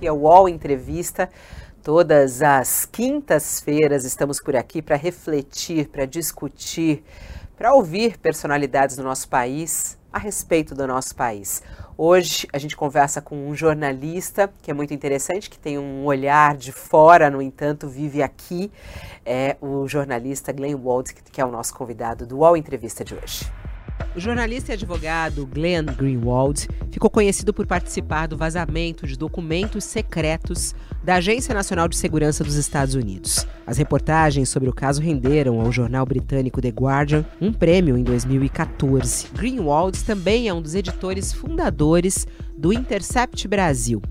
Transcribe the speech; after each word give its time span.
aqui 0.00 0.06
é 0.06 0.12
o 0.12 0.20
UOL 0.20 0.48
Entrevista. 0.48 1.28
Todas 1.82 2.40
as 2.40 2.86
quintas-feiras 2.86 4.02
estamos 4.04 4.40
por 4.40 4.56
aqui 4.56 4.80
para 4.80 4.96
refletir, 4.96 5.88
para 5.88 6.06
discutir, 6.06 7.04
para 7.56 7.74
ouvir 7.74 8.16
personalidades 8.16 8.96
do 8.96 9.02
nosso 9.02 9.28
país 9.28 9.98
a 10.10 10.18
respeito 10.18 10.74
do 10.74 10.86
nosso 10.86 11.14
país. 11.14 11.62
Hoje 11.98 12.48
a 12.50 12.56
gente 12.56 12.74
conversa 12.74 13.20
com 13.20 13.46
um 13.46 13.54
jornalista 13.54 14.50
que 14.62 14.70
é 14.70 14.74
muito 14.74 14.94
interessante, 14.94 15.50
que 15.50 15.58
tem 15.58 15.78
um 15.78 16.06
olhar 16.06 16.56
de 16.56 16.72
fora, 16.72 17.28
no 17.28 17.42
entanto, 17.42 17.86
vive 17.86 18.22
aqui. 18.22 18.72
É 19.24 19.58
o 19.60 19.86
jornalista 19.86 20.50
Glenn 20.50 20.76
Wald, 20.82 21.12
que 21.12 21.40
é 21.42 21.44
o 21.44 21.50
nosso 21.50 21.74
convidado 21.74 22.24
do 22.24 22.38
UOL 22.38 22.56
Entrevista 22.56 23.04
de 23.04 23.14
hoje. 23.14 23.44
O 24.14 24.20
jornalista 24.20 24.72
e 24.72 24.74
advogado 24.74 25.46
Glenn 25.46 25.86
Greenwald 25.96 26.68
ficou 26.90 27.08
conhecido 27.08 27.54
por 27.54 27.66
participar 27.66 28.26
do 28.26 28.36
vazamento 28.36 29.06
de 29.06 29.16
documentos 29.16 29.84
secretos 29.84 30.74
da 31.02 31.16
Agência 31.16 31.54
Nacional 31.54 31.88
de 31.88 31.96
Segurança 31.96 32.42
dos 32.42 32.56
Estados 32.56 32.94
Unidos. 32.94 33.46
As 33.66 33.78
reportagens 33.78 34.48
sobre 34.48 34.68
o 34.68 34.72
caso 34.72 35.00
renderam 35.00 35.60
ao 35.60 35.70
jornal 35.70 36.04
britânico 36.04 36.60
The 36.60 36.70
Guardian 36.70 37.24
um 37.40 37.52
prêmio 37.52 37.96
em 37.96 38.02
2014. 38.02 39.28
Greenwald 39.34 40.02
também 40.04 40.48
é 40.48 40.54
um 40.54 40.60
dos 40.60 40.74
editores 40.74 41.32
fundadores 41.32 42.26
do 42.56 42.72
Intercept 42.72 43.46
Brasil, 43.46 44.02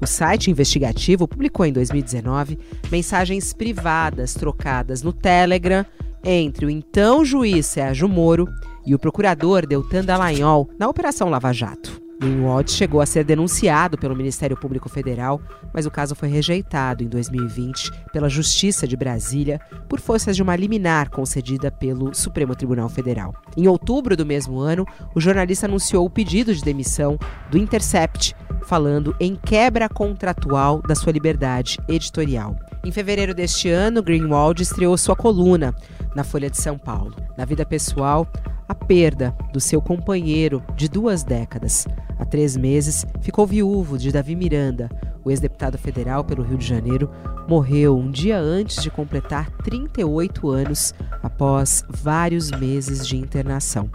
o 0.00 0.06
site 0.06 0.50
investigativo 0.50 1.28
publicou 1.28 1.66
em 1.66 1.72
2019 1.72 2.58
mensagens 2.90 3.52
privadas 3.52 4.32
trocadas 4.32 5.02
no 5.02 5.12
Telegram 5.12 5.84
entre 6.24 6.66
o 6.66 6.70
então 6.70 7.24
juiz 7.24 7.66
Sérgio 7.66 8.08
Moro 8.08 8.48
e 8.86 8.94
o 8.94 8.98
procurador 8.98 9.66
Deltan 9.66 10.04
Dallagnol 10.04 10.68
na 10.78 10.88
Operação 10.88 11.28
Lava 11.28 11.52
Jato. 11.52 12.00
Greenwald 12.20 12.70
chegou 12.70 13.00
a 13.00 13.06
ser 13.06 13.24
denunciado 13.24 13.96
pelo 13.96 14.14
Ministério 14.14 14.54
Público 14.54 14.90
Federal, 14.90 15.40
mas 15.72 15.86
o 15.86 15.90
caso 15.90 16.14
foi 16.14 16.28
rejeitado 16.28 17.02
em 17.02 17.08
2020 17.08 17.90
pela 18.12 18.28
Justiça 18.28 18.86
de 18.86 18.94
Brasília 18.94 19.58
por 19.88 19.98
forças 19.98 20.36
de 20.36 20.42
uma 20.42 20.54
liminar 20.54 21.08
concedida 21.08 21.70
pelo 21.70 22.14
Supremo 22.14 22.54
Tribunal 22.54 22.90
Federal. 22.90 23.34
Em 23.56 23.66
outubro 23.66 24.14
do 24.18 24.26
mesmo 24.26 24.58
ano, 24.58 24.84
o 25.14 25.20
jornalista 25.20 25.66
anunciou 25.66 26.04
o 26.04 26.10
pedido 26.10 26.54
de 26.54 26.62
demissão 26.62 27.18
do 27.50 27.56
Intercept, 27.56 28.36
falando 28.64 29.16
em 29.18 29.34
quebra 29.34 29.88
contratual 29.88 30.82
da 30.82 30.94
sua 30.94 31.12
liberdade 31.12 31.78
editorial. 31.88 32.54
Em 32.82 32.90
fevereiro 32.90 33.34
deste 33.34 33.68
ano, 33.68 34.02
Greenwald 34.02 34.62
estreou 34.62 34.96
sua 34.96 35.14
coluna 35.14 35.74
na 36.14 36.24
Folha 36.24 36.48
de 36.48 36.56
São 36.56 36.78
Paulo. 36.78 37.14
Na 37.36 37.44
vida 37.44 37.64
pessoal, 37.66 38.26
a 38.66 38.74
perda 38.74 39.36
do 39.52 39.60
seu 39.60 39.82
companheiro 39.82 40.62
de 40.76 40.88
duas 40.88 41.22
décadas. 41.22 41.86
Há 42.18 42.24
três 42.24 42.56
meses, 42.56 43.04
ficou 43.20 43.46
viúvo 43.46 43.98
de 43.98 44.10
Davi 44.10 44.34
Miranda. 44.34 44.88
O 45.22 45.30
ex-deputado 45.30 45.76
federal 45.76 46.24
pelo 46.24 46.42
Rio 46.42 46.56
de 46.56 46.66
Janeiro 46.66 47.10
morreu 47.46 47.98
um 47.98 48.10
dia 48.10 48.38
antes 48.38 48.82
de 48.82 48.90
completar 48.90 49.50
38 49.58 50.48
anos 50.48 50.94
após 51.22 51.84
vários 51.86 52.50
meses 52.50 53.06
de 53.06 53.14
internação. 53.14 53.90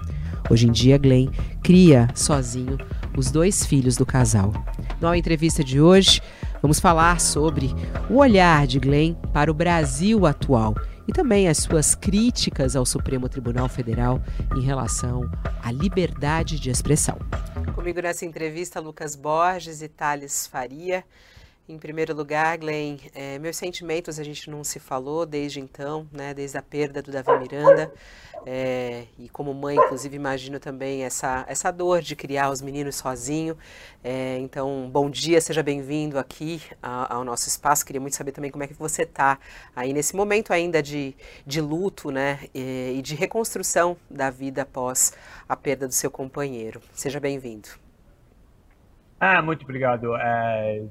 Hoje 0.48 0.68
em 0.68 0.72
dia, 0.72 1.00
Glenn 1.00 1.32
cria 1.64 2.08
sozinho 2.14 2.78
os 3.18 3.32
dois 3.32 3.66
filhos 3.66 3.98
do 3.98 4.06
casal. 4.06 4.54
Na 5.02 5.18
entrevista 5.18 5.64
de 5.64 5.82
hoje, 5.82 6.22
vamos 6.66 6.80
falar 6.80 7.22
sobre 7.22 7.70
o 8.10 8.16
olhar 8.16 8.66
de 8.66 8.80
Glenn 8.80 9.14
para 9.32 9.52
o 9.52 9.54
Brasil 9.54 10.26
atual 10.26 10.74
e 11.08 11.14
também 11.14 11.48
as 11.48 11.60
suas 11.60 11.94
críticas 11.94 12.76
ao 12.76 12.84
Supremo 12.88 13.30
Tribunal 13.30 13.70
Federal 13.70 14.20
em 14.56 14.62
relação 14.62 15.30
à 15.62 15.72
liberdade 15.72 16.60
de 16.60 16.72
expressão. 16.72 17.20
Comigo 17.76 18.02
nessa 18.02 18.26
entrevista, 18.26 18.80
Lucas 18.80 19.16
Borges 19.16 19.84
e 19.84 19.88
Thales 19.88 20.48
Faria. 20.48 21.04
Em 21.68 21.80
primeiro 21.80 22.14
lugar, 22.14 22.60
Glenn, 22.60 22.98
é, 23.16 23.40
meus 23.40 23.58
sentimentos 23.58 24.20
a 24.20 24.24
gente 24.24 24.52
não 24.52 24.64
se 24.64 24.80
falou 24.80 25.26
desde 25.26 25.60
então, 25.60 26.08
né, 26.12 26.32
desde 26.32 26.56
a 26.60 26.62
perda 26.62 27.02
do 27.02 27.12
Davi 27.12 27.40
Miranda. 27.40 27.92
É, 28.46 29.06
e 29.18 29.28
como 29.30 29.52
mãe, 29.52 29.76
inclusive, 29.76 30.16
imagino 30.16 30.60
também 30.60 31.04
essa, 31.04 31.44
essa 31.48 31.72
dor 31.72 32.04
de 32.04 32.16
criar 32.16 32.52
os 32.52 32.62
meninos 32.62 32.98
sozinho. 32.98 33.58
É, 34.04 34.38
então, 34.38 34.88
bom 34.92 35.10
dia, 35.10 35.42
seja 35.42 35.64
bem-vindo 35.64 36.20
aqui 36.20 36.62
ao, 36.84 37.18
ao, 37.18 37.24
nosso 37.24 37.48
espaço. 37.48 37.84
Queria 37.84 38.00
muito 38.00 38.16
saber 38.16 38.32
também 38.32 38.52
como 38.52 38.64
é 38.64 38.68
que 38.68 38.76
você 38.76 39.02
está 39.02 39.40
aí 39.76 39.92
nesse 39.92 40.16
momento 40.16 40.54
ainda 40.54 40.84
de, 40.84 41.16
de 41.48 41.60
luto 41.60 42.12
né, 42.12 42.42
e, 42.54 42.98
e 43.00 43.02
de 43.02 43.16
reconstrução 43.16 43.98
da 44.08 44.30
vida 44.30 44.62
após 44.62 45.14
a 45.50 45.56
perda 45.56 45.88
do 45.88 45.94
seu 45.96 46.12
companheiro. 46.12 46.80
Seja 46.94 47.20
bem-vindo. 47.20 47.70
Ah, 49.20 49.42
muito 49.42 49.64
obrigado. 49.64 50.16
É, 50.16 50.84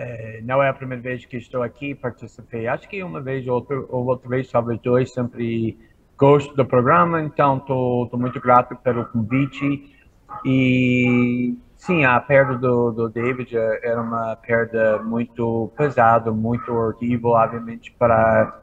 é, 0.00 0.40
não 0.42 0.62
é 0.62 0.70
a 0.70 0.72
primeira 0.72 1.02
vez 1.02 1.26
que 1.26 1.36
estou 1.36 1.62
aqui, 1.62 1.94
participei. 1.94 2.66
Acho 2.66 2.88
que 2.88 3.02
uma 3.02 3.20
vez 3.20 3.46
ou 3.46 3.56
outra, 3.56 3.76
ou 3.76 4.06
outra 4.06 4.30
vez, 4.30 4.50
talvez 4.50 4.80
dois, 4.80 5.12
sempre 5.12 5.78
gosto 6.16 6.56
do 6.56 6.64
programa, 6.64 7.20
então 7.20 7.58
estou 7.58 8.08
muito 8.14 8.40
grato 8.40 8.74
pelo 8.76 9.04
convite. 9.04 9.94
E 10.42 11.54
sim, 11.76 12.06
a 12.06 12.18
perda 12.18 12.56
do, 12.56 12.92
do 12.92 13.08
David 13.10 13.54
era 13.54 14.00
uma 14.00 14.34
perda 14.36 15.02
muito 15.02 15.70
pesada, 15.76 16.32
muito 16.32 16.72
horrível, 16.72 17.32
obviamente, 17.32 17.92
para 17.92 18.58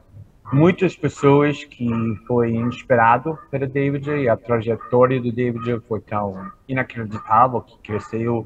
muitas 0.52 0.96
pessoas 0.96 1.62
que 1.62 1.88
foi 2.26 2.50
inesperado 2.50 3.38
para 3.48 3.64
David 3.64 4.10
e 4.10 4.28
a 4.28 4.36
trajetória 4.36 5.20
do 5.20 5.30
David 5.30 5.80
foi 5.86 6.00
tão 6.00 6.50
inacreditável 6.66 7.60
que 7.60 7.78
cresceu 7.78 8.44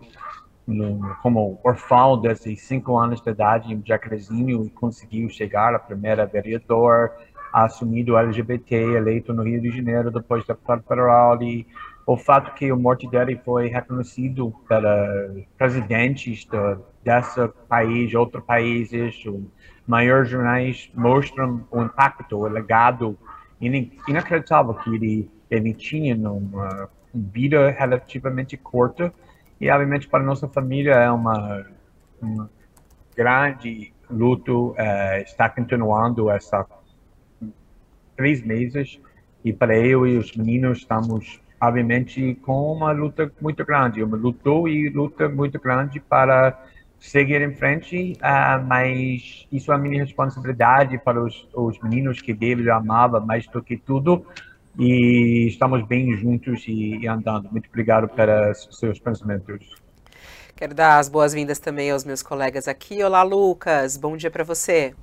no, 0.66 1.16
como 1.22 1.58
orfão 1.64 2.20
desde 2.20 2.56
cinco 2.56 2.98
anos 2.98 3.20
de 3.20 3.30
idade 3.30 3.72
em 3.72 3.82
Jacarezinho 3.84 4.64
e 4.64 4.70
conseguiu 4.70 5.28
chegar 5.28 5.74
a 5.74 5.78
primeira 5.78 6.26
vereador 6.26 7.10
assumido 7.52 8.16
LGBT, 8.16 8.74
eleito 8.74 9.34
no 9.34 9.42
Rio 9.42 9.60
de 9.60 9.70
Janeiro, 9.70 10.10
depois 10.10 10.46
deputado 10.46 10.82
federal, 10.82 11.42
e 11.42 11.66
o 12.06 12.16
fato 12.16 12.54
que 12.54 12.70
a 12.70 12.76
morte 12.76 13.08
dele 13.08 13.38
foi 13.44 13.68
reconhecido 13.68 14.54
para 14.66 15.30
presidentes 15.58 16.44
do, 16.46 16.82
desse 17.04 17.46
país, 17.68 18.14
outros 18.14 18.42
países, 18.44 19.22
os 19.26 19.42
maiores 19.86 20.30
jornais 20.30 20.90
mostram 20.94 21.64
o 21.70 21.82
impacto, 21.82 22.38
o 22.38 22.48
legado 22.48 23.18
inacreditável 24.08 24.74
que 24.74 24.94
ele, 24.94 25.30
ele 25.50 25.74
tinha 25.74 26.16
numa 26.16 26.88
vida 27.14 27.70
relativamente 27.70 28.56
curta, 28.56 29.12
e 29.62 29.70
obviamente 29.70 30.08
para 30.08 30.24
nossa 30.24 30.48
família 30.48 30.94
é 30.94 31.08
uma, 31.08 31.64
uma 32.20 32.50
grande 33.16 33.92
luto, 34.10 34.70
uh, 34.70 35.22
está 35.24 35.48
continuando 35.48 36.28
essa 36.28 36.66
três 38.16 38.42
meses. 38.44 39.00
E 39.44 39.52
para 39.52 39.78
eu 39.78 40.04
e 40.04 40.18
os 40.18 40.34
meninos 40.36 40.78
estamos 40.78 41.40
obviamente 41.60 42.34
com 42.42 42.72
uma 42.72 42.90
luta 42.90 43.30
muito 43.40 43.64
grande, 43.64 44.02
uma 44.02 44.16
luta 44.16 44.50
e 44.68 44.88
luta 44.88 45.28
muito 45.28 45.60
grande 45.60 46.00
para 46.00 46.60
seguir 46.98 47.40
em 47.40 47.54
frente, 47.54 48.14
uh, 48.18 48.66
mas 48.66 49.46
isso 49.52 49.70
é 49.70 49.76
a 49.76 49.78
minha 49.78 50.02
responsabilidade 50.02 50.98
para 50.98 51.22
os, 51.22 51.48
os 51.54 51.78
meninos 51.80 52.20
que 52.20 52.34
David 52.34 52.68
amava 52.68 53.20
mais 53.20 53.46
do 53.46 53.62
que 53.62 53.76
tudo 53.76 54.26
e 54.78 55.46
estamos 55.48 55.86
bem 55.86 56.16
juntos 56.16 56.64
e, 56.66 56.96
e 56.96 57.08
andando. 57.08 57.50
Muito 57.50 57.68
obrigado 57.68 58.08
pelos 58.08 58.68
seus 58.72 58.98
pensamentos. 58.98 59.82
Quero 60.56 60.74
dar 60.74 60.98
as 60.98 61.08
boas-vindas 61.08 61.58
também 61.58 61.90
aos 61.90 62.04
meus 62.04 62.22
colegas 62.22 62.68
aqui. 62.68 63.02
Olá, 63.02 63.22
Lucas. 63.22 63.96
Bom 63.96 64.16
dia 64.16 64.30
para 64.30 64.44
você. 64.44 64.94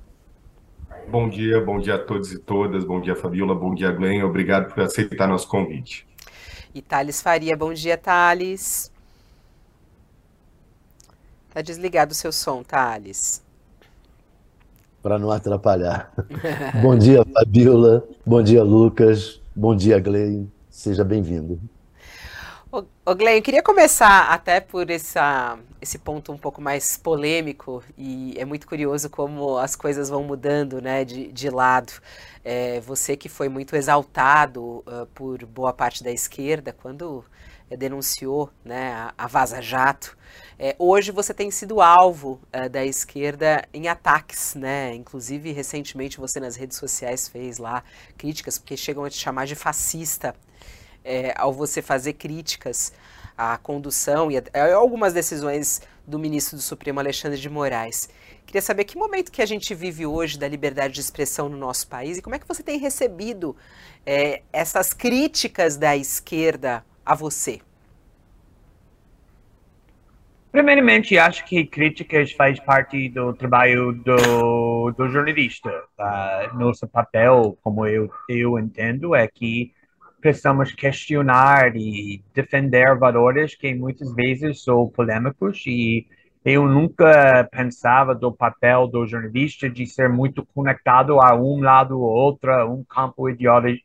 Bom 1.10 1.28
dia, 1.28 1.60
bom 1.60 1.80
dia 1.80 1.96
a 1.96 1.98
todos 1.98 2.32
e 2.32 2.38
todas, 2.38 2.84
bom 2.84 3.00
dia 3.00 3.16
Fabiola, 3.16 3.52
bom 3.52 3.74
dia 3.74 3.90
Glenn, 3.90 4.22
obrigado 4.22 4.72
por 4.72 4.84
aceitar 4.84 5.26
nosso 5.26 5.48
convite. 5.48 6.06
E 6.72 6.80
Thales 6.80 7.20
Faria, 7.20 7.56
bom 7.56 7.72
dia 7.72 7.98
Thales. 7.98 8.92
Tá 11.52 11.60
desligado 11.62 12.12
o 12.12 12.14
seu 12.14 12.30
som, 12.30 12.62
Thales. 12.62 13.42
Para 15.02 15.18
não 15.18 15.32
atrapalhar. 15.32 16.12
bom 16.80 16.96
dia 16.96 17.24
Fabiola, 17.24 18.06
bom 18.24 18.40
dia 18.40 18.62
Lucas, 18.62 19.39
bom 19.54 19.74
dia 19.74 19.98
Glenn, 19.98 20.46
seja 20.68 21.04
bem-vindo. 21.04 21.60
Ô, 22.72 23.14
Glenn, 23.16 23.38
eu 23.38 23.42
queria 23.42 23.64
começar 23.64 24.30
até 24.30 24.60
por 24.60 24.88
essa, 24.90 25.58
esse 25.82 25.98
ponto 25.98 26.30
um 26.30 26.38
pouco 26.38 26.62
mais 26.62 26.96
polêmico 26.96 27.82
e 27.98 28.34
é 28.38 28.44
muito 28.44 28.64
curioso 28.64 29.10
como 29.10 29.58
as 29.58 29.74
coisas 29.74 30.08
vão 30.08 30.22
mudando 30.22 30.80
né, 30.80 31.04
de, 31.04 31.32
de 31.32 31.50
lado. 31.50 31.92
É, 32.44 32.78
você 32.78 33.16
que 33.16 33.28
foi 33.28 33.48
muito 33.48 33.74
exaltado 33.74 34.84
uh, 34.86 35.04
por 35.12 35.44
boa 35.46 35.72
parte 35.72 36.04
da 36.04 36.12
esquerda 36.12 36.72
quando 36.72 37.24
denunciou 37.76 38.50
né, 38.64 38.92
a, 38.92 39.14
a 39.18 39.26
Vaza 39.26 39.60
Jato, 39.60 40.16
é, 40.62 40.76
hoje 40.78 41.10
você 41.10 41.32
tem 41.32 41.50
sido 41.50 41.80
alvo 41.80 42.38
uh, 42.54 42.68
da 42.68 42.84
esquerda 42.84 43.66
em 43.72 43.88
ataques, 43.88 44.54
né? 44.54 44.94
Inclusive, 44.94 45.52
recentemente 45.52 46.18
você 46.18 46.38
nas 46.38 46.54
redes 46.54 46.76
sociais 46.76 47.28
fez 47.28 47.56
lá 47.56 47.82
críticas, 48.18 48.58
porque 48.58 48.76
chegam 48.76 49.02
a 49.02 49.08
te 49.08 49.16
chamar 49.16 49.46
de 49.46 49.54
fascista 49.54 50.34
é, 51.02 51.32
ao 51.34 51.50
você 51.50 51.80
fazer 51.80 52.12
críticas 52.12 52.92
à 53.38 53.56
condução 53.56 54.30
e 54.30 54.36
a, 54.36 54.42
a 54.52 54.74
algumas 54.74 55.14
decisões 55.14 55.80
do 56.06 56.18
ministro 56.18 56.58
do 56.58 56.62
Supremo 56.62 57.00
Alexandre 57.00 57.40
de 57.40 57.48
Moraes. 57.48 58.10
Queria 58.44 58.60
saber 58.60 58.84
que 58.84 58.98
momento 58.98 59.32
que 59.32 59.40
a 59.40 59.46
gente 59.46 59.74
vive 59.74 60.04
hoje 60.04 60.38
da 60.38 60.46
liberdade 60.46 60.92
de 60.92 61.00
expressão 61.00 61.48
no 61.48 61.56
nosso 61.56 61.88
país 61.88 62.18
e 62.18 62.22
como 62.22 62.34
é 62.34 62.38
que 62.38 62.46
você 62.46 62.62
tem 62.62 62.78
recebido 62.78 63.56
é, 64.04 64.42
essas 64.52 64.92
críticas 64.92 65.78
da 65.78 65.96
esquerda 65.96 66.84
a 67.02 67.14
você. 67.14 67.62
Primeiramente, 70.52 71.16
acho 71.16 71.44
que 71.44 71.64
críticas 71.64 72.32
faz 72.32 72.58
parte 72.58 73.08
do 73.08 73.32
trabalho 73.32 73.92
do, 73.92 74.90
do 74.90 75.08
jornalista. 75.08 75.70
Tá? 75.96 76.50
Nosso 76.54 76.88
papel, 76.88 77.56
como 77.62 77.86
eu, 77.86 78.10
eu 78.28 78.58
entendo, 78.58 79.14
é 79.14 79.28
que 79.28 79.72
precisamos 80.20 80.72
questionar 80.72 81.76
e 81.76 82.22
defender 82.34 82.98
valores 82.98 83.54
que 83.54 83.72
muitas 83.74 84.12
vezes 84.12 84.64
são 84.64 84.88
polêmicos 84.88 85.62
e 85.66 86.06
eu 86.44 86.66
nunca 86.66 87.48
pensava 87.50 88.14
do 88.14 88.32
papel 88.32 88.86
do 88.86 89.06
jornalista 89.06 89.68
de 89.68 89.86
ser 89.86 90.08
muito 90.08 90.44
conectado 90.54 91.20
a 91.20 91.34
um 91.34 91.60
lado 91.60 92.00
ou 92.00 92.08
outro, 92.08 92.50
um 92.72 92.82
campo 92.82 93.28
ideológico, 93.28 93.84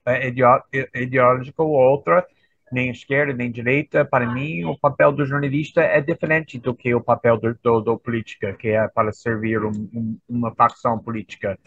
ideológico 0.94 1.64
ou 1.64 1.72
outro, 1.72 2.24
nem 2.72 2.90
esquerda 2.90 3.34
nem 3.34 3.52
direita. 3.52 4.04
Para 4.06 4.32
mim, 4.32 4.64
o 4.66 4.78
papel 4.78 5.12
do 5.12 5.26
jornalista 5.26 5.82
é 5.82 6.02
diferente 6.02 6.60
do 6.60 6.74
que 6.74 6.94
o 6.94 7.02
papel 7.02 7.38
do, 7.38 7.58
do, 7.62 7.82
do 7.82 8.00
política, 8.00 8.54
que 8.54 8.70
é 8.70 8.88
para 8.88 9.12
servir 9.12 9.64
um, 9.64 9.72
um, 9.94 10.18
uma 10.28 10.54
facção 10.54 11.00
política. 11.00 11.58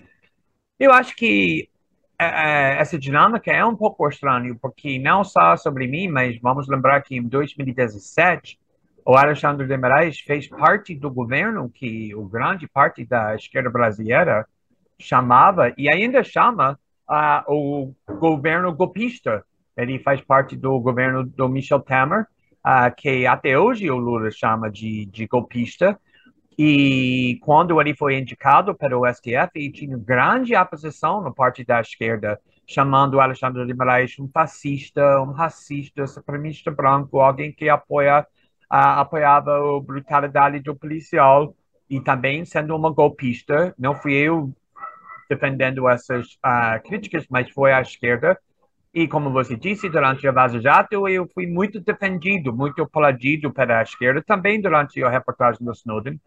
Eu 0.78 0.92
acho 0.92 1.14
que 1.16 1.68
é, 2.18 2.26
é, 2.26 2.80
essa 2.80 2.98
dinâmica 2.98 3.52
é 3.52 3.64
um 3.64 3.76
pouco 3.76 4.08
estranha, 4.08 4.54
porque 4.60 4.98
não 4.98 5.22
só 5.22 5.56
sobre 5.56 5.86
mim, 5.86 6.08
mas 6.08 6.38
vamos 6.40 6.68
lembrar 6.68 7.02
que 7.02 7.16
em 7.16 7.22
2017 7.22 8.58
o 9.04 9.16
Alexandre 9.16 9.66
de 9.66 9.76
Moraes 9.76 10.20
fez 10.20 10.48
parte 10.48 10.94
do 10.94 11.10
governo 11.10 11.70
que 11.70 12.14
o 12.14 12.26
grande 12.26 12.68
parte 12.68 13.04
da 13.06 13.34
esquerda 13.34 13.70
brasileira 13.70 14.46
chamava 14.98 15.72
e 15.78 15.88
ainda 15.88 16.22
chama 16.22 16.78
uh, 17.08 17.42
o 17.52 17.94
governo 18.18 18.74
golpista. 18.74 19.44
Ele 19.78 19.98
faz 20.00 20.20
parte 20.20 20.56
do 20.56 20.78
governo 20.80 21.24
do 21.24 21.48
Michel 21.48 21.80
Temer, 21.80 22.26
uh, 22.66 22.94
que 22.96 23.26
até 23.26 23.58
hoje 23.58 23.88
o 23.90 23.96
Lula 23.96 24.30
chama 24.30 24.70
de, 24.70 25.06
de 25.06 25.26
golpista. 25.26 25.98
E 26.58 27.38
quando 27.42 27.80
ele 27.80 27.94
foi 27.94 28.18
indicado 28.18 28.74
para 28.74 28.98
o 28.98 29.06
STF, 29.06 29.50
ele 29.54 29.70
tinha 29.70 29.96
grande 29.96 30.56
oposição 30.56 31.22
no 31.22 31.32
parte 31.32 31.64
da 31.64 31.80
esquerda, 31.80 32.40
chamando 32.66 33.20
Alexandre 33.20 33.64
de 33.64 33.72
Moraes 33.72 34.18
um 34.18 34.28
fascista, 34.28 35.20
um 35.22 35.30
racista, 35.30 36.04
supremista 36.08 36.72
branco, 36.72 37.20
alguém 37.20 37.52
que 37.52 37.68
apoia 37.68 38.26
uh, 38.70 39.00
apoiava 39.00 39.52
a 39.56 39.80
brutalidade 39.80 40.60
do 40.60 40.74
policial 40.74 41.54
e 41.88 42.00
também 42.00 42.44
sendo 42.44 42.76
uma 42.76 42.90
golpista. 42.90 43.74
Não 43.78 43.94
fui 43.94 44.14
eu 44.14 44.52
defendendo 45.28 45.88
essas 45.88 46.34
uh, 46.44 46.82
críticas, 46.84 47.26
mas 47.30 47.50
foi 47.50 47.72
a 47.72 47.80
esquerda. 47.80 48.38
E 48.98 49.06
como 49.06 49.30
você 49.30 49.54
disse, 49.54 49.88
durante 49.88 50.26
a 50.26 50.32
Vaza 50.32 50.60
Jato, 50.60 51.06
eu 51.06 51.24
fui 51.32 51.46
muito 51.46 51.78
defendido, 51.78 52.52
muito 52.52 52.82
aplaudido 52.82 53.52
pela 53.52 53.80
esquerda, 53.80 54.20
também 54.20 54.60
durante 54.60 55.00
a 55.04 55.08
reportagem 55.08 55.64
do 55.64 55.70
Snowden. 55.70 56.20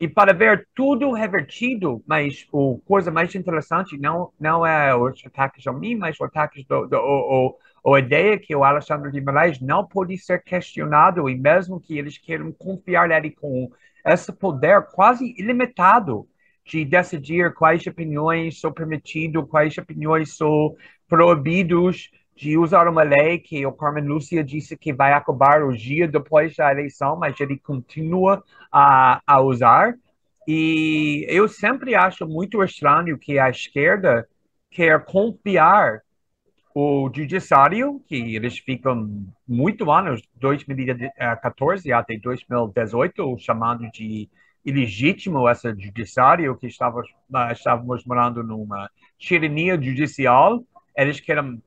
E 0.00 0.08
para 0.08 0.34
ver 0.34 0.66
tudo 0.74 1.12
revertido, 1.12 2.02
mas 2.04 2.48
a 2.52 2.84
coisa 2.84 3.12
mais 3.12 3.32
interessante 3.36 3.96
não, 3.96 4.32
não 4.40 4.66
é 4.66 4.92
os 4.92 5.24
ataques 5.24 5.64
a 5.68 5.72
mim, 5.72 5.94
mas 5.94 6.16
os 6.16 6.22
ataques 6.22 6.64
do, 6.64 6.80
do, 6.88 7.56
do, 7.84 7.94
a 7.94 8.00
ideia 8.00 8.36
que 8.36 8.56
o 8.56 8.64
Alexandre 8.64 9.12
de 9.12 9.20
Moraes 9.20 9.60
não 9.60 9.86
pode 9.86 10.18
ser 10.18 10.42
questionado 10.42 11.30
e 11.30 11.38
mesmo 11.38 11.78
que 11.78 11.96
eles 11.96 12.18
queiram 12.18 12.50
confiar 12.50 13.06
nele 13.06 13.30
com 13.30 13.70
esse 14.04 14.32
poder 14.32 14.82
quase 14.82 15.32
ilimitado 15.38 16.26
de 16.70 16.84
decidir 16.84 17.52
quais 17.52 17.84
opiniões 17.84 18.60
são 18.60 18.72
permitidos, 18.72 19.44
quais 19.48 19.76
opiniões 19.76 20.36
são 20.36 20.76
proibidos, 21.08 22.10
de 22.36 22.56
usar 22.56 22.86
uma 22.86 23.02
lei 23.02 23.38
que 23.38 23.66
o 23.66 23.72
Carmen 23.72 24.04
Lúcia 24.04 24.44
disse 24.44 24.76
que 24.76 24.92
vai 24.92 25.12
acabar 25.12 25.64
o 25.64 25.76
dia 25.76 26.06
depois 26.06 26.54
da 26.54 26.70
eleição, 26.70 27.16
mas 27.16 27.38
ele 27.40 27.58
continua 27.58 28.42
a, 28.72 29.20
a 29.26 29.40
usar. 29.40 29.94
E 30.46 31.26
eu 31.28 31.48
sempre 31.48 31.94
acho 31.96 32.26
muito 32.26 32.62
estranho 32.62 33.18
que 33.18 33.38
a 33.38 33.50
esquerda 33.50 34.28
quer 34.70 35.04
confiar 35.04 36.00
o 36.72 37.10
judiciário, 37.12 38.00
que 38.06 38.36
eles 38.36 38.58
ficam 38.58 39.26
muito 39.46 39.90
anos, 39.90 40.22
2014 40.36 41.92
até 41.92 42.16
2018, 42.16 43.36
chamando 43.38 43.90
de 43.90 44.30
ilegítimo 44.64 45.48
esse 45.48 45.68
judiciário, 45.78 46.56
que 46.56 46.66
estava, 46.66 47.00
uh, 47.00 47.52
estávamos 47.52 48.04
morando 48.04 48.42
numa 48.42 48.90
tirania 49.18 49.80
judicial, 49.80 50.62
eles 50.96 51.20
querem 51.20 51.62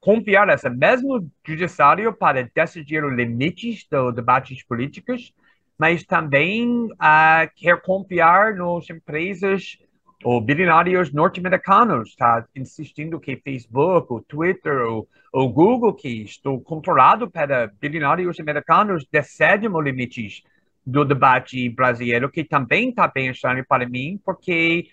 confiar 0.00 0.48
esse 0.50 0.68
mesmo 0.68 1.30
judiciário 1.46 2.12
para 2.12 2.48
decidir 2.54 3.04
os 3.04 3.14
limites 3.14 3.86
dos 3.90 4.14
debates 4.14 4.62
políticos, 4.64 5.32
mas 5.78 6.04
também 6.04 6.86
uh, 6.92 7.50
quer 7.56 7.80
confiar 7.80 8.54
nas 8.54 8.88
empresas 8.90 9.78
ou 10.24 10.40
bilionários 10.40 11.12
norte-americanos 11.12 12.08
está 12.10 12.46
insistindo 12.56 13.20
que 13.20 13.36
Facebook, 13.36 14.10
o 14.10 14.22
Twitter, 14.22 14.86
o, 14.86 15.06
o 15.30 15.48
Google, 15.48 15.92
que 15.92 16.08
estão 16.22 16.58
controlados 16.58 17.28
para 17.30 17.70
bilionários 17.78 18.40
americanos, 18.40 19.06
decidem 19.12 19.68
os 19.68 19.84
limites 19.84 20.42
do 20.86 21.04
debate 21.04 21.68
brasileiro, 21.68 22.30
que 22.30 22.44
também 22.44 22.90
está 22.90 23.08
bem 23.08 23.30
estranho 23.30 23.64
para 23.66 23.88
mim, 23.88 24.20
porque 24.24 24.88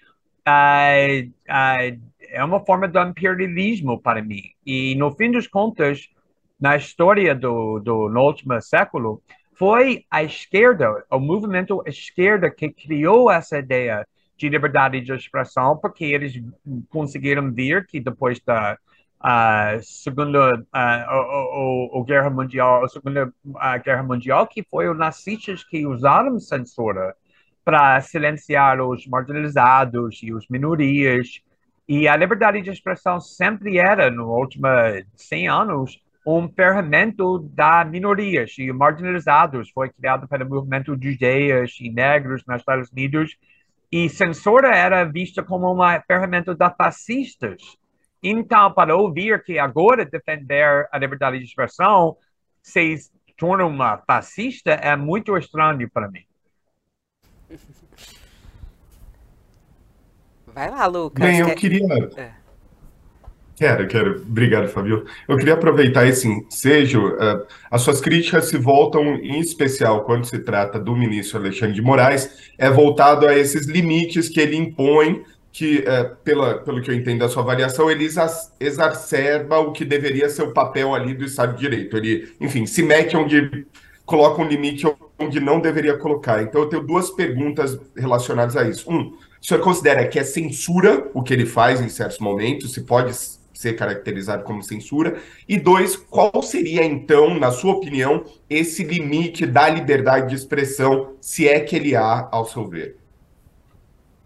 uh, 0.48 1.28
uh, 1.28 2.02
é 2.30 2.44
uma 2.44 2.64
forma 2.66 2.88
de 2.88 3.00
imperialismo 3.00 4.00
para 4.00 4.22
mim. 4.22 4.44
E, 4.66 4.96
no 4.96 5.12
fim 5.12 5.32
dos 5.32 5.48
contas, 5.48 6.10
na 6.60 6.76
história 6.76 7.36
do, 7.36 7.80
do 7.80 8.08
no 8.08 8.22
último 8.22 8.60
século, 8.62 9.22
foi 9.54 10.06
a 10.10 10.24
esquerda, 10.24 11.04
o 11.12 11.20
movimento 11.20 11.84
esquerda 11.86 12.50
que 12.50 12.70
criou 12.70 13.30
essa 13.30 13.60
ideia 13.60 14.08
de 14.38 14.50
liberdade 14.50 15.02
de 15.02 15.14
expressão, 15.14 15.78
porque 15.78 16.06
eles 16.06 16.42
conseguiram 16.90 17.52
ver 17.52 17.86
que 17.86 18.00
depois 18.00 18.40
da 18.40 18.78
uh, 19.24 19.82
segunda 19.82 20.56
uh, 20.56 21.94
o, 21.94 22.00
o, 22.00 22.04
guerra 22.04 22.30
mundial, 22.30 22.84
a 22.84 22.88
segunda 22.88 23.28
uh, 23.28 23.84
guerra 23.84 24.04
mundial, 24.04 24.48
que 24.48 24.64
foi 24.64 24.90
os 24.90 24.98
nazistas 24.98 25.64
que 25.64 25.86
usaram 25.86 26.40
censura 26.40 27.16
para 27.64 28.02
silenciar 28.02 28.82
os 28.82 29.08
marginalizados 29.08 30.20
e 30.24 30.34
os 30.34 30.48
minorias. 30.50 31.42
E 31.88 32.08
a 32.08 32.16
liberdade 32.16 32.62
de 32.62 32.70
expressão 32.70 33.20
sempre 33.20 33.78
era, 33.78 34.10
nos 34.10 34.28
últimos 34.28 34.72
100 35.16 35.48
anos, 35.48 36.00
um 36.26 36.48
ferramenta 36.50 37.24
da 37.54 37.84
minorias 37.86 38.56
e 38.58 38.72
marginalizados. 38.72 39.70
Foi 39.72 39.90
criado 39.90 40.28
pelo 40.28 40.48
movimento 40.48 40.96
de 40.96 41.10
ideias 41.10 41.78
e 41.80 41.90
negros 41.90 42.44
nos 42.46 42.58
Estados 42.58 42.90
Unidos 42.92 43.38
e 43.92 44.08
censura 44.08 44.74
era 44.74 45.04
vista 45.04 45.44
como 45.44 45.70
uma 45.72 46.00
ferramenta 46.02 46.56
da 46.56 46.70
fascistas. 46.70 47.78
Então, 48.24 48.72
para 48.74 48.96
ouvir 48.96 49.44
que 49.44 49.58
agora 49.58 50.06
defender 50.06 50.88
a 50.92 50.98
liberdade 50.98 51.40
de 51.40 51.46
expressão 51.46 52.16
se 52.62 52.96
torna 53.36 53.66
uma 53.66 53.98
fascista 53.98 54.72
é 54.72 54.96
muito 54.96 55.36
estranho 55.36 55.90
para 55.90 56.10
mim. 56.10 56.24
Vai 60.54 60.70
lá, 60.70 60.86
Lucas. 60.86 61.26
Bem, 61.26 61.40
eu 61.40 61.56
queria. 61.56 61.88
É. 62.18 62.42
Quero, 63.56 63.88
quero. 63.88 64.22
Obrigado, 64.22 64.68
Fabio. 64.70 65.06
Eu 65.28 65.38
queria 65.38 65.54
aproveitar 65.54 66.08
esse 66.08 66.28
ensejo. 66.28 67.10
Uh, 67.10 67.46
as 67.70 67.82
suas 67.82 68.02
críticas 68.02 68.50
se 68.50 68.58
voltam, 68.58 69.04
em 69.16 69.40
especial, 69.40 70.04
quando 70.04 70.26
se 70.26 70.40
trata 70.40 70.80
do 70.80 70.96
ministro 70.96 71.40
Alexandre 71.40 71.76
de 71.76 71.82
Moraes, 71.82 72.52
é 72.58 72.70
voltado 72.70 73.28
a 73.28 73.38
esses 73.38 73.68
limites 73.68 74.30
que 74.30 74.40
ele 74.40 74.56
impõe, 74.56 75.24
que, 75.52 75.80
uh, 75.80 76.16
pela, 76.24 76.60
pelo 76.60 76.82
que 76.82 76.90
eu 76.90 76.96
entendo 76.96 77.20
da 77.20 77.30
sua 77.30 77.44
avaliação, 77.44 77.92
ele 77.92 78.08
exacerba 78.60 79.60
o 79.60 79.72
que 79.72 79.84
deveria 79.84 80.30
ser 80.30 80.44
o 80.44 80.54
papel 80.54 80.96
ali 80.96 81.14
do 81.14 81.26
Estado 81.26 81.56
de 81.56 81.60
Direito. 81.60 81.98
Ele, 81.98 82.34
enfim, 82.40 82.66
se 82.66 82.82
mete 82.82 83.18
onde 83.18 83.66
coloca 84.06 84.42
um 84.42 84.48
limite 84.48 84.86
onde 85.20 85.40
não 85.40 85.60
deveria 85.60 85.98
colocar. 85.98 86.42
Então, 86.42 86.62
eu 86.62 86.70
tenho 86.70 86.84
duas 86.84 87.10
perguntas 87.10 87.80
relacionadas 87.96 88.56
a 88.56 88.68
isso. 88.68 88.90
Um, 88.90 89.14
o 89.42 89.46
senhor 89.46 89.62
considera 89.62 90.08
que 90.08 90.20
é 90.20 90.24
censura 90.24 91.10
o 91.14 91.22
que 91.22 91.34
ele 91.34 91.46
faz 91.46 91.82
em 91.82 91.90
certos 91.90 92.20
momentos? 92.20 92.74
Se 92.74 92.82
pode 92.82 93.14
ser 93.54 93.74
caracterizado 93.74 94.44
como 94.44 94.64
censura? 94.64 95.18
E 95.48 95.58
dois, 95.60 95.96
qual 95.96 96.42
seria 96.42 96.84
então, 96.84 97.38
na 97.38 97.52
sua 97.52 97.74
opinião, 97.74 98.24
esse 98.50 98.84
limite 98.84 99.46
da 99.46 99.70
liberdade 99.70 100.30
de 100.30 100.36
expressão, 100.36 101.14
se 101.20 101.48
é 101.48 101.60
que 101.60 101.76
ele 101.76 101.96
há, 101.96 102.28
ao 102.32 102.46
seu 102.46 102.68
ver? 102.68 103.01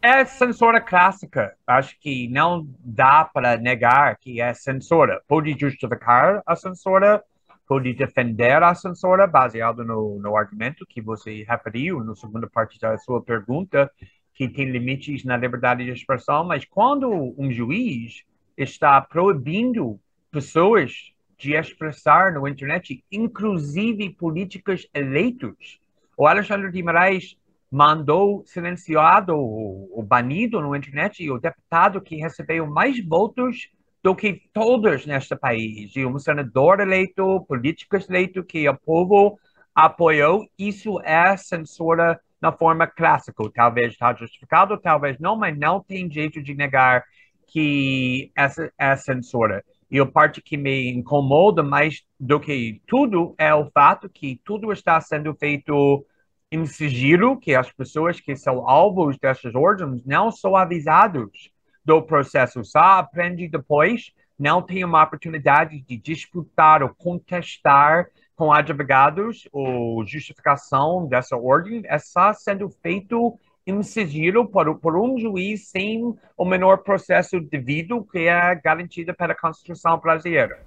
É 0.07 0.23
censura 0.23 0.79
clássica. 0.79 1.57
Acho 1.65 1.99
que 1.99 2.27
não 2.27 2.69
dá 2.79 3.25
para 3.25 3.57
negar 3.57 4.15
que 4.19 4.39
é 4.39 4.53
censura. 4.53 5.19
Pode 5.27 5.57
justificar 5.59 6.43
a 6.45 6.55
censura, 6.55 7.23
pode 7.67 7.91
defender 7.91 8.61
a 8.61 8.75
censura 8.75 9.25
baseado 9.25 9.83
no, 9.83 10.19
no 10.19 10.37
argumento 10.37 10.85
que 10.87 11.01
você 11.01 11.43
referiu 11.49 12.03
na 12.03 12.13
segunda 12.13 12.47
parte 12.47 12.79
da 12.79 12.95
sua 12.99 13.19
pergunta, 13.19 13.91
que 14.35 14.47
tem 14.47 14.69
limites 14.69 15.23
na 15.23 15.35
liberdade 15.37 15.83
de 15.83 15.89
expressão, 15.89 16.43
mas 16.43 16.63
quando 16.65 17.09
um 17.35 17.51
juiz 17.51 18.23
está 18.55 19.01
proibindo 19.01 19.99
pessoas 20.29 21.15
de 21.35 21.55
expressar 21.55 22.31
na 22.31 22.47
internet, 22.47 23.03
inclusive 23.11 24.11
políticos 24.11 24.87
eleitos, 24.93 25.79
o 26.15 26.27
Alexandre 26.27 26.71
de 26.71 26.83
Moraes 26.83 27.35
mandou 27.71 28.43
silenciado 28.45 29.35
ou 29.37 30.03
banido 30.03 30.61
na 30.61 30.77
internet 30.77 31.29
o 31.29 31.39
deputado 31.39 32.01
que 32.01 32.15
recebeu 32.15 32.67
mais 32.67 33.03
votos 33.05 33.69
do 34.03 34.15
que 34.15 34.41
todos 34.53 35.05
neste 35.05 35.35
país. 35.35 35.95
E 35.95 36.05
um 36.05 36.19
senador 36.19 36.79
eleito, 36.79 37.43
políticos 37.47 38.07
eleito 38.07 38.43
que 38.43 38.67
o 38.69 38.77
povo 38.77 39.37
apoiou, 39.73 40.45
isso 40.57 41.01
é 41.01 41.35
censura 41.35 42.19
na 42.39 42.51
forma 42.51 42.85
clássica. 42.85 43.43
Talvez 43.53 43.93
está 43.93 44.13
justificado, 44.13 44.77
talvez 44.77 45.17
não, 45.19 45.35
mas 45.35 45.57
não 45.57 45.81
tem 45.81 46.09
jeito 46.09 46.41
de 46.41 46.53
negar 46.53 47.03
que 47.47 48.31
essa 48.35 48.71
é 48.77 48.95
censura. 48.95 49.63
E 49.89 49.99
a 49.99 50.05
parte 50.05 50.41
que 50.41 50.57
me 50.57 50.91
incomoda 50.91 51.63
mais 51.63 52.03
do 52.19 52.39
que 52.39 52.81
tudo 52.87 53.33
é 53.37 53.53
o 53.53 53.69
fato 53.71 54.09
que 54.09 54.39
tudo 54.43 54.71
está 54.71 54.99
sendo 55.01 55.33
feito 55.35 56.05
em 56.51 56.65
sigilo, 56.65 57.39
que 57.39 57.55
as 57.55 57.71
pessoas 57.71 58.19
que 58.19 58.35
são 58.35 58.67
alvos 58.69 59.17
dessas 59.17 59.53
ordens 59.55 60.05
não 60.05 60.31
são 60.31 60.55
avisados 60.55 61.51
do 61.83 62.01
processo, 62.01 62.63
só 62.63 62.99
aprende 62.99 63.47
depois, 63.47 64.11
não 64.37 64.61
tem 64.61 64.83
uma 64.83 65.03
oportunidade 65.03 65.81
de 65.81 65.97
disputar 65.97 66.81
ou 66.81 66.89
contestar 66.89 68.07
com 68.35 68.51
advogados 68.51 69.47
ou 69.51 70.05
justificação 70.05 71.07
dessa 71.07 71.37
ordem, 71.37 71.83
é 71.85 71.97
só 71.97 72.33
sendo 72.33 72.69
feito 72.69 73.39
em 73.65 73.81
sigilo 73.81 74.47
por, 74.47 74.77
por 74.79 74.97
um 74.97 75.17
juiz 75.17 75.69
sem 75.69 76.15
o 76.37 76.45
menor 76.45 76.79
processo 76.79 77.39
devido 77.39 78.03
que 78.03 78.27
é 78.27 78.55
garantido 78.55 79.13
pela 79.13 79.33
Constituição 79.33 79.97
brasileira. 79.97 80.59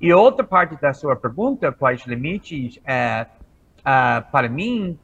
E 0.00 0.12
outra 0.12 0.44
parte 0.44 0.80
da 0.80 0.92
sua 0.92 1.16
pergunta, 1.16 1.72
quais 1.72 2.04
limites, 2.04 2.78
é, 2.84 3.26
uh, 3.80 4.30
para 4.30 4.48
mim, 4.48 4.98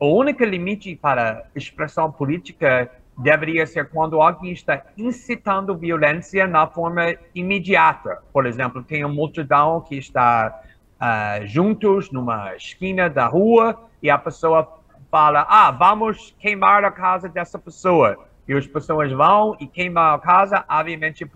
o 0.00 0.16
único 0.16 0.42
limite 0.42 0.96
para 0.96 1.44
expressão 1.54 2.10
política 2.10 2.90
deveria 3.18 3.66
ser 3.66 3.90
quando 3.90 4.20
alguém 4.20 4.50
está 4.50 4.82
incitando 4.96 5.76
violência 5.76 6.46
na 6.46 6.66
forma 6.66 7.14
imediata. 7.34 8.22
Por 8.32 8.46
exemplo, 8.46 8.82
tem 8.82 9.04
uma 9.04 9.12
multidão 9.12 9.82
que 9.82 9.96
está 9.96 10.62
uh, 10.96 11.46
juntos 11.46 12.10
numa 12.10 12.56
esquina 12.56 13.10
da 13.10 13.26
rua 13.26 13.78
e 14.02 14.08
a 14.08 14.16
pessoa 14.16 14.80
fala: 15.10 15.46
ah, 15.50 15.70
vamos 15.70 16.34
queimar 16.38 16.82
a 16.82 16.90
casa 16.90 17.28
dessa 17.28 17.58
pessoa. 17.58 18.26
E 18.48 18.54
as 18.54 18.66
pessoas 18.66 19.12
vão 19.12 19.54
e 19.60 19.66
queimam 19.66 20.14
a 20.14 20.18
casa, 20.18 20.64
obviamente 20.68 21.28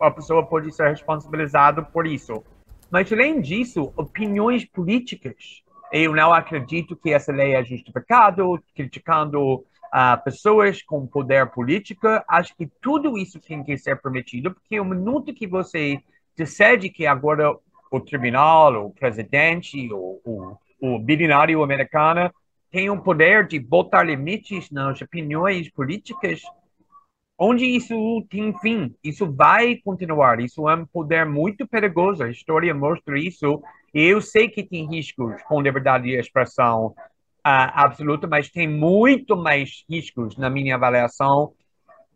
a 0.00 0.10
pessoa 0.10 0.44
pode 0.44 0.74
ser 0.74 0.88
responsabilizada 0.88 1.82
por 1.82 2.06
isso. 2.06 2.42
Mas, 2.90 3.12
além 3.12 3.40
disso, 3.40 3.92
opiniões 3.96 4.64
políticas 4.64 5.62
eu 5.92 6.14
não 6.14 6.32
acredito 6.32 6.96
que 6.96 7.12
essa 7.12 7.32
lei 7.32 7.54
é 7.54 7.64
justificada, 7.64 8.42
criticando 8.74 9.54
uh, 9.54 10.22
pessoas 10.24 10.82
com 10.82 11.06
poder 11.06 11.50
político. 11.50 12.06
Acho 12.28 12.54
que 12.56 12.66
tudo 12.80 13.16
isso 13.16 13.40
tem 13.40 13.62
que 13.62 13.76
ser 13.76 14.00
permitido, 14.00 14.52
porque 14.52 14.78
o 14.78 14.84
minuto 14.84 15.34
que 15.34 15.46
você 15.46 16.00
decide 16.36 16.90
que 16.90 17.06
agora 17.06 17.56
o 17.90 18.00
tribunal, 18.00 18.86
o 18.86 18.90
presidente, 18.90 19.92
o, 19.92 20.20
o, 20.24 20.58
o 20.80 20.98
bilionário 20.98 21.62
americano 21.62 22.32
tem 22.70 22.90
o 22.90 23.00
poder 23.00 23.46
de 23.46 23.58
botar 23.58 24.02
limites 24.02 24.70
nas 24.70 25.00
opiniões 25.00 25.70
políticas, 25.70 26.42
onde 27.38 27.64
isso 27.64 27.94
tem 28.28 28.52
fim, 28.58 28.94
isso 29.02 29.30
vai 29.30 29.76
continuar, 29.76 30.38
isso 30.40 30.68
é 30.68 30.74
um 30.74 30.84
poder 30.84 31.24
muito 31.24 31.66
perigoso, 31.66 32.24
a 32.24 32.30
história 32.30 32.74
mostra 32.74 33.18
isso, 33.18 33.62
eu 33.92 34.20
sei 34.20 34.48
que 34.48 34.62
tem 34.62 34.86
riscos 34.88 35.42
com 35.42 35.60
liberdade 35.60 36.04
de 36.04 36.18
expressão 36.18 36.86
uh, 36.86 37.70
absoluta, 37.74 38.26
mas 38.26 38.50
tem 38.50 38.68
muito 38.68 39.36
mais 39.36 39.84
riscos, 39.88 40.36
na 40.36 40.50
minha 40.50 40.74
avaliação, 40.74 41.52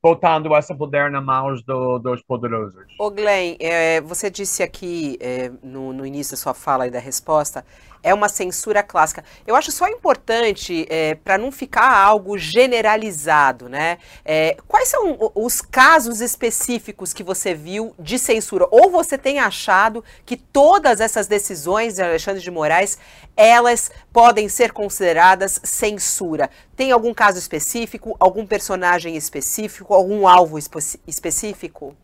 botando 0.02 0.54
esse 0.56 0.74
poder 0.74 1.10
nas 1.10 1.24
mãos 1.24 1.62
do, 1.62 1.98
dos 1.98 2.22
poderosos. 2.22 2.84
Ô 2.98 3.08
Glenn, 3.10 3.56
é, 3.60 4.00
você 4.00 4.28
disse 4.28 4.62
aqui 4.62 5.16
é, 5.20 5.50
no, 5.62 5.92
no, 5.92 6.04
início 6.04 6.32
da 6.32 6.36
sua 6.36 6.54
fala 6.54 6.88
e 6.88 6.90
da 6.90 6.98
resposta, 6.98 7.64
é 8.02 8.12
uma 8.12 8.28
censura 8.28 8.82
clássica. 8.82 9.24
Eu 9.46 9.54
acho 9.54 9.70
só 9.70 9.88
importante, 9.88 10.86
é, 10.90 11.14
para 11.14 11.38
não 11.38 11.52
ficar 11.52 11.94
algo 11.94 12.36
generalizado, 12.36 13.68
né? 13.68 13.98
É, 14.24 14.56
quais 14.66 14.88
são 14.88 15.32
os 15.34 15.60
casos 15.60 16.20
específicos 16.20 17.12
que 17.12 17.22
você 17.22 17.54
viu 17.54 17.94
de 17.98 18.18
censura? 18.18 18.66
Ou 18.70 18.90
você 18.90 19.16
tem 19.16 19.38
achado 19.38 20.04
que 20.26 20.36
todas 20.36 21.00
essas 21.00 21.26
decisões 21.26 21.94
de 21.94 22.02
Alexandre 22.02 22.42
de 22.42 22.50
Moraes, 22.50 22.98
elas 23.36 23.90
podem 24.12 24.48
ser 24.48 24.72
consideradas 24.72 25.60
censura? 25.62 26.50
Tem 26.76 26.90
algum 26.90 27.14
caso 27.14 27.38
específico, 27.38 28.16
algum 28.18 28.46
personagem 28.46 29.16
específico, 29.16 29.94
algum 29.94 30.26
alvo 30.26 30.58
espe 30.58 30.78
específico? 31.06 31.96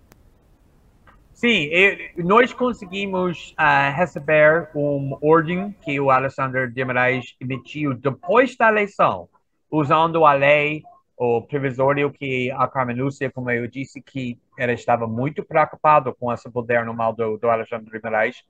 Sim, 1.39 1.71
nós 2.17 2.53
conseguimos 2.53 3.53
uh, 3.53 3.95
receber 3.95 4.69
uma 4.75 5.17
ordem 5.23 5.73
que 5.85 6.01
o 6.01 6.11
Alexandre 6.11 6.67
de 6.69 6.85
Moraes 6.85 7.37
emitiu 7.41 7.95
depois 7.95 8.57
da 8.57 8.69
eleição, 8.69 9.29
usando 9.71 10.27
a 10.27 10.33
lei, 10.33 10.83
o 11.17 11.41
previsório 11.41 12.11
que 12.11 12.51
a 12.51 12.67
Carmen 12.67 12.97
Lúcia, 12.97 13.31
como 13.31 13.53
eu 13.53 13.69
disse, 13.69 14.03
que 14.03 14.37
ela 14.59 14.73
estava 14.73 15.07
muito 15.07 15.45
preocupada 15.45 16.13
com 16.13 16.33
esse 16.33 16.51
poder 16.51 16.85
normal 16.85 17.13
do, 17.13 17.37
do 17.37 17.49
Alexandre 17.49 17.89
de 17.89 18.03
Moraes, 18.03 18.43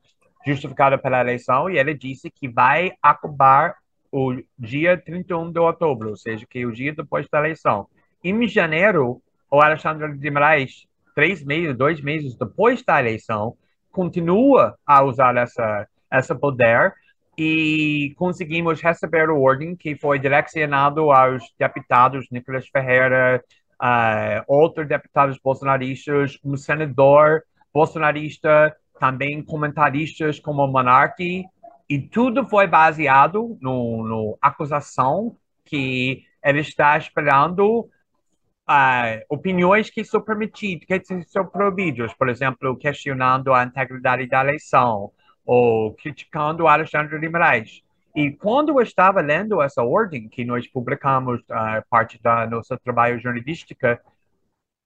justificado 0.47 0.99
pela 0.99 1.21
eleição, 1.21 1.68
e 1.68 1.76
ele 1.76 1.92
disse 1.92 2.30
que 2.30 2.49
vai 2.49 2.95
acabar 3.02 3.75
o 4.11 4.35
dia 4.59 4.97
31 4.97 5.52
de 5.52 5.61
outubro, 5.61 6.09
ou 6.09 6.16
seja, 6.16 6.47
que 6.49 6.61
é 6.61 6.64
o 6.64 6.73
dia 6.73 6.95
depois 6.95 7.28
da 7.30 7.38
eleição. 7.38 7.87
Em 8.25 8.49
janeiro, 8.49 9.21
o 9.50 9.61
Alexandre 9.61 10.16
de 10.16 10.30
Moraes 10.30 10.88
três 11.18 11.44
meses, 11.44 11.76
dois 11.76 12.00
meses 12.00 12.37
depois 12.37 12.80
da 12.84 13.00
eleição, 13.00 13.56
continua 13.90 14.78
a 14.87 15.02
usar 15.02 15.37
essa, 15.37 15.88
essa 16.08 16.32
poder 16.32 16.94
e 17.37 18.14
conseguimos 18.16 18.80
receber 18.80 19.28
o 19.28 19.42
ordem 19.42 19.75
que 19.75 19.96
foi 19.96 20.20
direcionado 20.20 21.10
aos 21.10 21.42
deputados 21.58 22.28
Nicolas 22.30 22.68
Ferreira, 22.68 23.42
uh, 23.82 24.44
outros 24.46 24.87
deputados 24.87 25.40
bolsonaristas, 25.42 26.38
um 26.44 26.56
senador 26.56 27.42
bolsonarista, 27.75 28.76
também 29.00 29.42
comentaristas 29.42 30.38
como 30.38 30.68
Monarque, 30.68 31.44
e 31.88 31.98
tudo 31.98 32.48
foi 32.48 32.68
baseado 32.68 33.58
no 33.60 34.38
acusação 34.40 35.37
que 35.64 36.22
ele 36.44 36.60
está 36.60 36.96
esperando 36.96 37.90
uh, 38.68 39.25
opiniões 39.28 39.88
que 39.90 40.04
são 40.04 40.20
permitidas, 40.20 40.87
que 40.87 41.22
são 41.25 41.46
proibidas, 41.46 42.12
por 42.14 42.28
exemplo, 42.28 42.76
questionando 42.76 43.52
a 43.54 43.64
integridade 43.64 44.26
da 44.26 44.42
eleição 44.42 45.10
ou 45.44 45.94
criticando 45.94 46.68
Alexandre 46.68 47.18
de 47.18 47.28
Moraes. 47.28 47.82
E 48.14 48.32
quando 48.32 48.70
eu 48.70 48.80
estava 48.82 49.20
lendo 49.20 49.62
essa 49.62 49.82
ordem, 49.82 50.28
que 50.28 50.44
nós 50.44 50.66
publicamos 50.66 51.40
uh, 51.40 51.82
parte 51.88 52.20
da 52.22 52.46
nossa 52.46 52.76
trabalho 52.78 53.18
jornalístico, 53.20 53.98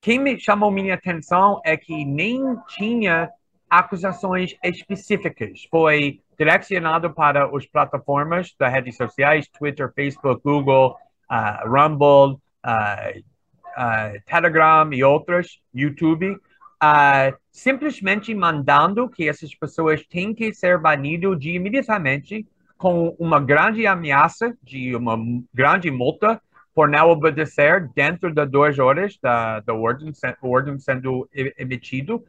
quem 0.01 0.19
me 0.19 0.39
chamou 0.39 0.71
minha 0.71 0.95
atenção 0.95 1.61
é 1.65 1.77
que 1.77 2.05
nem 2.05 2.57
tinha 2.69 3.31
acusações 3.71 4.55
específicas. 4.63 5.67
Foi 5.71 6.21
direcionado 6.39 7.13
para 7.13 7.47
as 7.47 7.67
plataformas 7.67 8.55
das 8.59 8.73
redes 8.73 8.97
sociais, 8.97 9.49
Twitter, 9.49 9.91
Facebook, 9.95 10.43
Google, 10.45 10.97
uh, 11.31 11.69
Rumble, 11.69 12.39
uh, 12.67 13.32
uh, 13.77 14.21
Telegram 14.27 14.93
e 14.93 15.03
outras, 15.03 15.59
YouTube, 15.75 16.33
uh, 16.33 17.37
simplesmente 17.51 18.35
mandando 18.35 19.09
que 19.09 19.29
essas 19.29 19.55
pessoas 19.55 20.05
têm 20.07 20.35
que 20.35 20.53
ser 20.53 20.79
banidas 20.79 21.39
de 21.39 21.51
imediatamente 21.51 22.47
com 22.77 23.15
uma 23.19 23.39
grande 23.39 23.87
ameaça 23.87 24.57
de 24.63 24.95
uma 24.97 25.17
grande 25.55 25.91
multa 25.91 26.41
por 26.75 26.89
não 26.89 27.11
obedecer 27.11 27.89
dentro 27.95 28.33
de 28.33 28.47
duas 28.47 28.79
horas 28.79 29.19
da, 29.23 29.61
da 29.61 29.75
ordem, 29.75 30.11
ordem 30.43 30.79
sendo 30.79 31.29
emitido 31.59 32.25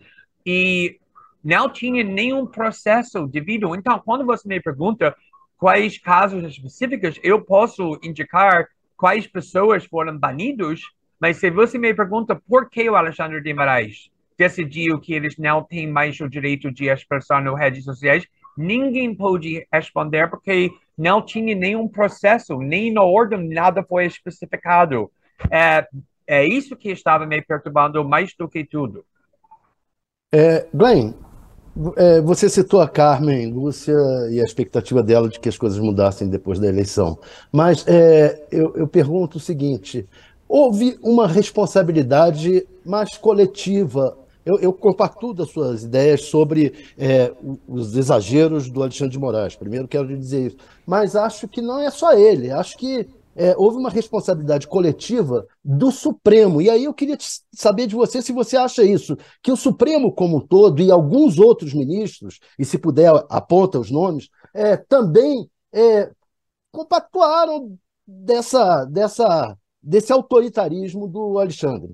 e 0.46 1.00
não 1.44 1.70
tinha 1.70 2.04
nenhum 2.04 2.46
processo 2.46 3.26
devido. 3.28 3.74
Então, 3.76 4.00
quando 4.00 4.26
você 4.26 4.48
me 4.48 4.62
pergunta 4.62 5.16
quais 5.58 5.98
casos 5.98 6.44
específicos, 6.44 7.20
eu 7.24 7.42
posso 7.42 8.00
indicar 8.04 8.68
quais 8.98 9.26
pessoas 9.28 9.86
foram 9.86 10.18
banidos 10.18 10.82
mas 11.24 11.38
se 11.38 11.50
você 11.50 11.78
me 11.78 11.94
pergunta 11.94 12.36
por 12.36 12.70
que 12.70 12.90
o 12.90 12.98
Alexandre 12.98 13.40
de 13.42 13.54
Moraes 13.54 14.12
decidiu 14.38 15.00
que 15.00 15.14
eles 15.14 15.38
não 15.38 15.64
têm 15.64 15.88
mais 15.88 16.20
o 16.20 16.28
direito 16.28 16.70
de 16.70 16.90
expressão 16.90 17.40
nas 17.40 17.58
redes 17.58 17.86
sociais, 17.86 18.28
ninguém 18.58 19.16
pôde 19.16 19.66
responder 19.72 20.30
porque 20.30 20.70
não 20.98 21.22
tinha 21.22 21.56
nenhum 21.56 21.88
processo, 21.88 22.58
nem 22.58 22.92
na 22.92 23.04
ordem 23.04 23.48
nada 23.48 23.82
foi 23.88 24.06
especificado. 24.06 25.10
É, 25.50 25.88
é 26.28 26.46
isso 26.46 26.76
que 26.76 26.90
estava 26.90 27.26
me 27.26 27.42
perturbando 27.42 28.04
mais 28.04 28.36
do 28.38 28.50
que 28.50 28.66
tudo. 28.66 29.06
É, 30.30 30.68
Glenn, 30.74 31.14
é, 31.96 32.20
você 32.20 32.50
citou 32.50 32.82
a 32.82 32.90
Carmen 32.90 33.50
Lúcia 33.50 33.96
e 34.30 34.42
a 34.42 34.44
expectativa 34.44 35.02
dela 35.02 35.30
de 35.30 35.40
que 35.40 35.48
as 35.48 35.58
coisas 35.58 35.80
mudassem 35.80 36.28
depois 36.28 36.60
da 36.60 36.68
eleição. 36.68 37.18
Mas 37.50 37.88
é, 37.88 38.46
eu, 38.52 38.76
eu 38.76 38.90
pergunto 38.90 39.38
o 39.38 39.42
seguinte: 39.42 40.06
houve 40.48 40.98
uma 41.02 41.28
responsabilidade 41.28 42.68
mais 42.86 43.18
coletiva 43.18 44.18
eu, 44.46 44.60
eu 44.60 44.74
compacto 44.74 45.34
das 45.34 45.50
suas 45.52 45.84
ideias 45.84 46.26
sobre 46.26 46.74
é, 46.98 47.34
os 47.68 47.96
exageros 47.96 48.70
do 48.70 48.82
Alexandre 48.82 49.14
de 49.14 49.20
Moraes. 49.20 49.56
Primeiro 49.56 49.88
quero 49.88 50.06
dizer 50.18 50.48
isso. 50.48 50.58
Mas 50.86 51.16
acho 51.16 51.48
que 51.48 51.62
não 51.62 51.80
é 51.80 51.90
só 51.90 52.12
ele. 52.14 52.52
Acho 52.52 52.78
que 52.78 53.08
é, 53.36 53.56
houve 53.58 53.78
uma 53.78 53.90
responsabilidade 53.90 54.68
coletiva 54.68 55.48
do 55.64 55.92
Supremo. 55.92 56.62
E 56.62 56.70
aí 56.70 56.84
eu 56.84 56.94
queria 56.94 57.18
saber 57.54 57.88
de 57.88 57.96
você 57.96 58.22
se 58.22 58.34
você 58.34 58.58
acha 58.58 58.84
isso, 58.84 59.18
que 59.42 59.52
o 59.52 59.58
Supremo 59.58 60.12
como 60.12 60.38
um 60.38 60.42
todo 60.42 60.82
e 60.82 60.92
alguns 60.92 61.40
outros 61.40 61.74
ministros, 61.74 62.40
e 62.60 62.66
se 62.66 62.78
puder 62.78 63.12
aponta 63.30 63.80
os 63.80 63.90
nomes, 63.90 64.30
é, 64.54 64.76
também 64.76 65.50
é, 65.72 66.12
compactuaram 66.72 67.78
dessa, 68.06 68.86
dessa, 68.86 69.58
desse 69.84 70.14
autoritarismo 70.14 71.08
do 71.08 71.38
Alexandre. 71.38 71.94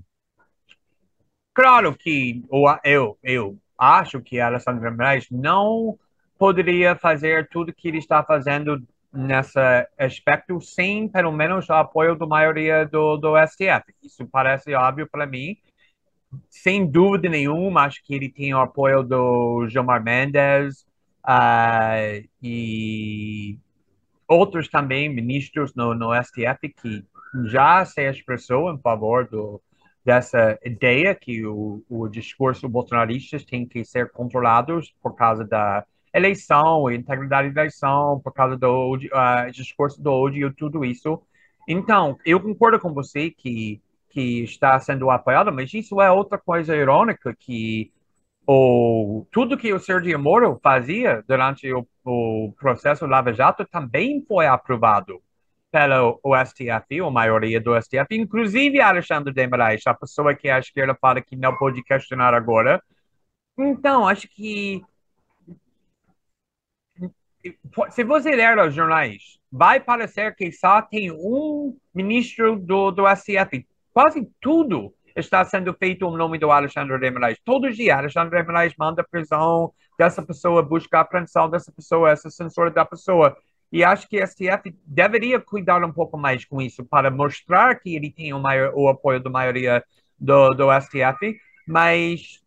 Claro 1.53 1.95
que 1.95 2.43
eu, 2.83 3.17
eu 3.23 3.57
acho 3.77 4.21
que 4.21 4.39
Alexandre 4.39 4.89
Moraes 4.91 5.27
não 5.31 5.97
poderia 6.37 6.95
fazer 6.95 7.49
tudo 7.49 7.73
que 7.73 7.87
ele 7.87 7.97
está 7.97 8.23
fazendo 8.23 8.81
nesse 9.11 9.59
aspecto 9.97 10.61
sem, 10.61 11.07
pelo 11.09 11.31
menos, 11.31 11.67
o 11.67 11.73
apoio 11.73 12.15
da 12.15 12.25
maioria 12.25 12.85
do, 12.85 13.17
do 13.17 13.33
STF. 13.45 13.93
Isso 14.03 14.25
parece 14.27 14.73
óbvio 14.73 15.09
para 15.09 15.25
mim. 15.25 15.57
Sem 16.49 16.85
dúvida 16.85 17.27
nenhuma, 17.27 17.85
acho 17.85 18.03
que 18.03 18.13
ele 18.13 18.29
tem 18.29 18.53
o 18.53 18.59
apoio 18.59 19.03
do 19.03 19.67
Gilmar 19.67 20.01
Mendes 20.03 20.85
uh, 21.25 22.23
e 22.41 23.57
outros 24.27 24.69
também 24.69 25.09
ministros 25.09 25.73
no, 25.73 25.95
no 25.95 26.11
STF 26.23 26.69
que 26.69 27.03
já 27.45 27.83
se 27.85 28.01
expressou 28.09 28.71
em 28.71 28.79
favor 28.79 29.27
do, 29.27 29.61
dessa 30.03 30.57
ideia 30.65 31.13
que 31.13 31.45
o, 31.45 31.83
o 31.89 32.07
discurso 32.07 32.67
bolsonarista 32.67 33.37
tem 33.39 33.65
que 33.65 33.83
ser 33.85 34.11
controlados 34.11 34.93
por 35.01 35.15
causa 35.15 35.45
da 35.45 35.85
eleição, 36.13 36.91
integridade 36.91 37.51
da 37.51 37.61
eleição, 37.61 38.19
por 38.23 38.33
causa 38.33 38.57
do 38.57 38.95
uh, 38.95 39.51
discurso 39.51 40.01
do 40.01 40.11
ódio, 40.11 40.53
tudo 40.53 40.83
isso. 40.83 41.21
Então, 41.67 42.17
eu 42.25 42.39
concordo 42.39 42.79
com 42.79 42.93
você 42.93 43.29
que 43.29 43.81
que 44.09 44.43
está 44.43 44.79
sendo 44.79 45.09
apoiado, 45.09 45.53
mas 45.53 45.73
isso 45.73 46.01
é 46.01 46.11
outra 46.11 46.37
coisa 46.37 46.75
irônica 46.75 47.35
que 47.39 47.91
o 48.47 49.25
tudo 49.31 49.57
que 49.57 49.71
o 49.71 49.79
Sergio 49.79 50.17
Moro 50.17 50.59
fazia 50.63 51.23
durante 51.27 51.71
o, 51.71 51.87
o 52.03 52.51
processo 52.59 53.05
Lava 53.05 53.31
Jato 53.31 53.65
também 53.65 54.25
foi 54.27 54.47
aprovado 54.47 55.21
pelo 55.71 56.19
STF, 56.45 56.99
a 56.99 57.11
maioria 57.11 57.59
do 57.59 57.79
STF, 57.79 58.07
inclusive 58.11 58.81
Alexandre 58.81 59.33
de 59.33 59.47
Moraes, 59.47 59.85
a 59.85 59.93
pessoa 59.93 60.33
que 60.33 60.49
a 60.49 60.59
esquerda 60.59 60.97
fala 60.99 61.21
que 61.21 61.35
não 61.35 61.55
pode 61.57 61.83
questionar 61.83 62.33
agora. 62.33 62.81
Então, 63.57 64.07
acho 64.07 64.27
que 64.29 64.81
se 67.91 68.03
você 68.03 68.35
ler 68.35 68.57
os 68.59 68.73
jornais, 68.73 69.39
vai 69.51 69.79
parecer 69.79 70.35
que 70.35 70.51
só 70.51 70.81
tem 70.81 71.11
um 71.11 71.77
ministro 71.93 72.59
do, 72.59 72.91
do 72.91 73.03
STF. 73.15 73.65
Quase 73.93 74.29
tudo 74.41 74.93
está 75.15 75.43
sendo 75.43 75.73
feito 75.73 76.05
em 76.05 76.17
nome 76.17 76.37
do 76.37 76.51
Alexandre 76.51 76.97
de 76.99 77.11
Moraes. 77.11 77.39
Todos 77.43 77.71
os 77.71 77.77
dias, 77.77 77.97
Alexandre 77.97 78.39
de 78.39 78.45
Moraes 78.45 78.73
manda 78.77 79.03
prisão 79.03 79.73
dessa 79.97 80.21
pessoa, 80.21 80.61
busca 80.61 80.97
a 80.97 81.01
apreensão 81.01 81.49
dessa 81.49 81.71
pessoa, 81.71 82.11
essa 82.11 82.29
censura 82.29 82.69
da 82.69 82.85
pessoa. 82.85 83.35
E 83.71 83.83
acho 83.83 84.07
que 84.07 84.19
a 84.19 84.25
STF 84.25 84.75
deveria 84.85 85.39
cuidar 85.39 85.83
um 85.83 85.91
pouco 85.91 86.17
mais 86.17 86.43
com 86.43 86.61
isso, 86.61 86.83
para 86.83 87.11
mostrar 87.11 87.79
que 87.79 87.95
ele 87.95 88.11
tem 88.11 88.33
o, 88.33 88.39
maior, 88.39 88.73
o 88.75 88.87
apoio 88.87 89.19
da 89.19 89.29
maioria 89.29 89.83
do, 90.19 90.49
do 90.49 90.67
STF, 90.81 91.39
mas 91.67 92.41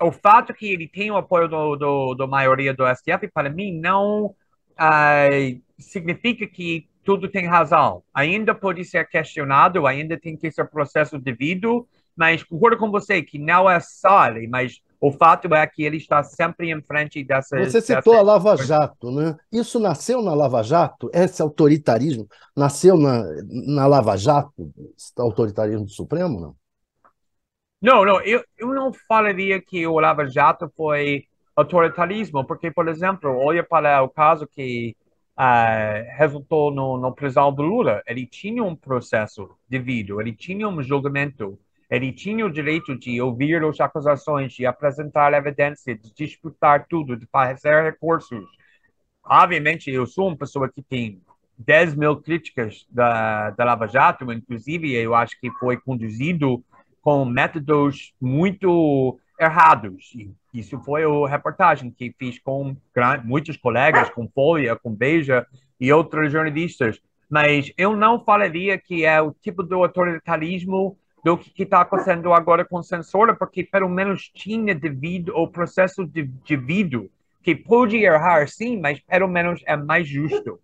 o 0.00 0.12
fato 0.12 0.54
que 0.54 0.70
ele 0.70 0.86
tem 0.86 1.10
o 1.10 1.16
apoio 1.16 1.48
do, 1.48 1.76
do, 1.76 2.14
do 2.14 2.28
maioria 2.28 2.72
do 2.72 2.84
STF, 2.94 3.28
para 3.32 3.50
mim, 3.50 3.78
não 3.78 4.26
uh, 4.26 5.62
significa 5.78 6.46
que 6.46 6.88
tudo 7.02 7.28
tem 7.28 7.46
razão. 7.46 8.02
Ainda 8.14 8.54
pode 8.54 8.84
ser 8.84 9.08
questionado, 9.08 9.86
ainda 9.86 10.18
tem 10.18 10.36
que 10.36 10.50
ser 10.50 10.68
processo 10.68 11.18
devido, 11.18 11.88
mas 12.14 12.42
concordo 12.42 12.76
com 12.76 12.90
você 12.90 13.22
que 13.22 13.38
não 13.38 13.68
é 13.68 13.80
só 13.80 14.28
mas 14.48 14.80
o 15.00 15.12
fato 15.12 15.52
é 15.54 15.66
que 15.66 15.84
ele 15.84 15.96
está 15.96 16.22
sempre 16.22 16.70
em 16.70 16.82
frente 16.82 17.22
dessa. 17.22 17.56
Você 17.58 17.80
citou 17.80 18.14
dessa... 18.14 18.18
a 18.18 18.22
Lava 18.22 18.56
Jato, 18.56 19.10
né? 19.10 19.36
Isso 19.52 19.78
nasceu 19.78 20.20
na 20.20 20.34
Lava 20.34 20.62
Jato? 20.62 21.08
Esse 21.14 21.40
autoritarismo 21.40 22.26
nasceu 22.56 22.96
na, 22.96 23.24
na 23.44 23.86
Lava 23.86 24.16
Jato? 24.16 24.72
Esse 24.96 25.12
autoritarismo 25.16 25.84
do 25.84 25.90
Supremo, 25.90 26.40
não? 26.40 26.56
Não, 27.80 28.04
não. 28.04 28.20
Eu, 28.22 28.42
eu 28.56 28.74
não 28.74 28.92
falaria 28.92 29.60
que 29.60 29.86
o 29.86 30.00
Lava 30.00 30.28
Jato 30.28 30.70
foi 30.76 31.24
autoritarismo, 31.54 32.44
porque, 32.44 32.70
por 32.70 32.88
exemplo, 32.88 33.30
olha 33.38 33.62
para 33.62 34.02
o 34.02 34.08
caso 34.08 34.48
que 34.48 34.96
uh, 35.38 36.16
resultou 36.16 36.72
no, 36.72 36.98
no 36.98 37.14
prisão 37.14 37.52
do 37.52 37.62
Lula. 37.62 38.02
Ele 38.04 38.26
tinha 38.26 38.64
um 38.64 38.74
processo 38.74 39.48
devido, 39.68 40.20
ele 40.20 40.34
tinha 40.34 40.68
um 40.68 40.82
julgamento 40.82 41.56
ele 41.90 42.12
tinha 42.12 42.44
o 42.44 42.50
direito 42.50 42.98
de 42.98 43.20
ouvir 43.20 43.64
as 43.64 43.80
acusações, 43.80 44.52
de 44.52 44.66
apresentar 44.66 45.32
evidência, 45.32 45.96
de 45.96 46.12
disputar 46.14 46.86
tudo, 46.88 47.16
de 47.16 47.26
fazer 47.26 47.82
recursos. 47.82 48.44
Obviamente, 49.24 49.90
eu 49.90 50.06
sou 50.06 50.28
uma 50.28 50.36
pessoa 50.36 50.70
que 50.70 50.82
tem 50.82 51.20
10 51.58 51.94
mil 51.94 52.16
críticas 52.16 52.86
da, 52.90 53.50
da 53.50 53.64
Lava 53.64 53.86
Jato, 53.88 54.30
inclusive 54.32 54.94
eu 54.94 55.14
acho 55.14 55.38
que 55.40 55.50
foi 55.52 55.76
conduzido 55.76 56.62
com 57.00 57.24
métodos 57.24 58.12
muito 58.20 59.18
errados. 59.40 60.12
Isso 60.52 60.78
foi 60.80 61.04
a 61.04 61.28
reportagem 61.28 61.90
que 61.90 62.14
fiz 62.18 62.38
com 62.38 62.76
muitos 63.24 63.56
colegas, 63.56 64.10
com 64.10 64.28
Folha, 64.28 64.76
com 64.76 64.94
Beija 64.94 65.46
e 65.80 65.92
outros 65.92 66.30
jornalistas. 66.30 67.00
Mas 67.30 67.72
eu 67.76 67.96
não 67.96 68.24
falaria 68.24 68.78
que 68.78 69.04
é 69.04 69.20
o 69.20 69.32
tipo 69.32 69.62
de 69.62 69.74
autoritarismo 69.74 70.98
do 71.28 71.36
que 71.36 71.62
está 71.62 71.82
acontecendo 71.82 72.32
agora 72.32 72.64
com 72.64 72.82
censura, 72.82 73.34
porque 73.34 73.62
pelo 73.62 73.88
menos 73.88 74.30
tinha 74.34 74.74
devido 74.74 75.36
o 75.36 75.46
processo 75.46 76.06
de, 76.06 76.22
devido, 76.22 77.10
que 77.42 77.54
pode 77.54 77.96
errar 77.98 78.48
sim, 78.48 78.80
mas 78.80 78.98
pelo 79.00 79.28
menos 79.28 79.62
é 79.66 79.76
mais 79.76 80.08
justo. 80.08 80.58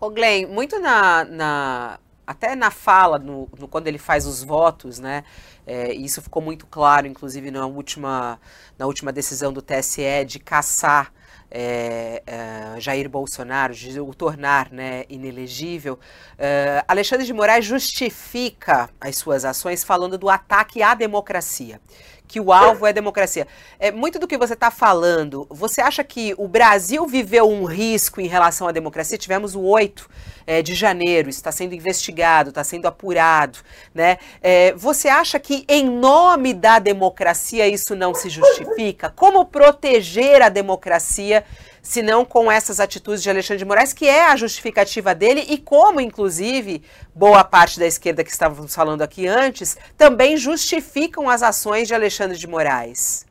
Ô 0.00 0.10
Glenn, 0.10 0.46
muito 0.46 0.78
na, 0.78 1.24
na 1.24 1.98
até 2.24 2.54
na 2.54 2.70
fala, 2.70 3.18
no, 3.18 3.48
no, 3.58 3.66
quando 3.66 3.88
ele 3.88 3.98
faz 3.98 4.24
os 4.24 4.42
votos, 4.42 5.00
né? 5.00 5.24
É, 5.66 5.92
isso 5.92 6.22
ficou 6.22 6.40
muito 6.40 6.66
claro, 6.66 7.06
inclusive 7.06 7.50
na 7.50 7.66
última, 7.66 8.38
na 8.78 8.86
última 8.86 9.12
decisão 9.12 9.52
do 9.52 9.60
TSE 9.60 10.24
de 10.26 10.38
caçar 10.38 11.12
é, 11.56 12.20
é, 12.26 12.80
Jair 12.80 13.08
Bolsonaro, 13.08 13.72
de 13.72 14.00
o 14.00 14.12
tornar 14.12 14.72
né, 14.72 15.04
inelegível, 15.08 15.98
é, 16.36 16.84
Alexandre 16.88 17.24
de 17.24 17.32
Moraes 17.32 17.64
justifica 17.64 18.90
as 19.00 19.16
suas 19.16 19.44
ações 19.44 19.84
falando 19.84 20.18
do 20.18 20.28
ataque 20.28 20.82
à 20.82 20.94
democracia 20.94 21.80
que 22.26 22.40
o 22.40 22.52
alvo 22.52 22.86
é 22.86 22.92
democracia. 22.92 23.46
É, 23.78 23.92
muito 23.92 24.18
do 24.18 24.26
que 24.26 24.38
você 24.38 24.54
está 24.54 24.70
falando, 24.70 25.46
você 25.50 25.80
acha 25.80 26.02
que 26.02 26.34
o 26.38 26.48
Brasil 26.48 27.06
viveu 27.06 27.48
um 27.48 27.64
risco 27.64 28.20
em 28.20 28.26
relação 28.26 28.66
à 28.66 28.72
democracia? 28.72 29.18
Tivemos 29.18 29.54
o 29.54 29.62
8 29.62 30.08
é, 30.46 30.62
de 30.62 30.74
janeiro, 30.74 31.28
está 31.28 31.52
sendo 31.52 31.74
investigado, 31.74 32.48
está 32.48 32.64
sendo 32.64 32.86
apurado. 32.86 33.58
Né? 33.94 34.18
É, 34.42 34.72
você 34.72 35.08
acha 35.08 35.38
que, 35.38 35.64
em 35.68 35.88
nome 35.88 36.54
da 36.54 36.78
democracia, 36.78 37.68
isso 37.68 37.94
não 37.94 38.14
se 38.14 38.28
justifica? 38.28 39.10
Como 39.10 39.44
proteger 39.44 40.42
a 40.42 40.48
democracia? 40.48 41.44
Se 41.84 42.02
não 42.02 42.24
com 42.24 42.50
essas 42.50 42.80
atitudes 42.80 43.22
de 43.22 43.28
Alexandre 43.28 43.58
de 43.58 43.64
Moraes, 43.66 43.92
que 43.92 44.06
é 44.06 44.26
a 44.30 44.36
justificativa 44.36 45.14
dele 45.14 45.44
e 45.50 45.58
como, 45.58 46.00
inclusive, 46.00 46.82
boa 47.14 47.44
parte 47.44 47.78
da 47.78 47.86
esquerda 47.86 48.24
que 48.24 48.30
estávamos 48.30 48.74
falando 48.74 49.02
aqui 49.02 49.26
antes, 49.26 49.76
também 49.94 50.38
justificam 50.38 51.28
as 51.28 51.42
ações 51.42 51.86
de 51.86 51.94
Alexandre 51.94 52.38
de 52.38 52.46
Moraes. 52.48 53.26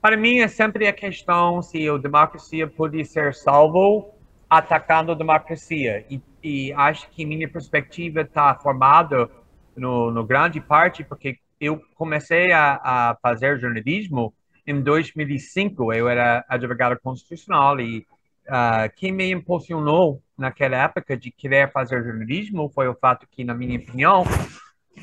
Para 0.00 0.16
mim, 0.16 0.38
é 0.38 0.46
sempre 0.46 0.86
a 0.86 0.92
questão 0.92 1.60
se 1.60 1.88
a 1.88 1.96
democracia 1.96 2.68
pode 2.68 3.04
ser 3.04 3.34
salvo 3.34 4.14
atacando 4.48 5.10
a 5.10 5.16
democracia. 5.16 6.06
E, 6.08 6.22
e 6.40 6.72
acho 6.72 7.10
que 7.10 7.26
minha 7.26 7.48
perspectiva 7.48 8.20
está 8.20 8.54
formada 8.54 9.28
no, 9.74 10.12
no 10.12 10.24
grande 10.24 10.60
parte 10.60 11.02
porque 11.02 11.40
eu 11.60 11.82
comecei 11.96 12.52
a, 12.52 12.80
a 12.82 13.16
fazer 13.20 13.58
jornalismo 13.58 14.32
em 14.68 14.82
2005, 14.82 15.94
eu 15.94 16.06
era 16.10 16.44
advogado 16.46 17.00
constitucional 17.00 17.80
e 17.80 18.06
uh, 18.46 18.94
quem 18.96 19.10
me 19.10 19.32
impulsionou 19.32 20.22
naquela 20.36 20.76
época 20.76 21.16
de 21.16 21.30
querer 21.30 21.72
fazer 21.72 22.04
jornalismo 22.04 22.70
foi 22.74 22.86
o 22.86 22.94
fato 22.94 23.26
que, 23.30 23.42
na 23.42 23.54
minha 23.54 23.78
opinião, 23.78 24.24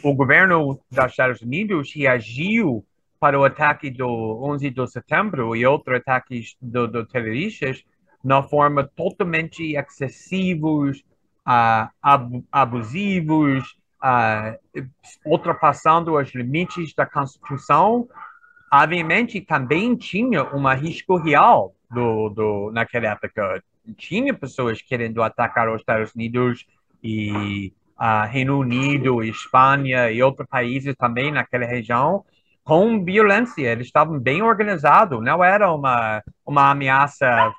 o 0.03 0.13
governo 0.13 0.79
dos 0.91 1.05
Estados 1.05 1.41
Unidos 1.41 1.91
reagiu 1.95 2.85
para 3.19 3.39
o 3.39 3.43
ataque 3.43 3.89
do 3.89 4.07
11 4.43 4.69
de 4.69 4.87
setembro 4.87 5.55
e 5.55 5.65
outros 5.65 5.97
ataques 5.97 6.55
do, 6.61 6.87
do 6.87 7.03
terroristas 7.03 7.83
na 8.23 8.43
forma 8.43 8.83
totalmente 8.95 9.75
excessivos, 9.75 10.99
uh, 11.47 11.89
ab 12.03 12.43
abusivos, 12.51 13.75
uh, 14.03 14.85
ultrapassando 15.25 16.15
os 16.15 16.35
limites 16.35 16.93
da 16.93 17.07
Constituição. 17.07 18.07
Obviamente, 18.71 19.41
também 19.41 19.95
tinha 19.95 20.43
um 20.55 20.67
risco 20.73 21.17
real 21.17 21.73
do, 21.89 22.29
do, 22.29 22.71
naquela 22.71 23.07
época. 23.07 23.63
Tinha 23.97 24.33
pessoas 24.33 24.81
querendo 24.81 25.21
atacar 25.21 25.69
os 25.69 25.81
Estados 25.81 26.13
Unidos 26.13 26.65
e 27.03 27.71
uh, 27.99 28.27
Reino 28.27 28.59
Unido, 28.59 29.23
Espanha 29.23 30.11
e 30.11 30.21
outros 30.21 30.47
países 30.47 30.95
também 30.97 31.31
naquela 31.31 31.65
região 31.65 32.25
com 32.63 33.03
violência. 33.05 33.71
Eles 33.71 33.87
estavam 33.87 34.19
bem 34.19 34.41
organizados, 34.41 35.23
não 35.23 35.43
era 35.43 35.71
uma, 35.71 36.21
uma 36.45 36.71
ameaça 36.71 37.53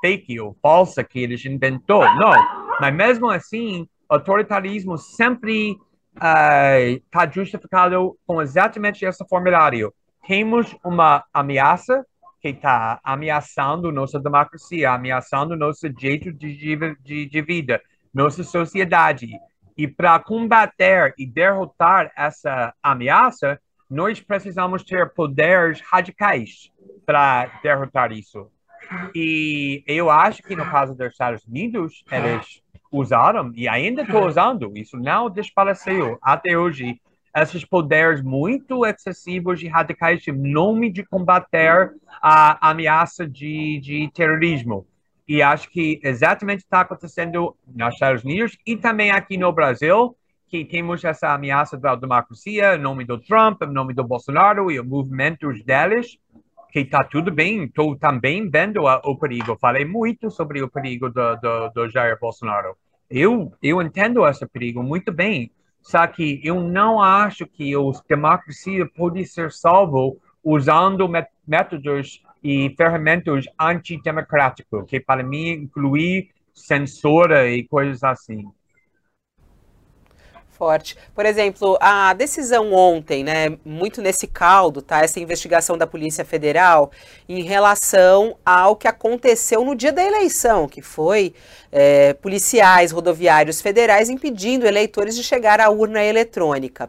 fake 0.00 0.40
ou 0.40 0.56
falsa 0.62 1.02
que 1.02 1.18
eles 1.18 1.44
inventou, 1.44 2.02
não. 2.14 2.32
Mas 2.80 2.94
mesmo 2.94 3.28
assim, 3.28 3.88
autoritarismo 4.08 4.96
sempre 4.96 5.76
está 6.14 7.24
uh, 7.26 7.32
justificado 7.32 8.16
com 8.26 8.40
exatamente 8.40 9.04
esse 9.04 9.26
formulário. 9.28 9.92
Temos 10.26 10.74
uma 10.84 11.24
ameaça 11.32 12.04
que 12.40 12.48
está 12.48 13.00
ameaçando 13.02 13.90
nossa 13.92 14.18
democracia, 14.18 14.90
ameaçando 14.90 15.56
nosso 15.56 15.88
jeito 15.98 16.32
de, 16.32 16.96
de, 17.02 17.26
de 17.26 17.42
vida, 17.42 17.80
nossa 18.12 18.42
sociedade. 18.42 19.30
E 19.76 19.88
para 19.88 20.18
combater 20.18 21.14
e 21.18 21.26
derrotar 21.26 22.12
essa 22.16 22.74
ameaça, 22.82 23.58
nós 23.90 24.20
precisamos 24.20 24.82
ter 24.84 25.12
poderes 25.14 25.80
radicais 25.80 26.70
para 27.04 27.46
derrotar 27.62 28.12
isso. 28.12 28.50
E 29.14 29.82
eu 29.86 30.10
acho 30.10 30.42
que 30.42 30.54
no 30.54 30.64
caso 30.70 30.94
dos 30.94 31.06
Estados 31.06 31.44
Unidos, 31.44 32.04
eles 32.10 32.62
usaram 32.90 33.52
e 33.54 33.66
ainda 33.66 34.02
estão 34.02 34.26
usando, 34.26 34.72
isso 34.76 34.96
não 34.96 35.28
desapareceu 35.28 36.18
até 36.22 36.56
hoje, 36.56 37.00
esses 37.34 37.64
poderes 37.64 38.22
muito 38.22 38.86
excessivos 38.86 39.62
e 39.62 39.66
radicais 39.66 40.26
em 40.28 40.32
nome 40.32 40.90
de 40.90 41.04
combater 41.04 41.92
a 42.22 42.70
ameaça 42.70 43.26
de, 43.26 43.80
de 43.80 44.10
terrorismo. 44.14 44.86
E 45.26 45.42
acho 45.42 45.68
que 45.70 46.00
exatamente 46.02 46.60
está 46.60 46.80
acontecendo 46.82 47.56
nos 47.66 47.94
Estados 47.94 48.22
Unidos 48.22 48.56
e 48.64 48.76
também 48.76 49.10
aqui 49.10 49.36
no 49.36 49.50
Brasil, 49.52 50.14
que 50.46 50.64
temos 50.64 51.02
essa 51.02 51.32
ameaça 51.32 51.76
da 51.76 51.96
democracia 51.96 52.76
em 52.76 52.80
nome 52.80 53.04
do 53.04 53.18
Trump, 53.18 53.62
em 53.62 53.72
nome 53.72 53.94
do 53.94 54.04
Bolsonaro 54.04 54.70
e 54.70 54.78
os 54.78 54.86
movimentos 54.86 55.64
deles, 55.64 56.18
que 56.70 56.80
está 56.80 57.02
tudo 57.02 57.32
bem. 57.32 57.64
Estou 57.64 57.96
também 57.96 58.48
vendo 58.48 58.86
a, 58.86 59.00
o 59.04 59.16
perigo. 59.16 59.56
Falei 59.56 59.84
muito 59.84 60.30
sobre 60.30 60.62
o 60.62 60.68
perigo 60.68 61.08
do, 61.08 61.36
do, 61.36 61.68
do 61.70 61.90
Jair 61.90 62.18
Bolsonaro. 62.20 62.76
Eu, 63.10 63.52
eu 63.62 63.82
entendo 63.82 64.26
esse 64.26 64.46
perigo 64.46 64.82
muito 64.82 65.10
bem, 65.10 65.50
só 65.84 66.06
que 66.06 66.40
eu 66.42 66.62
não 66.62 67.00
acho 67.00 67.46
que 67.46 67.74
a 67.74 67.78
democracia 68.08 68.88
pode 68.96 69.24
ser 69.26 69.52
salvo 69.52 70.18
usando 70.42 71.06
métodos 71.46 72.22
e 72.42 72.74
ferramentas 72.74 73.44
antidemocráticos, 73.60 74.84
que 74.88 74.98
para 74.98 75.22
mim 75.22 75.50
inclui 75.50 76.30
censura 76.54 77.48
e 77.50 77.64
coisas 77.68 78.02
assim 78.02 78.50
forte. 80.56 80.96
Por 81.14 81.26
exemplo, 81.26 81.76
a 81.80 82.12
decisão 82.14 82.72
ontem, 82.72 83.24
né, 83.24 83.56
muito 83.64 84.00
nesse 84.00 84.26
caldo, 84.26 84.80
tá, 84.80 85.02
essa 85.02 85.20
investigação 85.20 85.76
da 85.76 85.86
Polícia 85.86 86.24
Federal 86.24 86.90
em 87.28 87.42
relação 87.42 88.36
ao 88.44 88.76
que 88.76 88.88
aconteceu 88.88 89.64
no 89.64 89.74
dia 89.74 89.92
da 89.92 90.02
eleição, 90.02 90.68
que 90.68 90.80
foi 90.80 91.34
é, 91.70 92.14
policiais 92.14 92.92
rodoviários 92.92 93.60
federais 93.60 94.08
impedindo 94.08 94.66
eleitores 94.66 95.16
de 95.16 95.22
chegar 95.22 95.60
à 95.60 95.68
urna 95.70 96.02
eletrônica. 96.02 96.88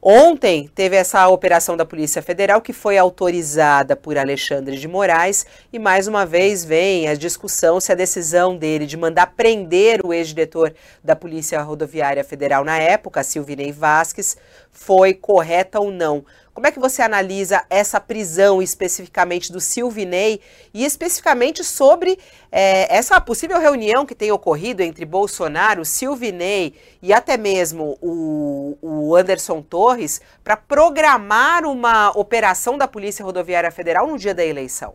Ontem 0.00 0.68
teve 0.74 0.94
essa 0.94 1.26
operação 1.28 1.76
da 1.76 1.84
Polícia 1.84 2.22
Federal 2.22 2.60
que 2.60 2.72
foi 2.72 2.98
autorizada 2.98 3.96
por 3.96 4.18
Alexandre 4.18 4.76
de 4.76 4.86
Moraes 4.86 5.46
e 5.72 5.78
mais 5.78 6.06
uma 6.06 6.26
vez 6.26 6.64
vem 6.64 7.08
a 7.08 7.14
discussão 7.14 7.80
se 7.80 7.90
a 7.90 7.94
decisão 7.94 8.56
dele 8.56 8.86
de 8.86 8.96
mandar 8.96 9.32
prender 9.34 10.04
o 10.04 10.12
ex-diretor 10.12 10.74
da 11.02 11.16
Polícia 11.16 11.60
Rodoviária 11.62 12.22
Federal 12.22 12.62
na 12.62 12.78
época, 12.78 13.22
Silvinei 13.22 13.72
Vasques, 13.72 14.36
foi 14.70 15.14
correta 15.14 15.80
ou 15.80 15.90
não. 15.90 16.24
Como 16.56 16.66
é 16.66 16.72
que 16.72 16.80
você 16.80 17.02
analisa 17.02 17.66
essa 17.68 18.00
prisão 18.00 18.62
especificamente 18.62 19.52
do 19.52 19.60
Silvinei 19.60 20.40
e 20.72 20.86
especificamente 20.86 21.62
sobre 21.62 22.18
é, 22.50 22.96
essa 22.96 23.20
possível 23.20 23.60
reunião 23.60 24.06
que 24.06 24.14
tem 24.14 24.32
ocorrido 24.32 24.82
entre 24.82 25.04
Bolsonaro, 25.04 25.84
Silvinei 25.84 26.72
e 27.02 27.12
até 27.12 27.36
mesmo 27.36 27.98
o, 28.00 28.78
o 28.80 29.14
Anderson 29.14 29.60
Torres 29.60 30.22
para 30.42 30.56
programar 30.56 31.66
uma 31.66 32.10
operação 32.18 32.78
da 32.78 32.88
Polícia 32.88 33.22
Rodoviária 33.22 33.70
Federal 33.70 34.06
no 34.06 34.16
dia 34.16 34.34
da 34.34 34.42
eleição? 34.42 34.94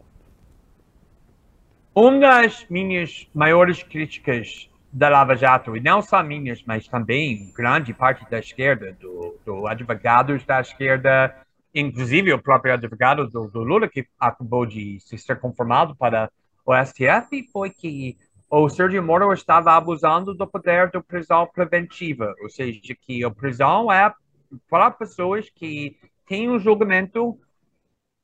Uma 1.93 2.21
das 2.21 2.65
minhas 2.71 3.28
maiores 3.36 3.84
críticas 3.84 4.67
da 4.91 5.10
Lava 5.10 5.36
Jato, 5.36 5.78
e 5.78 5.80
não 5.80 6.02
só 6.02 6.24
minhas, 6.24 6.63
mas 6.65 6.88
também 6.88 7.52
grande 7.56 7.93
parte 7.93 8.28
da 8.32 8.39
esquerda, 8.39 8.97
do, 9.00 9.38
do 9.45 9.67
advogados 9.67 10.43
da 10.43 10.60
esquerda, 10.60 11.34
inclusive 11.74 12.34
o 12.34 12.42
próprio 12.42 12.74
advogado 12.74 13.28
do, 13.28 13.48
do, 13.48 13.64
Lula, 13.64 13.88
que 13.88 14.06
acabou 14.20 14.66
de 14.66 15.00
se 15.00 15.18
ser 15.18 15.40
conformado 15.40 15.96
para 15.96 16.32
o 16.66 16.74
STF, 16.74 17.44
foi 17.52 17.70
que 17.70 18.18
o 18.50 18.68
Sérgio 18.70 19.02
Moro 19.02 19.32
estava 19.32 19.74
abusando 19.74 20.34
do 20.34 20.46
poder 20.46 20.92
da 20.92 21.02
prisão 21.02 21.48
preventiva, 21.48 22.34
ou 22.42 22.50
seja, 22.50 22.96
que 23.02 23.24
a 23.24 23.32
prisão 23.32 23.92
é 23.92 24.14
para 24.70 24.92
pessoas 24.92 25.50
que 25.50 25.98
têm 26.28 26.50
um 26.50 26.60
julgamento 26.60 27.40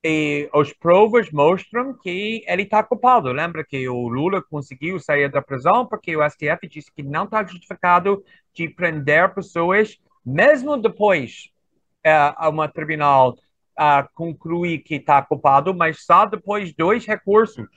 e 0.04 0.50
as 0.54 0.72
provas 0.74 1.32
mostram 1.32 1.94
que 1.94 2.44
ele 2.48 2.64
está 2.64 2.84
culpado. 2.84 3.32
Lembra 3.32 3.66
que 3.66 3.88
o 3.90 4.08
Lula 4.08 4.42
conseguiu 4.42 5.00
sair 5.00 5.30
da 5.30 5.42
prisão 5.42 5.86
porque 5.86 6.16
o 6.16 6.30
STF 6.30 6.68
disse 6.70 6.92
que 6.92 7.04
não 7.04 7.24
está 7.24 7.44
justificado 7.44 8.24
de 8.54 8.70
prender 8.70 9.34
pessoas, 9.34 9.98
mesmo 10.26 10.78
depois 10.78 11.50
uh, 12.08 12.50
uma 12.50 12.68
tribunal 12.68 13.38
uh, 13.78 14.08
concluir 14.14 14.80
que 14.80 14.96
está 14.96 15.22
culpado, 15.22 15.74
mas 15.74 16.04
só 16.04 16.26
depois 16.26 16.74
dois 16.74 17.06
recursos. 17.06 17.68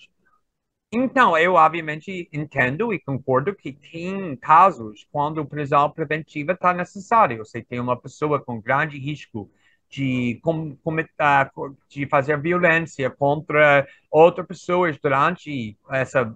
Então, 0.92 1.38
eu 1.38 1.54
obviamente 1.54 2.28
entendo 2.32 2.92
e 2.92 2.98
concordo 2.98 3.54
que 3.54 3.72
tem 3.72 4.34
casos 4.36 5.06
quando 5.12 5.46
prisão 5.46 5.88
preventiva 5.88 6.52
está 6.52 6.72
necessária. 6.74 7.38
Você 7.38 7.62
tem 7.62 7.78
uma 7.78 7.96
pessoa 7.96 8.42
com 8.42 8.60
grande 8.60 8.98
risco 8.98 9.48
de, 9.88 10.40
com, 10.42 10.76
com, 10.76 10.94
uh, 10.94 11.76
de 11.88 12.06
fazer 12.06 12.40
violência 12.40 13.10
contra 13.10 13.86
outras 14.10 14.46
pessoas 14.46 14.98
durante 15.00 15.76
esse 15.92 16.20
uh, 16.20 16.34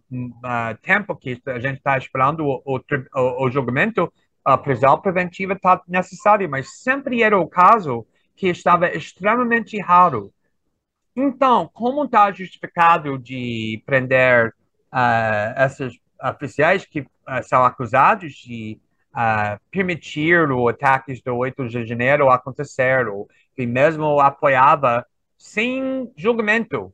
tempo 0.83 1.17
que 1.17 1.41
a 1.47 1.59
gente 1.59 1.79
está 1.79 1.97
esperando 1.97 2.45
o, 2.45 2.63
o, 2.65 3.45
o 3.45 3.51
julgamento, 3.51 4.13
a 4.45 4.59
prisão 4.59 5.01
preventiva 5.01 5.55
está 5.55 5.83
necessária, 5.89 6.47
mas 6.47 6.81
sempre 6.81 7.23
era 7.23 7.39
o 7.39 7.49
caso 7.49 8.07
que 8.37 8.49
estava 8.49 8.89
extremamente 8.89 9.81
raro. 9.81 10.33
Então, 11.17 11.71
como 11.73 12.05
está 12.05 12.31
justificado 12.33 13.17
de 13.19 13.83
prender 13.87 14.49
uh, 14.93 15.65
esses 15.65 15.99
oficiais 16.23 16.85
que 16.85 17.01
uh, 17.01 17.07
são 17.43 17.65
acusados 17.65 18.33
de 18.35 18.79
uh, 19.15 19.59
permitir 19.71 20.51
o 20.51 20.69
ataques 20.69 21.23
do 21.23 21.37
8 21.37 21.69
de 21.69 21.87
janeiro 21.87 22.31
acontecer, 22.31 23.07
ou 23.09 23.29
que 23.55 23.65
mesmo 23.65 24.21
apoiava 24.21 25.07
sem 25.39 26.13
julgamento? 26.17 26.93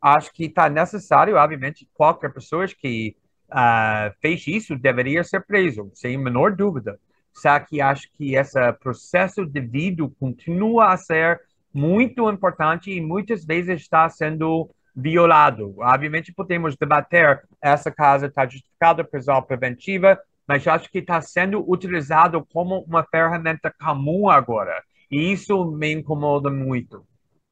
Acho 0.00 0.32
que 0.32 0.44
está 0.44 0.68
necessário, 0.68 1.36
obviamente, 1.36 1.88
qualquer 1.94 2.32
pessoa 2.32 2.66
que 2.68 3.16
uh, 3.52 4.12
fez 4.20 4.46
isso 4.46 4.76
deveria 4.76 5.22
ser 5.22 5.44
preso, 5.44 5.90
sem 5.94 6.16
menor 6.16 6.56
dúvida. 6.56 6.98
Só 7.32 7.58
que 7.60 7.80
acho 7.80 8.08
que 8.12 8.34
esse 8.34 8.72
processo 8.74 9.46
devido 9.46 10.10
continua 10.18 10.92
a 10.92 10.96
ser 10.96 11.40
muito 11.72 12.30
importante 12.30 12.90
e 12.90 13.00
muitas 13.00 13.44
vezes 13.44 13.80
está 13.80 14.08
sendo 14.08 14.68
violado. 14.94 15.74
Obviamente 15.78 16.32
podemos 16.32 16.76
debater 16.76 17.42
essa 17.60 17.90
casa 17.90 18.26
está 18.26 18.46
justificada 18.46 19.02
prisão 19.02 19.40
preventiva, 19.42 20.18
mas 20.46 20.66
acho 20.66 20.90
que 20.90 20.98
está 20.98 21.20
sendo 21.20 21.64
utilizado 21.70 22.46
como 22.52 22.84
uma 22.86 23.02
ferramenta 23.04 23.72
comum 23.80 24.28
agora. 24.28 24.82
E 25.10 25.32
isso 25.32 25.64
me 25.64 25.92
incomoda 25.92 26.50
muito. 26.50 27.04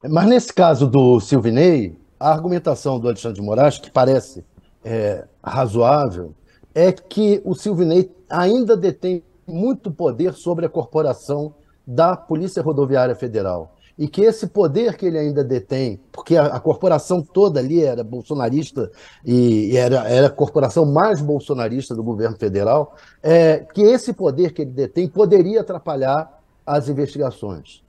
Mas 0.07 0.27
nesse 0.27 0.53
caso 0.53 0.87
do 0.87 1.19
Silvinei, 1.19 1.95
a 2.19 2.31
argumentação 2.31 2.99
do 2.99 3.07
Alexandre 3.07 3.39
de 3.39 3.45
Moraes, 3.45 3.79
que 3.79 3.89
parece 3.89 4.45
é, 4.83 5.25
razoável, 5.43 6.33
é 6.73 6.91
que 6.91 7.41
o 7.43 7.53
Silvinei 7.53 8.11
ainda 8.29 8.75
detém 8.77 9.23
muito 9.47 9.91
poder 9.91 10.33
sobre 10.33 10.65
a 10.65 10.69
corporação 10.69 11.53
da 11.85 12.15
Polícia 12.15 12.61
Rodoviária 12.61 13.15
Federal. 13.15 13.75
E 13.97 14.07
que 14.07 14.21
esse 14.21 14.47
poder 14.47 14.95
que 14.95 15.05
ele 15.05 15.19
ainda 15.19 15.43
detém, 15.43 15.99
porque 16.11 16.35
a, 16.37 16.45
a 16.45 16.59
corporação 16.59 17.21
toda 17.21 17.59
ali 17.59 17.83
era 17.83 18.03
bolsonarista 18.03 18.89
e, 19.23 19.71
e, 19.71 19.77
era, 19.77 20.07
era 20.09 20.27
a 20.27 20.31
corporação 20.31 20.85
mais 20.85 21.21
bolsonarista 21.21 21.93
do 21.93 22.01
governo 22.01 22.37
federal, 22.37 22.95
é, 23.21 23.59
que 23.73 23.81
esse 23.81 24.13
poder 24.13 24.53
que 24.53 24.63
ele 24.63 24.71
detém 24.71 25.07
poderia 25.07 25.61
atrapalhar 25.61 26.41
as 26.65 26.87
investigações. 26.87 27.83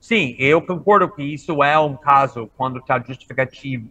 Sim, 0.00 0.34
eu 0.38 0.62
concordo 0.62 1.10
que 1.10 1.22
isso 1.22 1.62
é 1.62 1.78
um 1.78 1.96
caso 1.96 2.48
quando 2.56 2.78
está 2.78 3.02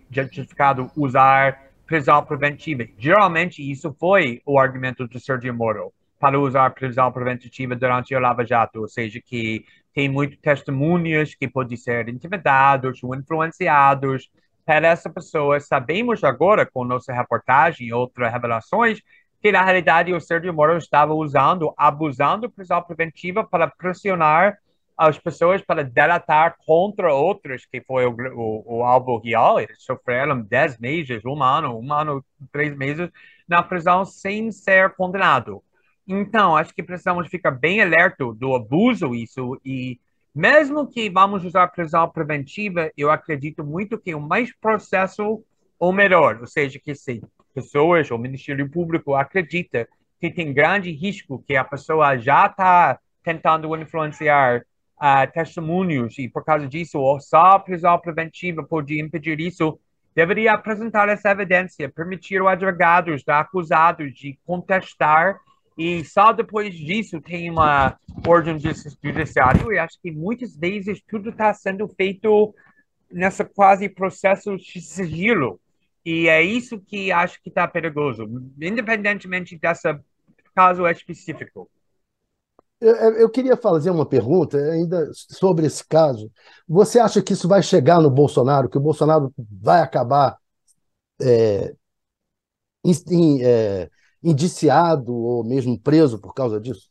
justificado 0.10 0.90
usar 0.96 1.69
prisão 1.90 2.24
preventiva. 2.24 2.86
Geralmente, 3.00 3.68
isso 3.68 3.92
foi 4.00 4.44
o 4.46 4.60
argumento 4.60 5.08
do 5.08 5.20
Sergio 5.20 5.52
Moro 5.52 5.92
para 6.20 6.40
usar 6.40 6.70
prisão 6.70 7.12
preventiva 7.12 7.76
durante 7.76 8.14
o 8.14 8.20
Lava 8.20 8.46
Jato, 8.46 8.82
ou 8.82 8.88
seja, 8.88 9.20
que 9.20 9.66
tem 9.92 10.08
muitos 10.08 10.38
testemunhas 10.38 11.34
que 11.34 11.48
podem 11.48 11.76
ser 11.76 12.08
intimidados 12.08 13.02
ou 13.02 13.16
influenciados 13.16 14.30
para 14.64 14.88
essa 14.88 15.10
pessoa. 15.10 15.60
Sabemos 15.60 16.24
agora, 16.24 16.64
com 16.64 16.86
nossa 16.86 17.12
reportagem 17.12 17.88
e 17.88 17.94
outras 17.94 18.32
revelações, 18.32 19.02
que 19.42 19.52
na 19.52 19.64
realidade 19.64 20.14
o 20.14 20.22
Sergio 20.22 20.54
Moro 20.54 20.78
estava 20.78 21.16
usando, 21.16 21.74
abusando 21.76 22.52
prisão 22.52 22.84
preventiva 22.84 23.44
para 23.44 23.68
pressionar 23.68 24.60
as 25.00 25.18
pessoas 25.18 25.62
para 25.62 25.82
delatar 25.82 26.58
contra 26.66 27.14
outros, 27.14 27.66
que 27.66 27.80
foi 27.80 28.06
o, 28.06 28.14
o, 28.36 28.80
o 28.80 28.84
alvo 28.84 29.18
real. 29.18 29.58
Eles 29.58 29.82
sofreram 29.82 30.42
10 30.42 30.78
meses, 30.78 31.24
um 31.24 31.42
ano, 31.42 31.80
um 31.80 31.94
ano, 31.94 32.24
três 32.52 32.76
meses 32.76 33.10
na 33.48 33.64
prisão 33.64 34.04
sem 34.04 34.52
ser 34.52 34.94
condenado. 34.96 35.64
Então, 36.06 36.58
acho 36.58 36.76
que 36.76 36.84
precisamos 36.84 37.30
ficar 37.30 37.52
bem 37.52 37.82
alerta 37.82 38.26
do 38.34 38.54
abuso 38.54 39.16
isso 39.16 39.58
e 39.64 39.98
mesmo 40.36 40.86
que 40.86 41.10
vamos 41.10 41.46
usar 41.46 41.70
prisão 41.70 42.10
preventiva, 42.10 42.92
eu 42.98 43.10
acredito 43.10 43.64
muito 43.64 43.98
que 43.98 44.14
o 44.14 44.20
mais 44.20 44.54
processo 44.54 45.42
ou 45.80 45.94
melhor, 45.94 46.40
ou 46.42 46.48
seja, 46.48 46.78
que 46.78 46.94
se 46.94 47.22
pessoas 47.56 48.12
ou 48.12 48.18
Ministério 48.18 48.70
Público 48.70 49.16
acredita 49.16 49.88
que 50.20 50.30
tem 50.30 50.54
grande 50.54 50.92
risco 50.92 51.42
que 51.48 51.56
a 51.56 51.64
pessoa 51.64 52.18
já 52.18 52.48
está 52.48 53.00
tentando 53.24 53.74
influenciar 53.78 54.66
uh, 55.02 55.32
testemunhos 55.32 56.18
e 56.18 56.28
por 56.28 56.44
causa 56.44 56.68
disso, 56.68 57.00
só 57.20 57.52
a 57.52 57.60
prisão 57.60 57.98
preventiva 58.00 58.64
pode 58.64 59.00
impedir 59.00 59.40
isso, 59.40 59.80
deveria 60.14 60.54
apresentar 60.54 61.08
essa 61.10 61.32
evidência, 61.32 61.90
permitir 61.90 62.42
os 62.42 62.48
advogados 62.48 63.24
da 63.24 63.40
acusados 63.40 64.14
de 64.14 64.38
contestar 64.46 65.40
e 65.78 66.04
só 66.04 66.34
depois 66.34 66.76
disso 66.76 67.22
tem 67.22 67.50
uma 67.50 67.98
ordem 68.28 68.58
judiciária. 68.60 69.62
E 69.72 69.78
acho 69.78 69.98
que 70.02 70.12
muitas 70.12 70.54
vezes 70.58 71.02
tudo 71.08 71.30
está 71.30 71.54
sendo 71.54 71.88
feito 71.88 72.54
nessa 73.10 73.46
quase 73.46 73.88
processo 73.88 74.58
de 74.58 74.82
sigilo. 74.82 75.58
E 76.06 76.28
é 76.28 76.42
isso 76.42 76.80
que 76.80 77.14
acho 77.14 77.42
que 77.42 77.48
está 77.48 77.66
perigoso, 77.66 78.24
independentemente 78.62 79.58
desse 79.58 79.98
caso 80.54 80.86
específico. 80.86 81.70
Eu, 82.82 82.96
eu, 83.16 83.30
queria 83.30 83.58
fazer 83.58 83.92
uma 83.92 84.06
pergunta 84.06 84.58
ainda 84.58 85.10
sobre 85.14 85.66
esse 85.66 85.86
caso. 85.86 86.32
Você 86.68 86.98
acha 86.98 87.22
que 87.22 87.34
isso 87.34 87.48
vai 87.48 87.62
chegar 87.62 88.00
no 88.00 88.10
Bolsonaro, 88.10 88.70
que 88.70 88.78
o 88.78 88.82
Bolsonaro 88.82 89.34
vai 89.38 89.82
acabar 89.82 90.38
é, 91.22 91.76
in, 92.86 93.44
é, 93.44 93.90
indiciado 94.24 95.14
ou 95.14 95.44
mesmo 95.44 95.78
preso 95.78 96.20
por 96.20 96.34
causa 96.34 96.60
disso? 96.60 96.90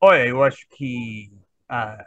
Olha, 0.00 0.24
eu 0.24 0.42
acho 0.42 0.68
que 0.68 1.32
uh, 1.68 2.04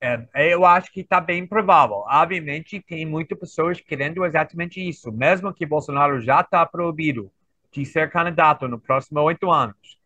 é, 0.00 0.52
eu 0.54 0.64
acho 0.64 0.92
que 0.92 1.00
está 1.00 1.20
bem 1.20 1.44
provável. 1.44 2.04
Obviamente, 2.06 2.80
tem 2.80 3.04
muitas 3.04 3.36
pessoas 3.36 3.80
querendo 3.80 4.24
exatamente 4.24 4.80
isso, 4.80 5.10
mesmo 5.10 5.52
que 5.52 5.66
Bolsonaro 5.66 6.20
já 6.20 6.40
está 6.40 6.64
proibido 6.64 7.32
de 7.72 7.84
ser 7.84 8.12
candidato 8.12 8.68
no 8.68 8.78
próximo 8.78 9.20
oito 9.22 9.50
anos 9.50 10.03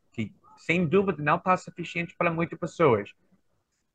sem 0.59 0.87
dúvida, 0.87 1.23
não 1.23 1.37
está 1.37 1.57
suficiente 1.57 2.15
para 2.17 2.33
muitas 2.33 2.59
pessoas. 2.59 3.11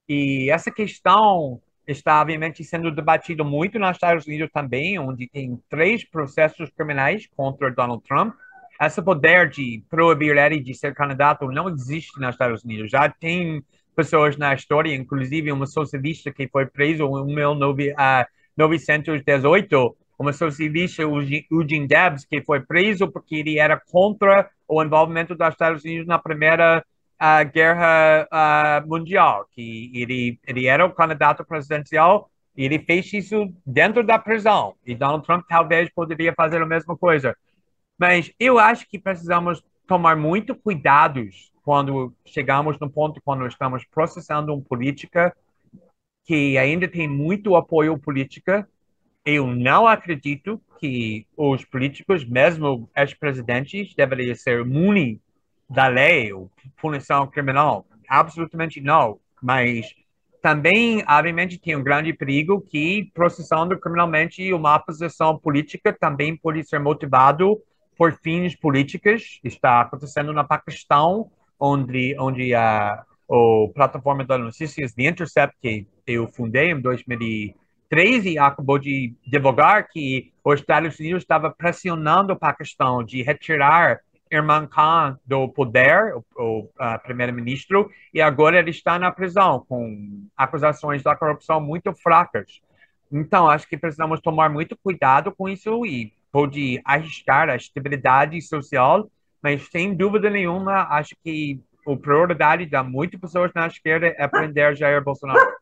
E 0.08 0.50
essa 0.52 0.72
questão 0.72 1.62
está, 1.88 2.22
obviamente, 2.22 2.64
sendo 2.64 2.92
debatida 2.92 3.44
muito 3.44 3.80
nos 3.80 3.92
Estados 3.92 4.26
Unidos 4.26 4.50
também, 4.52 4.98
onde 5.00 5.28
tem 5.28 5.60
três 5.70 6.04
processos 6.04 6.70
criminais 6.70 7.28
contra 7.36 7.72
Donald 7.72 8.04
Trump. 8.04 8.34
Esse 8.82 9.02
poder 9.02 9.50
de 9.50 9.84
proibir 9.90 10.38
ele 10.38 10.60
de 10.60 10.74
ser 10.74 10.94
candidato 10.94 11.46
não 11.48 11.70
existe 11.70 12.20
nos 12.20 12.32
Estados 12.32 12.64
Unidos. 12.64 12.92
Já 12.92 13.10
tem 13.10 13.64
pessoas 13.96 14.36
na 14.38 14.54
história, 14.54 14.94
inclusive 14.94 15.52
uma 15.52 15.68
socialista 15.68 16.32
que 16.32 16.48
foi 16.48 16.66
preso 16.66 17.04
em 17.04 17.36
1918, 17.36 19.98
uma 20.18 20.34
socialista, 20.34 21.04
Eugene 21.04 21.88
Debs, 21.88 22.26
que 22.26 22.42
foi 22.42 22.62
preso 22.62 23.12
porque 23.12 23.36
ele 23.36 23.60
era 23.60 23.80
contra 23.80 24.50
o 24.68 24.84
envolvimento 24.84 25.36
dos 25.36 25.48
Estados 25.48 25.84
Unidos 25.84 26.08
na 26.08 26.20
primeira 26.20 26.84
uh, 27.22 27.52
guerra 27.52 28.28
uh, 28.32 28.88
mundial, 28.88 29.46
que 29.52 29.92
ele, 29.94 30.40
ele 30.48 30.66
era 30.68 30.86
o 30.86 30.94
candidato 30.94 31.46
presidencial 31.46 32.30
ele 32.56 32.80
fez 32.80 33.12
isso 33.12 33.52
dentro 33.66 34.04
da 34.04 34.20
prisão. 34.20 34.76
E 34.86 34.94
Donald 34.94 35.26
Trump 35.26 35.46
talvez 35.48 35.90
poderia 35.90 36.34
fazer 36.34 36.62
a 36.62 36.66
mesma 36.66 36.96
coisa. 36.96 37.36
Mas 37.98 38.32
eu 38.40 38.60
acho 38.60 38.88
que 38.88 39.00
precisamos 39.00 39.64
tomar 39.88 40.16
muito 40.16 40.56
cuidados 40.56 41.52
quando 41.64 42.14
chegamos 42.26 42.78
no 42.80 42.90
ponto 42.90 43.22
quando 43.24 43.48
estamos 43.48 43.86
processando 43.86 44.54
uma 44.54 44.62
política 44.62 45.36
que 46.26 46.58
ainda 46.58 46.88
tem 46.88 47.08
muito 47.08 47.56
apoio 47.56 47.98
política 47.98 48.68
eu 49.26 49.48
não 49.48 49.88
acredito 49.88 50.62
que 50.80 51.26
os 51.38 51.64
políticos, 51.64 52.26
mesmo 52.26 52.90
ex-presidentes, 52.96 53.96
deveriam 53.96 54.36
ser 54.36 54.62
imunes 54.62 55.18
da 55.70 55.88
lei 55.88 56.34
ou 56.34 56.52
punição 56.82 57.26
criminal. 57.28 57.86
Absolutamente 58.08 58.82
não. 58.82 59.20
Mas 59.42 59.96
também, 60.42 61.04
obviamente, 61.08 61.58
tem 61.58 61.76
um 61.76 61.84
grande 61.84 62.12
perigo 62.12 62.60
que 62.60 63.10
processando 63.14 63.80
criminalmente 63.80 64.52
uma 64.54 64.76
oposição 64.76 65.38
política 65.38 65.94
também 65.94 66.36
pode 66.36 66.64
ser 66.66 66.80
motivado 66.80 67.62
por 67.98 68.12
fins 68.22 68.54
políticos. 68.56 69.40
Está 69.42 69.82
acontecendo 69.82 70.34
no 70.34 70.46
Paquistão, 70.46 71.32
onde, 71.58 72.14
onde 72.20 72.54
a, 72.54 72.92
a 72.94 73.06
plataforma 73.74 74.26
de 74.26 74.38
notícias 74.38 74.94
The 74.94 75.08
Intercept, 75.08 75.56
que 75.62 75.88
eu 76.06 76.28
fundei 76.28 76.72
em 76.72 76.82
2000 76.82 77.56
13 77.94 78.40
acabou 78.40 78.80
de 78.80 79.14
divulgar 79.24 79.88
que 79.88 80.34
os 80.44 80.60
Estados 80.60 81.00
Unidos 81.00 81.22
estava 81.22 81.52
pressionando 81.52 82.34
o 82.34 82.36
Paquistão 82.36 83.04
de 83.04 83.22
retirar 83.22 84.00
Imran 84.32 84.66
Khan 84.66 85.20
do 85.24 85.48
poder, 85.48 86.16
o, 86.16 86.26
o 86.36 86.60
uh, 86.62 87.00
primeiro-ministro, 87.04 87.92
e 88.12 88.20
agora 88.20 88.58
ele 88.58 88.72
está 88.72 88.98
na 88.98 89.12
prisão 89.12 89.64
com 89.70 90.26
acusações 90.36 91.04
da 91.04 91.16
corrupção 91.16 91.62
muito 91.62 91.94
fracas. 91.94 92.62
Então, 93.12 93.48
acho 93.48 93.68
que 93.68 93.78
precisamos 93.78 94.20
tomar 94.22 94.50
muito 94.50 94.76
cuidado 94.76 95.32
com 95.32 95.48
isso 95.48 95.86
e 95.86 96.12
pode 96.32 96.82
arriscar 96.84 97.48
a 97.48 97.56
estabilidade 97.56 98.42
social, 98.42 99.08
mas 99.40 99.70
sem 99.70 99.94
dúvida 99.94 100.32
nenhuma, 100.32 100.88
acho 100.90 101.16
que 101.24 101.62
a 101.88 101.96
prioridade 101.96 102.66
de 102.66 102.82
muitas 102.82 103.20
pessoas 103.20 103.52
na 103.54 103.68
esquerda 103.68 104.16
é 104.18 104.28
prender 104.28 104.76
Jair 104.76 105.04
Bolsonaro. 105.04 105.62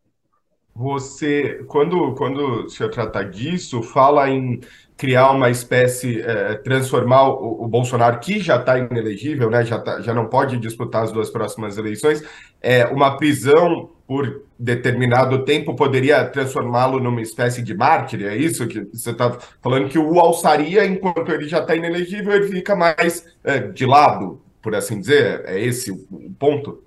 Você, 0.73 1.63
quando, 1.67 2.13
quando 2.15 2.69
senhor 2.69 2.89
trata 2.89 3.23
disso, 3.23 3.83
fala 3.83 4.29
em 4.29 4.61
criar 5.01 5.31
uma 5.31 5.49
espécie, 5.49 6.21
é, 6.21 6.53
transformar 6.55 7.27
o, 7.27 7.63
o, 7.63 7.67
Bolsonaro, 7.67 8.19
que 8.19 8.39
já 8.39 8.57
está 8.57 8.77
inelegível, 8.77 9.49
né, 9.49 9.65
já, 9.65 9.79
tá, 9.79 9.99
já 9.99 10.13
não 10.13 10.27
pode 10.27 10.57
disputar 10.57 11.03
as 11.03 11.11
duas 11.11 11.29
próximas 11.29 11.75
eleições, 11.75 12.23
é, 12.61 12.85
uma 12.85 13.17
prisão 13.17 13.89
por 14.05 14.43
determinado 14.59 15.43
tempo 15.43 15.75
poderia 15.75 16.23
transformá-lo 16.25 16.99
numa 16.99 17.21
espécie 17.21 17.63
de 17.63 17.73
mártir, 17.73 18.23
é 18.23 18.37
isso 18.37 18.67
que 18.67 18.81
você 18.93 19.09
está 19.09 19.39
falando, 19.59 19.89
que 19.89 19.97
o 19.97 20.19
alçaria, 20.19 20.85
enquanto 20.85 21.31
ele 21.31 21.47
já 21.47 21.61
está 21.61 21.75
inelegível, 21.75 22.33
ele 22.33 22.47
fica 22.47 22.75
mais 22.75 23.25
é, 23.43 23.57
de 23.57 23.87
lado, 23.87 24.39
por 24.61 24.75
assim 24.75 24.99
dizer? 24.99 25.41
É 25.45 25.59
esse 25.59 25.89
o 25.89 26.31
ponto? 26.37 26.83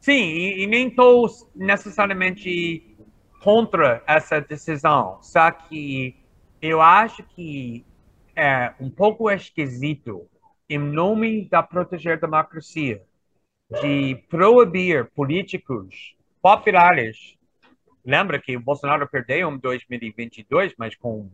Sim, 0.00 0.34
e, 0.34 0.64
e 0.64 0.66
nem 0.66 0.88
estou 0.88 1.28
necessariamente 1.54 2.85
contra 3.46 4.02
essa 4.08 4.40
decisão. 4.40 5.18
Só 5.22 5.52
que 5.52 6.16
eu 6.60 6.80
acho 6.82 7.22
que 7.22 7.86
é 8.34 8.74
um 8.80 8.90
pouco 8.90 9.30
esquisito, 9.30 10.28
em 10.68 10.78
nome 10.78 11.48
da 11.48 11.62
proteger 11.62 12.14
a 12.14 12.20
democracia, 12.20 13.00
de 13.80 14.16
proibir 14.28 15.06
políticos 15.12 16.16
populares 16.42 17.36
lembra 18.04 18.40
que 18.40 18.56
o 18.56 18.60
Bolsonaro 18.60 19.08
perdeu 19.08 19.48
em 19.48 19.58
2022, 19.58 20.74
mas 20.76 20.96
com 20.96 21.30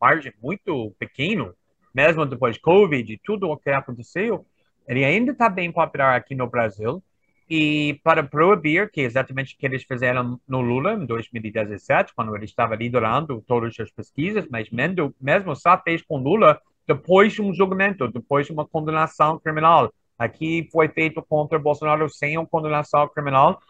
margem 0.00 0.32
muito 0.40 0.94
pequeno, 1.00 1.52
mesmo 1.92 2.24
depois 2.24 2.54
de 2.54 2.60
Covid 2.60 3.12
e 3.12 3.18
tudo 3.18 3.48
o 3.48 3.56
que 3.56 3.70
aconteceu, 3.70 4.46
ele 4.86 5.04
ainda 5.04 5.32
está 5.32 5.48
bem 5.48 5.72
popular 5.72 6.14
aqui 6.16 6.34
no 6.34 6.48
Brasil. 6.48 7.02
E 7.48 8.00
para 8.02 8.22
proibir, 8.22 8.90
que 8.90 9.02
é 9.02 9.04
exatamente 9.04 9.54
o 9.54 9.58
que 9.58 9.66
eles 9.66 9.84
fizeram 9.84 10.40
no 10.48 10.60
Lula 10.60 10.94
em 10.94 11.04
2017, 11.04 12.14
quando 12.14 12.34
ele 12.34 12.46
estava 12.46 12.74
liderando 12.74 13.42
todas 13.46 13.78
as 13.78 13.90
pesquisas, 13.90 14.46
mas 14.50 14.70
mesmo, 14.70 15.14
mesmo 15.20 15.54
só 15.54 15.78
fez 15.78 16.00
com 16.02 16.16
Lula 16.16 16.58
depois 16.86 17.32
de 17.32 17.42
um 17.42 17.52
julgamento, 17.52 18.08
depois 18.08 18.46
de 18.46 18.52
uma 18.52 18.66
condenação 18.66 19.38
criminal. 19.38 19.92
Aqui 20.18 20.68
foi 20.72 20.88
feito 20.88 21.22
contra 21.22 21.58
Bolsonaro 21.58 22.08
sem 22.08 22.38
uma 22.38 22.46
condenação 22.46 23.08
criminal. 23.08 23.60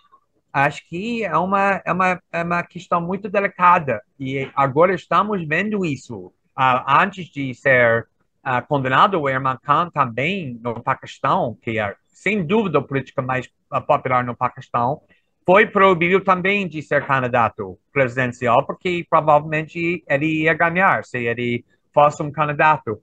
Acho 0.53 0.87
que 0.89 1.25
é 1.25 1.37
uma, 1.37 1.83
é 1.85 1.93
uma, 1.93 2.23
é 2.31 2.43
uma 2.43 2.63
questão 2.63 3.01
muito 3.01 3.29
delicada. 3.29 4.01
E 4.21 4.49
agora 4.55 4.95
estamos 4.95 5.45
vendo 5.47 5.85
isso. 5.85 6.27
Uh, 6.57 6.85
antes 6.87 7.27
de 7.27 7.53
ser 7.55 8.07
uh, 8.47 8.65
condenado, 8.69 9.21
o 9.21 9.29
Irman 9.29 9.59
Khan 9.63 9.91
também 9.91 10.59
no 10.63 10.81
Paquistão, 10.81 11.59
que 11.61 11.79
é 11.79 11.97
sem 12.15 12.47
dúvida 12.47 12.79
a 12.79 12.83
política 12.83 13.21
mais 13.21 13.51
popular 13.87 14.25
no 14.25 14.35
Paquistão, 14.35 15.03
foi 15.45 15.67
proibido 15.67 16.21
também 16.23 16.67
de 16.67 16.81
ser 16.81 17.07
candidato 17.07 17.79
presidencial, 17.93 18.65
porque 18.65 19.05
provavelmente 19.11 20.03
ele 20.09 20.43
ia 20.43 20.55
ganhar 20.55 21.05
se 21.05 21.19
ele 21.19 21.65
fosse 21.93 22.23
um 22.23 22.31
candidato. 22.31 23.03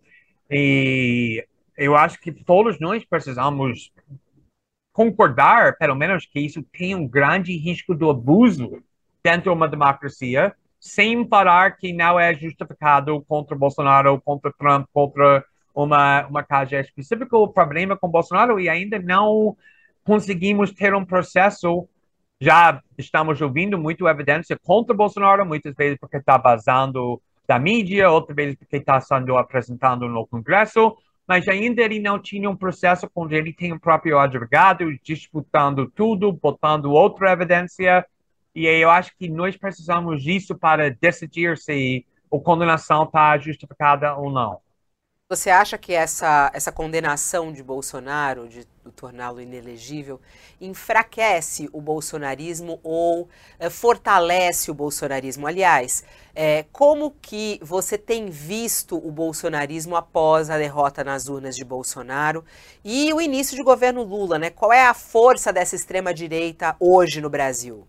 E 0.49 1.45
eu 1.77 1.95
acho 1.95 2.19
que 2.19 2.31
todos 2.31 2.79
nós 2.79 3.05
precisamos 3.05 3.91
concordar, 4.91 5.77
pelo 5.77 5.95
menos, 5.95 6.25
que 6.25 6.39
isso 6.39 6.63
tem 6.63 6.95
um 6.95 7.07
grande 7.07 7.55
risco 7.55 7.93
do 7.93 8.09
abuso 8.09 8.83
dentro 9.23 9.43
de 9.43 9.49
uma 9.49 9.67
democracia, 9.67 10.53
sem 10.79 11.27
falar 11.27 11.77
que 11.77 11.93
não 11.93 12.19
é 12.19 12.33
justificado 12.33 13.21
contra 13.27 13.55
Bolsonaro, 13.55 14.19
contra 14.19 14.51
Trump, 14.51 14.87
contra 14.91 15.45
uma, 15.73 16.25
uma 16.27 16.43
causa 16.43 16.79
específica. 16.79 17.37
O 17.37 17.47
problema 17.47 17.97
com 17.97 18.07
Bolsonaro 18.07 18.59
e 18.59 18.69
ainda 18.69 18.99
não 18.99 19.55
conseguimos 20.03 20.71
ter 20.71 20.93
um 20.93 21.05
processo. 21.05 21.87
Já 22.39 22.81
estamos 22.97 23.39
ouvindo 23.41 23.77
muita 23.77 24.05
evidência 24.09 24.57
contra 24.63 24.95
Bolsonaro, 24.95 25.45
muitas 25.45 25.75
vezes 25.75 25.97
porque 25.99 26.17
está 26.17 26.37
vazando 26.37 27.21
da 27.47 27.59
mídia, 27.59 28.09
outras 28.09 28.35
vezes 28.35 28.55
porque 28.55 28.77
está 28.77 28.99
sendo 28.99 29.37
apresentado 29.37 30.07
no 30.07 30.25
Congresso, 30.25 30.95
mas 31.27 31.47
ainda 31.47 31.81
ele 31.81 31.99
não 31.99 32.17
tinha 32.17 32.49
um 32.49 32.55
processo 32.55 33.09
onde 33.13 33.35
ele 33.35 33.53
tem 33.53 33.73
o 33.73 33.79
próprio 33.79 34.17
advogado 34.17 34.85
disputando 35.03 35.91
tudo, 35.93 36.31
botando 36.31 36.91
outra 36.91 37.31
evidência, 37.31 38.05
e 38.55 38.65
eu 38.65 38.89
acho 38.89 39.15
que 39.17 39.29
nós 39.29 39.55
precisamos 39.55 40.23
disso 40.23 40.55
para 40.55 40.89
decidir 40.89 41.57
se 41.57 42.05
a 42.33 42.39
condenação 42.39 43.03
está 43.03 43.37
justificada 43.37 44.15
ou 44.15 44.31
não. 44.31 44.59
Você 45.31 45.49
acha 45.49 45.77
que 45.77 45.93
essa, 45.93 46.51
essa 46.53 46.73
condenação 46.73 47.53
de 47.53 47.63
Bolsonaro, 47.63 48.49
de, 48.49 48.67
torná-lo 48.97 49.39
inelegível, 49.39 50.19
enfraquece 50.59 51.69
o 51.71 51.79
bolsonarismo 51.79 52.81
ou 52.83 53.29
é, 53.57 53.69
fortalece 53.69 54.69
o 54.69 54.73
bolsonarismo? 54.73 55.47
Aliás, 55.47 56.03
é, 56.35 56.65
como 56.73 57.15
que 57.21 57.61
você 57.63 57.97
tem 57.97 58.29
visto 58.29 58.97
o 58.97 59.09
bolsonarismo 59.09 59.95
após 59.95 60.49
a 60.49 60.57
derrota 60.57 61.01
nas 61.01 61.29
urnas 61.29 61.55
de 61.55 61.63
Bolsonaro 61.63 62.43
e 62.83 63.13
o 63.13 63.21
início 63.21 63.55
de 63.55 63.63
governo 63.63 64.03
Lula? 64.03 64.37
Né? 64.37 64.49
Qual 64.49 64.73
é 64.73 64.85
a 64.85 64.93
força 64.93 65.53
dessa 65.53 65.77
extrema-direita 65.77 66.75
hoje 66.77 67.21
no 67.21 67.29
Brasil? 67.29 67.87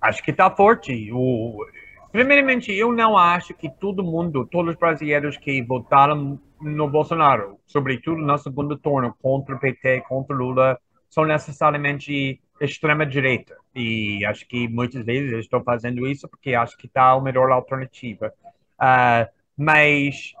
Acho 0.00 0.22
que 0.22 0.30
está 0.30 0.48
forte. 0.48 1.10
O, 1.12 1.66
Primeiramente, 2.14 2.72
eu 2.72 2.92
não 2.92 3.18
acho 3.18 3.52
que 3.54 3.68
todo 3.68 4.04
mundo, 4.04 4.46
todos 4.46 4.74
os 4.74 4.78
brasileiros 4.78 5.36
que 5.36 5.60
votaram 5.60 6.40
no 6.60 6.88
Bolsonaro, 6.88 7.58
sobretudo 7.66 8.18
no 8.18 8.38
segundo 8.38 8.78
turno, 8.78 9.12
contra 9.20 9.56
o 9.56 9.58
PT, 9.58 10.02
contra 10.02 10.36
Lula, 10.36 10.78
são 11.10 11.24
necessariamente 11.24 12.40
extrema-direita. 12.60 13.56
E 13.74 14.24
acho 14.26 14.46
que 14.46 14.68
muitas 14.68 15.04
vezes 15.04 15.32
eu 15.32 15.40
estou 15.40 15.60
fazendo 15.64 16.06
isso 16.06 16.28
porque 16.28 16.54
acho 16.54 16.76
que 16.76 16.86
está 16.86 17.10
a 17.10 17.20
melhor 17.20 17.50
alternativa. 17.50 18.32
Uh, 18.80 19.28
mas 19.56 20.34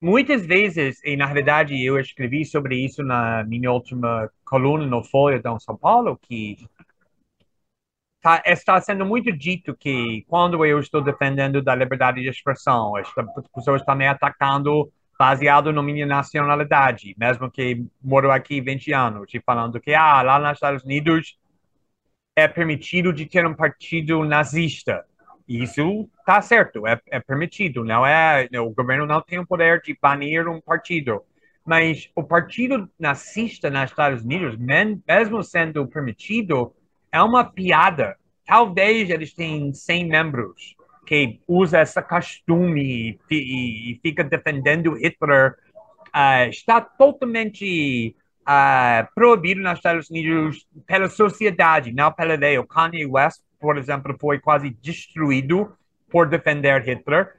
muitas 0.00 0.46
vezes, 0.46 1.02
e 1.04 1.18
na 1.18 1.26
verdade 1.26 1.84
eu 1.84 2.00
escrevi 2.00 2.46
sobre 2.46 2.82
isso 2.82 3.02
na 3.02 3.44
minha 3.44 3.70
última 3.70 4.30
coluna 4.42 4.86
no 4.86 5.04
Folha 5.04 5.38
de 5.38 5.62
São 5.62 5.76
Paulo, 5.76 6.18
que 6.18 6.56
tá, 8.20 8.42
está 8.46 8.80
sendo 8.80 9.04
muito 9.04 9.32
dito 9.32 9.74
que 9.76 10.24
quando 10.28 10.64
eu 10.64 10.80
estou 10.80 11.02
defendendo 11.02 11.62
da 11.62 11.74
liberdade 11.74 12.20
de 12.20 12.28
expressão, 12.28 12.96
as 12.96 13.08
pessoas 13.54 13.80
estão 13.80 13.94
me 13.94 14.06
atacando 14.06 14.90
baseado 15.18 15.72
na 15.72 15.82
minha 15.82 16.06
nacionalidade, 16.06 17.14
mesmo 17.18 17.50
que 17.50 17.84
moro 18.00 18.30
aqui 18.30 18.60
20 18.60 18.92
anos, 18.92 19.28
e 19.34 19.40
falando 19.40 19.80
que 19.80 19.92
ah, 19.92 20.22
lá 20.22 20.38
nos 20.38 20.52
Estados 20.52 20.84
Unidos 20.84 21.36
é 22.36 22.46
permitido 22.46 23.12
de 23.12 23.26
ter 23.26 23.44
um 23.44 23.54
partido 23.54 24.24
nazista. 24.24 25.04
Isso 25.48 26.08
está 26.20 26.40
certo, 26.40 26.86
é, 26.86 27.00
é, 27.08 27.18
permitido, 27.18 27.82
não 27.82 28.06
é, 28.06 28.48
o 28.60 28.70
governo 28.70 29.06
não 29.06 29.20
tem 29.20 29.40
o 29.40 29.46
poder 29.46 29.80
de 29.80 29.96
banir 30.00 30.46
um 30.46 30.60
partido. 30.60 31.22
Mas 31.64 32.08
o 32.14 32.22
partido 32.22 32.88
nazista 32.98 33.68
nos 33.68 33.90
Estados 33.90 34.22
Unidos, 34.22 34.56
mesmo 34.56 35.42
sendo 35.42 35.86
permitido, 35.86 36.72
é 37.12 37.22
uma 37.22 37.44
piada. 37.44 38.16
Talvez 38.46 39.10
eles 39.10 39.32
tenham 39.34 39.72
100 39.72 40.08
membros 40.08 40.76
que 41.06 41.40
usa 41.48 41.80
esse 41.80 42.00
costume 42.02 43.18
e, 43.30 43.34
e, 43.34 43.92
e 43.92 44.00
fica 44.02 44.22
defendendo 44.22 44.94
Hitler. 44.94 45.56
Uh, 46.08 46.48
está 46.50 46.80
totalmente 46.80 48.14
uh, 48.42 49.06
proibido 49.14 49.60
nos 49.60 49.74
Estados 49.78 50.10
Unidos 50.10 50.66
pela 50.86 51.08
sociedade, 51.08 51.92
não 51.92 52.12
pela 52.12 52.34
lei. 52.34 52.58
O 52.58 52.66
Kanye 52.66 53.06
West, 53.06 53.40
por 53.58 53.76
exemplo, 53.76 54.16
foi 54.20 54.38
quase 54.38 54.70
destruído 54.82 55.72
por 56.10 56.28
defender 56.28 56.82
Hitler. 56.82 57.32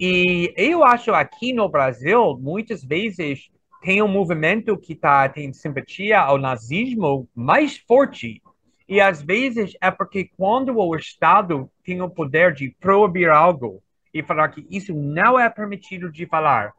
E 0.00 0.52
eu 0.56 0.84
acho 0.84 1.12
aqui 1.14 1.52
no 1.52 1.68
Brasil, 1.68 2.38
muitas 2.38 2.84
vezes, 2.84 3.50
tem 3.82 4.02
um 4.02 4.08
movimento 4.08 4.76
que 4.76 4.94
tá, 4.94 5.26
tem 5.28 5.52
simpatia 5.52 6.20
ao 6.20 6.36
nazismo 6.36 7.28
mais 7.34 7.78
forte 7.78 8.42
e 8.88 9.00
às 9.00 9.20
vezes 9.20 9.76
é 9.80 9.90
porque 9.90 10.30
quando 10.36 10.78
o 10.78 10.94
Estado 10.94 11.70
tem 11.84 12.00
o 12.00 12.10
poder 12.10 12.52
de 12.52 12.74
proibir 12.80 13.28
algo 13.28 13.82
e 14.14 14.22
falar 14.22 14.48
que 14.48 14.66
isso 14.70 14.94
não 14.94 15.38
é 15.38 15.48
permitido 15.50 16.10
de 16.10 16.24
falar, 16.26 16.72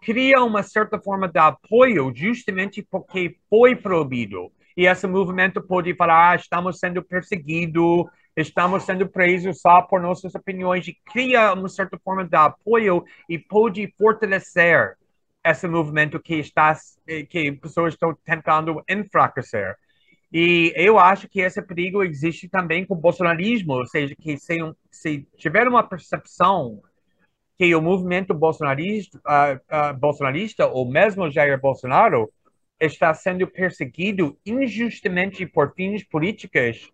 cria 0.00 0.42
uma 0.42 0.62
certa 0.62 0.98
forma 0.98 1.28
de 1.28 1.38
apoio 1.38 2.12
justamente 2.14 2.82
porque 2.82 3.36
foi 3.48 3.76
proibido. 3.76 4.50
E 4.76 4.86
esse 4.86 5.06
movimento 5.06 5.60
pode 5.60 5.94
falar, 5.94 6.30
ah, 6.30 6.36
estamos 6.36 6.78
sendo 6.78 7.02
perseguidos, 7.02 8.06
estamos 8.34 8.84
sendo 8.84 9.06
presos 9.06 9.60
só 9.60 9.82
por 9.82 10.00
nossas 10.00 10.34
opiniões, 10.34 10.88
e 10.88 10.96
cria 11.12 11.52
uma 11.52 11.68
certa 11.68 11.98
forma 11.98 12.24
de 12.24 12.36
apoio 12.36 13.04
e 13.28 13.38
pode 13.38 13.92
fortalecer 13.98 14.96
esse 15.44 15.66
movimento 15.68 16.20
que 16.20 16.34
está 16.36 16.74
que 17.28 17.52
pessoas 17.52 17.94
estão 17.94 18.16
tentando 18.24 18.82
enfraquecer. 18.88 19.76
E 20.32 20.72
eu 20.76 20.98
acho 20.98 21.28
que 21.28 21.40
esse 21.40 21.60
perigo 21.60 22.04
existe 22.04 22.48
também 22.48 22.86
com 22.86 22.94
o 22.94 22.96
bolsonarismo, 22.96 23.74
ou 23.74 23.86
seja, 23.86 24.14
que 24.14 24.36
se, 24.36 24.58
se 24.90 25.26
tiver 25.36 25.66
uma 25.66 25.82
percepção 25.82 26.80
que 27.58 27.74
o 27.74 27.82
movimento 27.82 28.32
bolsonarista, 28.32 29.18
uh, 29.18 29.90
uh, 29.90 29.98
bolsonarista 29.98 30.66
ou 30.66 30.88
mesmo 30.90 31.30
Jair 31.30 31.60
Bolsonaro 31.60 32.32
está 32.80 33.12
sendo 33.12 33.46
perseguido 33.46 34.38
injustamente 34.46 35.44
por 35.44 35.74
fins 35.74 36.02
políticos, 36.02 36.90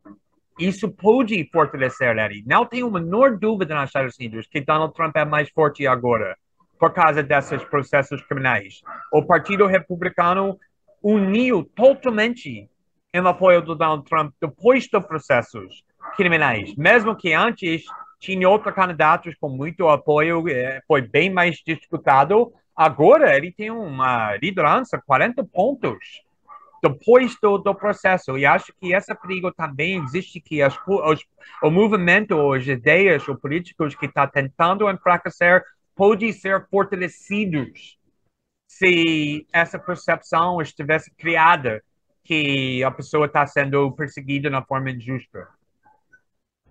isso 0.58 0.88
pode 0.90 1.48
fortalecer 1.52 2.16
ele. 2.16 2.42
Não 2.46 2.66
tenho 2.66 2.88
a 2.88 2.90
menor 2.90 3.36
dúvida 3.38 3.74
nos 3.74 3.90
Estados 3.90 4.16
Unidos 4.16 4.46
que 4.46 4.60
Donald 4.60 4.94
Trump 4.94 5.14
é 5.16 5.24
mais 5.24 5.50
forte 5.50 5.86
agora 5.86 6.36
por 6.78 6.92
causa 6.92 7.22
desses 7.22 7.62
processos 7.64 8.22
criminais. 8.22 8.80
O 9.12 9.22
Partido 9.22 9.66
Republicano 9.66 10.58
uniu 11.02 11.62
totalmente 11.62 12.68
em 13.16 13.26
apoio 13.26 13.62
do 13.62 13.74
Donald 13.74 14.04
Trump 14.04 14.32
depois 14.40 14.88
dos 14.88 15.04
processos 15.06 15.82
criminais, 16.16 16.74
mesmo 16.76 17.16
que 17.16 17.32
antes 17.32 17.84
tinha 18.20 18.48
outros 18.48 18.74
candidatos 18.74 19.34
com 19.40 19.48
muito 19.48 19.88
apoio, 19.88 20.48
eh, 20.48 20.80
foi 20.86 21.02
bem 21.02 21.30
mais 21.30 21.56
disputado. 21.66 22.52
Agora 22.74 23.36
ele 23.36 23.52
tem 23.52 23.70
uma 23.70 24.36
liderança 24.36 25.02
40 25.04 25.44
pontos 25.44 26.24
depois 26.82 27.36
do, 27.40 27.58
do 27.58 27.74
processo. 27.74 28.36
E 28.38 28.46
acho 28.46 28.72
que 28.80 28.94
esse 28.94 29.14
perigo 29.14 29.52
também 29.52 30.02
existe 30.02 30.40
que 30.40 30.62
as, 30.62 30.76
os, 30.86 31.24
o 31.62 31.70
movimento, 31.70 32.52
as 32.52 32.66
ideias, 32.66 33.26
os 33.26 33.40
políticos 33.40 33.94
que 33.94 34.06
estão 34.06 34.24
tá 34.24 34.30
tentando 34.30 34.90
enfraquecer 34.90 35.62
podem 35.94 36.32
ser 36.32 36.66
fortalecidos 36.68 37.98
se 38.68 39.46
essa 39.52 39.78
percepção 39.78 40.60
estivesse 40.60 41.10
criada 41.14 41.82
que 42.26 42.82
a 42.82 42.90
pessoa 42.90 43.26
está 43.26 43.46
sendo 43.46 43.90
perseguida 43.92 44.50
na 44.50 44.62
forma 44.62 44.90
injusta. 44.90 45.46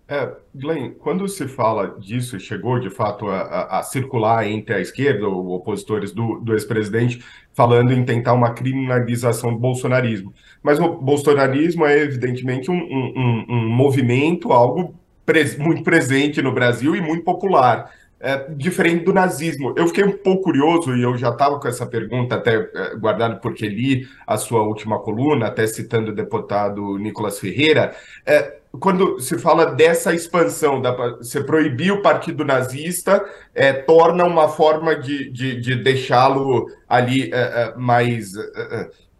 É, 0.07 0.31
Glenn, 0.53 0.91
quando 0.99 1.27
se 1.27 1.47
fala 1.47 1.99
disso, 1.99 2.39
chegou 2.39 2.79
de 2.79 2.91
fato 2.91 3.27
a, 3.27 3.41
a, 3.41 3.79
a 3.79 3.83
circular 3.83 4.47
entre 4.47 4.75
a 4.75 4.79
esquerda, 4.79 5.27
ou 5.27 5.49
opositores 5.49 6.11
do, 6.11 6.39
do 6.41 6.53
ex-presidente, 6.53 7.25
falando 7.55 7.91
em 7.91 8.05
tentar 8.05 8.33
uma 8.33 8.53
criminalização 8.53 9.51
do 9.51 9.59
bolsonarismo. 9.59 10.31
Mas 10.61 10.79
o 10.79 10.89
bolsonarismo 10.89 11.85
é 11.85 11.97
evidentemente 11.97 12.69
um, 12.69 12.75
um, 12.75 13.45
um 13.49 13.69
movimento, 13.69 14.51
algo 14.51 14.93
pres 15.25 15.57
muito 15.57 15.81
presente 15.83 16.39
no 16.39 16.53
Brasil 16.53 16.95
e 16.95 17.01
muito 17.01 17.23
popular. 17.23 17.91
É, 18.17 18.49
diferente 18.49 19.03
do 19.03 19.13
nazismo. 19.13 19.73
Eu 19.75 19.87
fiquei 19.87 20.05
um 20.05 20.17
pouco 20.17 20.43
curioso 20.43 20.95
e 20.95 21.03
eu 21.03 21.17
já 21.17 21.29
estava 21.29 21.59
com 21.59 21.67
essa 21.67 21.85
pergunta 21.85 22.35
até 22.35 22.55
é, 22.55 22.95
guardado 22.95 23.41
porque 23.41 23.67
li 23.67 24.07
a 24.25 24.37
sua 24.37 24.63
última 24.63 24.99
coluna, 24.99 25.47
até 25.47 25.67
citando 25.67 26.11
o 26.11 26.15
deputado 26.15 26.97
Nicolas 26.97 27.37
Ferreira. 27.37 27.93
É, 28.25 28.55
quando 28.79 29.19
se 29.19 29.37
fala 29.37 29.65
dessa 29.65 30.13
expansão, 30.13 30.81
da, 30.81 30.91
você 31.17 31.43
proibir 31.43 31.91
o 31.91 32.01
partido 32.01 32.45
nazista, 32.45 33.23
é, 33.53 33.73
torna 33.73 34.23
uma 34.25 34.47
forma 34.47 34.95
de, 34.95 35.29
de, 35.29 35.59
de 35.59 35.75
deixá-lo 35.75 36.67
ali 36.87 37.29
é, 37.33 37.37
é 37.37 37.73
mais, 37.75 38.31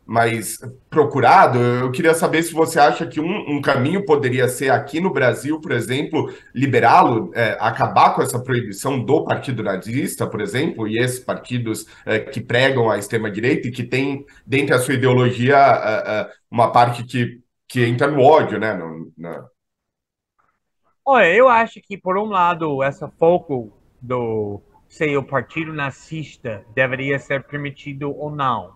mais 0.06 0.60
procurado. 0.90 1.60
Eu 1.60 1.92
queria 1.92 2.14
saber 2.14 2.44
se 2.44 2.54
você 2.54 2.80
acha 2.80 3.08
que 3.08 3.20
um, 3.20 3.56
um 3.56 3.62
caminho 3.62 4.06
poderia 4.06 4.48
ser 4.48 4.70
aqui 4.70 5.00
no 5.00 5.12
Brasil, 5.12 5.60
por 5.60 5.72
exemplo, 5.72 6.32
liberá-lo, 6.54 7.32
acabar 7.60 8.14
com 8.14 8.22
essa 8.22 8.40
proibição 8.40 9.04
do 9.04 9.26
partido 9.26 9.64
nazista, 9.64 10.28
por 10.28 10.42
exemplo, 10.42 10.88
e 10.88 11.00
esses 11.00 11.20
partidos 11.20 11.86
que 12.32 12.40
pregam 12.40 12.90
a 12.90 12.98
extrema-direita 12.98 13.68
e 13.68 13.72
que 13.72 13.84
tem 13.84 14.26
dentro 14.46 14.76
da 14.76 14.80
sua 14.80 14.94
ideologia 14.94 15.58
uma 16.52 16.72
parte 16.72 17.04
que 17.04 17.44
que 17.68 17.86
entra 17.86 18.08
no 18.08 18.22
ódio, 18.22 18.60
né? 18.60 18.74
No, 18.74 19.12
na... 19.18 19.48
Olha, 21.04 21.34
eu 21.34 21.48
acho 21.48 21.82
que, 21.82 21.98
por 21.98 22.18
um 22.18 22.26
lado, 22.26 22.84
esse 22.84 23.08
foco 23.18 23.72
do 24.02 24.62
ser 24.88 25.18
o 25.18 25.24
partido 25.24 25.74
nazista 25.74 26.66
deveria 26.74 27.20
ser 27.20 27.44
permitido 27.44 28.16
ou 28.16 28.32
não. 28.32 28.76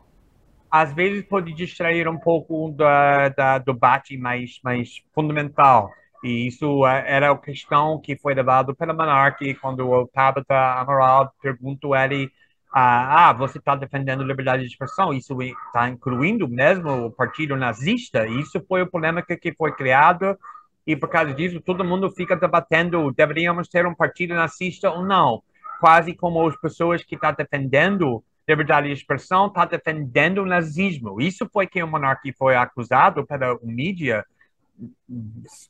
Às 0.72 0.94
vezes 0.94 1.26
pode 1.26 1.54
distrair 1.54 2.08
um 2.08 2.18
pouco 2.18 2.72
da, 2.72 3.30
da 3.30 3.58
debate 3.58 4.18
mais, 4.18 4.60
mais 4.64 5.02
fundamental. 5.14 5.92
E 6.24 6.48
isso 6.48 6.86
é, 6.86 7.04
era 7.08 7.32
a 7.32 7.38
questão 7.38 8.00
que 8.00 8.18
foi 8.18 8.34
levado 8.34 8.76
pela 8.76 8.94
Monarque 8.94 9.56
quando 9.56 9.90
o 9.90 10.08
Tabata 10.08 10.56
Amaral 10.80 11.34
perguntou 11.42 11.94
a 11.94 12.06
ele 12.06 12.32
ah, 12.72 13.30
ah, 13.30 13.34
você 13.34 13.58
está 13.58 13.76
defendendo 13.76 14.24
liberdade 14.24 14.64
de 14.64 14.70
expressão, 14.70 15.12
isso 15.12 15.36
está 15.42 15.90
incluindo 15.90 16.48
mesmo 16.48 17.08
o 17.08 17.12
partido 17.12 17.56
nazista, 17.56 18.28
isso 18.28 18.64
foi 18.68 18.86
problema 18.86 19.24
que, 19.24 19.36
que 19.36 19.54
foi 19.54 19.72
criado, 19.72 20.38
e 20.86 20.96
por 20.96 21.10
causa 21.10 21.34
disso 21.34 21.60
todo 21.60 21.84
mundo 21.84 22.12
fica 22.12 22.36
debatendo, 22.36 23.12
deveríamos 23.12 23.68
ter 23.68 23.88
um 23.88 23.96
partido 23.96 24.36
nazista 24.36 24.92
ou 24.92 25.04
não, 25.04 25.42
quase 25.80 26.14
como 26.14 26.48
as 26.48 26.56
pessoas 26.58 27.04
que 27.04 27.16
estão 27.16 27.34
tá 27.34 27.44
defendendo 27.44 28.24
liberdade 28.50 28.88
de 28.88 28.94
expressão 28.94 29.48
estão 29.48 29.68
tá 29.68 29.78
defendendo 29.78 30.40
o 30.40 30.46
nazismo. 30.46 31.22
Isso 31.22 31.48
foi 31.52 31.68
que 31.68 31.82
o 31.82 31.88
monarca 31.88 32.30
foi 32.38 32.56
acusado 32.56 33.26
pela 33.26 33.58
mídia, 33.62 34.26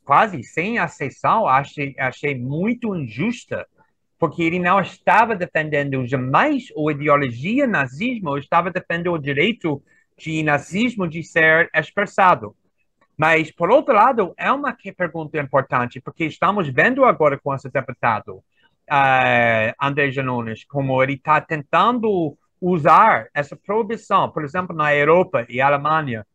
quase 0.04 0.42
sem 0.42 0.78
acessão, 0.78 1.46
achei, 1.46 1.94
achei 1.98 2.34
muito 2.34 2.96
injusta, 2.96 3.66
porque 4.18 4.42
ele 4.42 4.58
não 4.58 4.80
estava 4.80 5.36
defendendo 5.36 6.06
jamais 6.06 6.68
a 6.76 6.92
ideologia 6.92 7.66
nazismo, 7.66 8.38
estava 8.38 8.70
defendendo 8.70 9.12
o 9.12 9.18
direito 9.18 9.82
de 10.16 10.42
nazismo 10.42 11.08
de 11.08 11.22
ser 11.22 11.70
expressado. 11.74 12.54
Mas, 13.16 13.50
por 13.50 13.70
outro 13.70 13.94
lado, 13.94 14.32
é 14.38 14.50
uma 14.50 14.74
pergunta 14.96 15.38
importante, 15.38 16.00
porque 16.00 16.24
estamos 16.24 16.68
vendo 16.68 17.04
agora 17.04 17.38
com 17.38 17.54
esse 17.54 17.68
deputado, 17.68 18.36
uh, 18.90 19.74
André 19.80 20.10
Janones, 20.10 20.64
como 20.64 21.02
ele 21.02 21.14
está 21.14 21.38
tentando 21.40 22.36
usar 22.60 23.28
essa 23.32 23.56
proibição, 23.56 24.30
por 24.30 24.44
exemplo, 24.44 24.74
na 24.74 24.94
Europa 24.94 25.46
e 25.48 25.60
Alemanha, 25.60 26.26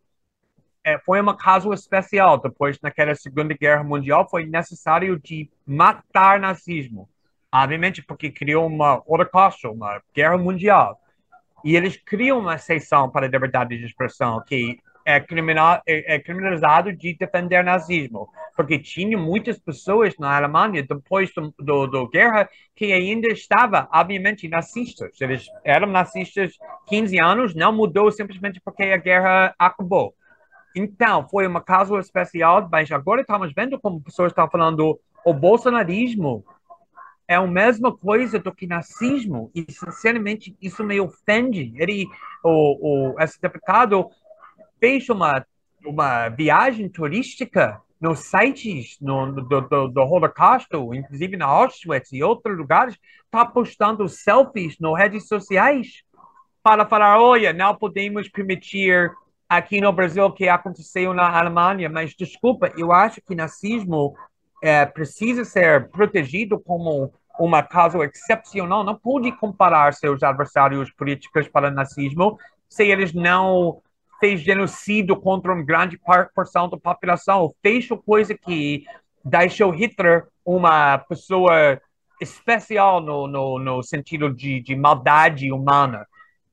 é, 0.84 0.98
foi 1.00 1.22
um 1.22 1.36
caso 1.36 1.74
especial. 1.74 2.40
Depois, 2.40 2.80
naquela 2.82 3.16
Segunda 3.16 3.54
Guerra 3.54 3.84
Mundial, 3.84 4.28
foi 4.30 4.46
necessário 4.46 5.20
de 5.20 5.50
matar 5.66 6.40
nazismo 6.40 7.10
obviamente 7.64 8.02
porque 8.02 8.30
criou 8.30 8.68
uma 8.68 9.02
holocausto, 9.06 9.72
uma 9.72 10.02
guerra 10.14 10.38
mundial. 10.38 11.00
E 11.64 11.76
eles 11.76 11.98
criam 11.98 12.40
uma 12.40 12.58
seção 12.58 13.10
para 13.10 13.26
a 13.26 13.30
liberdade 13.30 13.78
de 13.78 13.86
expressão 13.86 14.44
que 14.46 14.80
é, 15.06 15.20
criminal, 15.20 15.82
é, 15.86 16.16
é 16.16 16.20
criminalizado 16.20 16.92
de 16.92 17.16
defender 17.16 17.64
nazismo, 17.64 18.28
porque 18.56 18.80
tinha 18.80 19.16
muitas 19.16 19.60
pessoas 19.60 20.16
na 20.18 20.36
Alemanha 20.36 20.84
depois 20.84 21.32
do, 21.34 21.54
do, 21.60 21.86
do 21.86 22.10
guerra 22.10 22.50
que 22.76 22.92
ainda 22.92 23.28
estava 23.28 23.88
obviamente 23.94 24.48
nazistas. 24.48 25.22
Eles 25.22 25.46
eram 25.64 25.88
nazistas 25.88 26.54
15 26.88 27.20
anos, 27.20 27.54
não 27.54 27.72
mudou 27.72 28.12
simplesmente 28.12 28.60
porque 28.66 28.84
a 28.84 28.98
guerra 28.98 29.54
acabou. 29.60 30.16
Então, 30.76 31.26
foi 31.30 31.48
um 31.48 31.60
caso 31.62 31.98
especial, 32.00 32.68
mas 32.70 32.92
agora 32.92 33.22
estamos 33.22 33.54
vendo 33.54 33.80
como 33.80 34.02
pessoas 34.02 34.32
estão 34.32 34.50
falando 34.50 35.00
o 35.24 35.34
bolsonarismo 35.34 36.44
é 37.28 37.36
a 37.36 37.48
mesma 37.48 37.96
coisa 37.96 38.38
do 38.38 38.54
que 38.54 38.68
nazismo 38.68 39.50
e 39.56 39.66
sinceramente 39.72 40.56
isso 40.62 40.84
me 40.84 41.00
ofende. 41.00 41.74
Ele, 41.76 42.06
o, 42.44 43.14
o 43.14 43.20
esse 43.20 43.42
deputado 43.42 44.08
fez 44.86 45.10
uma 45.10 45.44
uma 45.84 46.30
viagem 46.30 46.90
turística 46.90 47.82
nos 48.00 48.20
sites 48.20 48.98
no, 49.00 49.32
do, 49.32 49.62
do, 49.62 49.88
do 49.88 50.02
Holocausto, 50.02 50.94
inclusive 50.94 51.38
na 51.38 51.46
Auschwitz 51.46 52.12
e 52.12 52.24
outros 52.24 52.58
lugares, 52.58 52.96
está 53.24 53.46
postando 53.46 54.08
selfies 54.08 54.78
nas 54.80 54.98
redes 54.98 55.28
sociais 55.28 56.04
para 56.62 56.86
falar, 56.86 57.20
olha, 57.20 57.54
não 57.54 57.76
podemos 57.76 58.28
permitir 58.28 59.12
aqui 59.48 59.80
no 59.80 59.92
Brasil 59.92 60.26
o 60.26 60.32
que 60.32 60.50
aconteceu 60.50 61.14
na 61.14 61.38
Alemanha, 61.38 61.90
mas 61.90 62.16
desculpa, 62.16 62.72
eu 62.78 62.92
acho 62.92 63.22
que 63.22 63.36
nazismo 63.36 64.16
é, 64.64 64.86
precisa 64.86 65.46
ser 65.46 65.90
protegido 65.90 66.60
como 66.60 67.14
uma 67.40 67.62
caso 67.62 68.04
excepcional. 68.04 68.84
Não 68.84 68.96
pode 68.96 69.32
comparar 69.34 69.94
seus 69.94 70.24
adversários 70.24 70.92
políticos 70.92 71.48
para 71.48 71.70
o 71.70 71.72
nazismo 71.72 72.38
se 72.68 72.86
eles 72.86 73.14
não 73.14 73.82
fez 74.20 74.42
genocídio 74.42 75.16
contra 75.16 75.54
uma 75.54 75.64
grande 75.64 76.00
porção 76.34 76.70
da 76.70 76.78
população. 76.78 77.54
Fez 77.62 77.88
coisa 78.06 78.36
que 78.36 78.86
deixou 79.24 79.72
Hitler 79.72 80.26
uma 80.46 80.98
pessoa 81.00 81.82
especial 82.22 83.02
no, 83.02 83.28
no, 83.28 83.60
no 83.60 83.84
sentido 83.84 84.34
de, 84.34 84.62
de 84.62 84.76
maldade 84.76 85.52
humana. 85.52 86.06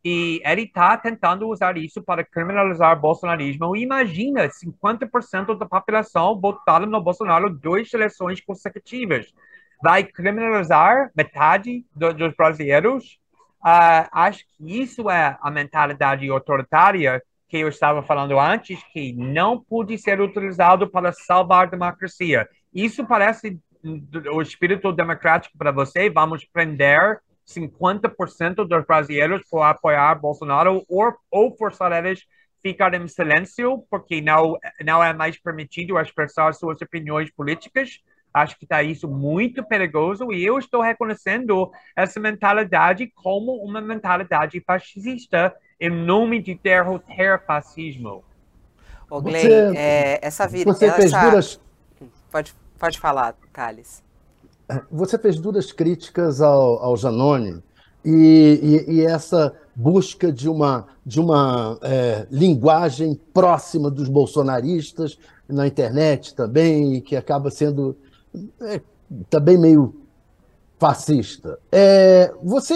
E 0.05 0.41
ele 0.45 0.63
está 0.63 0.97
tentando 0.97 1.49
usar 1.49 1.77
isso 1.77 2.03
para 2.03 2.25
criminalizar 2.25 2.97
o 2.97 3.01
bolsonarismo. 3.01 3.77
Imagina 3.77 4.49
50% 4.49 5.57
da 5.57 5.67
população 5.67 6.41
votaram 6.41 6.87
no 6.87 7.01
Bolsonaro 7.01 7.49
duas 7.49 7.93
eleições 7.95 8.41
consecutivas. 8.41 9.33
Vai 9.81 10.03
criminalizar 10.03 11.11
metade 11.15 11.85
do, 11.95 12.13
dos 12.13 12.35
brasileiros? 12.35 13.21
Uh, 13.65 14.11
acho 14.11 14.45
que 14.57 14.81
isso 14.81 15.09
é 15.09 15.39
a 15.41 15.51
mentalidade 15.51 16.29
autoritária 16.29 17.23
que 17.53 17.59
eu 17.59 17.69
estava 17.69 18.03
falando 18.03 18.41
antes, 18.41 18.83
que 18.95 19.13
não 19.13 19.63
pode 19.63 19.99
ser 19.99 20.19
utilizado 20.23 20.89
para 20.89 21.13
salvar 21.13 21.67
a 21.67 21.71
democracia. 21.71 22.49
Isso 22.73 23.07
parece 23.07 23.61
o 24.33 24.41
espírito 24.41 24.91
democrático 24.91 25.59
para 25.59 25.71
você. 25.71 26.09
Vamos 26.09 26.47
prender 26.47 27.21
50% 27.47 28.67
dos 28.67 28.87
brasileiros 28.87 29.43
por 29.51 29.61
apoiar 29.61 30.15
Bolsonaro 30.15 30.83
ou, 30.89 31.15
ou 31.31 31.55
forçar 31.55 31.93
eles 31.93 32.23
ficar 32.63 32.95
em 32.95 33.07
silêncio, 33.07 33.85
porque 33.91 34.23
não, 34.23 34.57
não 34.83 35.05
é 35.05 35.13
mais 35.13 35.39
permitido 35.39 36.01
expressar 36.01 36.55
suas 36.55 36.81
opiniões 36.81 37.31
políticas. 37.31 37.99
Acho 38.33 38.57
que 38.59 38.65
está 38.65 38.83
isso 38.83 39.07
muito 39.07 39.63
perigoso 39.63 40.33
e 40.33 40.43
eu 40.43 40.59
estou 40.59 40.81
reconhecendo 40.81 41.71
essa 41.95 42.19
mentalidade 42.19 43.13
como 43.15 43.57
uma 43.57 43.83
mentalidade 43.83 44.59
fascista 44.67 45.55
em 45.83 45.91
nome 45.91 46.41
de 46.41 46.55
derrotar 46.55 47.45
fascismo. 47.45 48.23
Ô, 49.11 49.21
Glenn, 49.21 49.43
você, 49.43 49.77
é, 49.77 50.19
essa 50.23 50.47
vida. 50.47 50.73
Você 50.73 50.93
fez 50.93 51.11
duras. 51.11 51.61
Pode, 52.31 52.55
pode 52.79 53.01
falar, 53.01 53.35
Thales. 53.53 54.01
Você 54.93 55.19
fez 55.19 55.41
duras 55.41 55.73
críticas 55.73 56.41
ao, 56.41 56.79
ao 56.83 56.97
Janone 56.97 57.61
e, 58.05 58.87
e, 58.89 58.93
e, 58.95 59.05
essa 59.05 59.53
busca 59.75 60.33
de 60.33 60.49
uma, 60.49 60.87
de 61.05 61.21
uma 61.21 61.77
é, 61.83 62.27
linguagem 62.31 63.21
próxima 63.35 63.91
dos 63.91 64.09
bolsonaristas 64.09 65.19
na 65.49 65.67
internet 65.67 66.33
também, 66.33 67.01
que 67.01 67.17
acaba 67.17 67.51
sendo 67.51 67.97
é, 68.63 68.81
também 69.29 69.59
meio 69.59 69.95
fascista. 70.79 71.59
É, 71.73 72.33
você, 72.41 72.75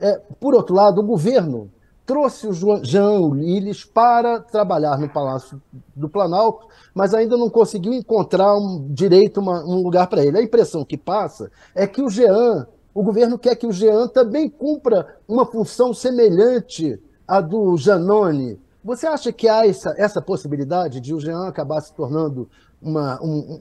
é, 0.00 0.20
por 0.40 0.54
outro 0.54 0.74
lado, 0.74 1.02
o 1.02 1.04
governo 1.04 1.70
trouxe 2.06 2.46
o 2.46 2.52
Jean 2.84 3.20
Willis 3.20 3.84
para 3.84 4.40
trabalhar 4.40 4.96
no 4.96 5.08
Palácio 5.08 5.60
do 5.94 6.08
Planalto, 6.08 6.68
mas 6.94 7.12
ainda 7.12 7.36
não 7.36 7.50
conseguiu 7.50 7.92
encontrar 7.92 8.56
um, 8.56 8.86
direito 8.88 9.40
uma, 9.40 9.64
um 9.64 9.82
lugar 9.82 10.06
para 10.06 10.24
ele. 10.24 10.38
A 10.38 10.42
impressão 10.42 10.84
que 10.84 10.96
passa 10.96 11.50
é 11.74 11.84
que 11.84 12.00
o 12.00 12.08
Jean, 12.08 12.68
o 12.94 13.02
governo 13.02 13.36
quer 13.36 13.56
que 13.56 13.66
o 13.66 13.72
Jean 13.72 14.06
também 14.06 14.48
cumpra 14.48 15.18
uma 15.26 15.44
função 15.44 15.92
semelhante 15.92 16.98
à 17.26 17.40
do 17.40 17.76
Janone. 17.76 18.58
Você 18.84 19.04
acha 19.08 19.32
que 19.32 19.48
há 19.48 19.66
essa, 19.66 19.92
essa 19.98 20.22
possibilidade 20.22 21.00
de 21.00 21.12
o 21.12 21.18
Jean 21.18 21.48
acabar 21.48 21.80
se 21.80 21.92
tornando 21.92 22.48
uma, 22.80 23.20
um, 23.20 23.60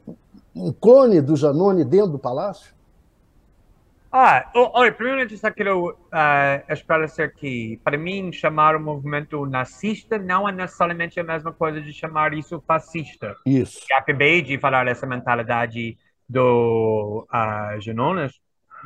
um 0.55 0.71
clone 0.71 1.19
do 1.19 1.35
Janone 1.35 1.83
dentro 1.83 2.11
do 2.11 2.19
palácio? 2.19 2.75
Ah, 4.18 4.49
olha, 4.55 4.93
primeiro 4.93 5.30
eu 5.30 5.38
só 5.38 5.51
quero 5.51 5.89
uh, 5.89 6.72
esclarecer 6.74 7.36
que, 7.36 7.82
para 7.84 7.97
mim, 7.97 8.32
chamar 8.32 8.74
o 8.74 8.80
movimento 8.80 9.45
nazista 9.45 10.18
não 10.18 10.47
é 10.47 10.53
necessariamente 10.53 11.20
a 11.20 11.24
mesma 11.24 11.51
coisa 11.51 11.82
de 11.82 11.91
chamar 11.91 12.34
isso 12.34 12.63
fascista. 12.66 13.36
Isso. 13.45 13.86
Eu 13.89 13.97
acabei 13.97 14.41
de 14.41 14.57
falar 14.57 14.86
dessa 14.86 15.05
mentalidade 15.05 15.97
do 16.30 17.28
uh, 17.30 17.82
Genonas, 17.82 18.39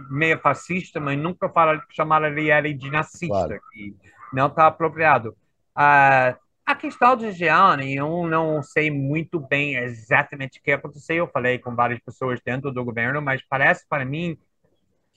meio 0.10 0.40
fascista, 0.40 1.00
mas 1.00 1.16
nunca 1.16 1.48
fala, 1.48 1.80
chamaria 1.92 2.58
ele 2.58 2.74
de 2.74 2.90
nazista, 2.90 3.28
claro. 3.28 3.62
que 3.72 3.96
não 4.34 4.48
está 4.48 4.66
apropriado. 4.66 5.38
Uh, 5.78 6.34
a 6.66 6.76
questão 6.76 7.16
de 7.16 7.32
Jean, 7.34 7.78
eu 7.84 8.28
não 8.28 8.64
sei 8.64 8.90
muito 8.90 9.40
bem 9.40 9.76
exatamente 9.76 10.58
o 10.58 10.64
que 10.64 10.72
aconteceu. 10.72 11.18
Eu 11.18 11.28
falei 11.28 11.60
com 11.60 11.76
várias 11.76 12.00
pessoas 12.00 12.42
dentro 12.44 12.72
do 12.72 12.84
governo, 12.84 13.22
mas 13.22 13.44
parece 13.48 13.88
para 13.88 14.04
mim 14.04 14.36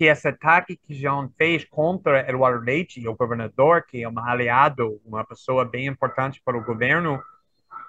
que 0.03 0.07
esse 0.07 0.26
ataque 0.26 0.76
que 0.76 0.94
João 0.94 1.30
fez 1.38 1.64
contra 1.64 2.28
Eduardo 2.28 2.64
Leite, 2.64 3.07
o 3.07 3.14
governador, 3.14 3.84
que 3.86 4.03
é 4.03 4.09
um 4.09 4.18
aliado, 4.18 5.00
uma 5.05 5.24
pessoa 5.24 5.64
bem 5.64 5.86
importante 5.86 6.42
para 6.44 6.59
o 6.59 6.64
governo, 6.64 7.22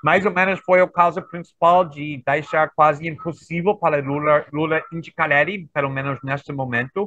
mais 0.04 0.24
ou 0.24 0.32
menos 0.32 0.60
foi 0.60 0.80
a 0.80 0.88
causa 0.88 1.24
principal 1.24 1.84
de 1.84 2.22
deixar 2.24 2.70
quase 2.76 3.08
impossível 3.08 3.76
para 3.76 4.00
Lula, 4.00 4.46
Lula 4.54 4.84
indicar 4.94 5.32
ele, 5.32 5.68
pelo 5.74 5.90
menos 5.90 6.20
neste 6.24 6.54
momento. 6.54 7.06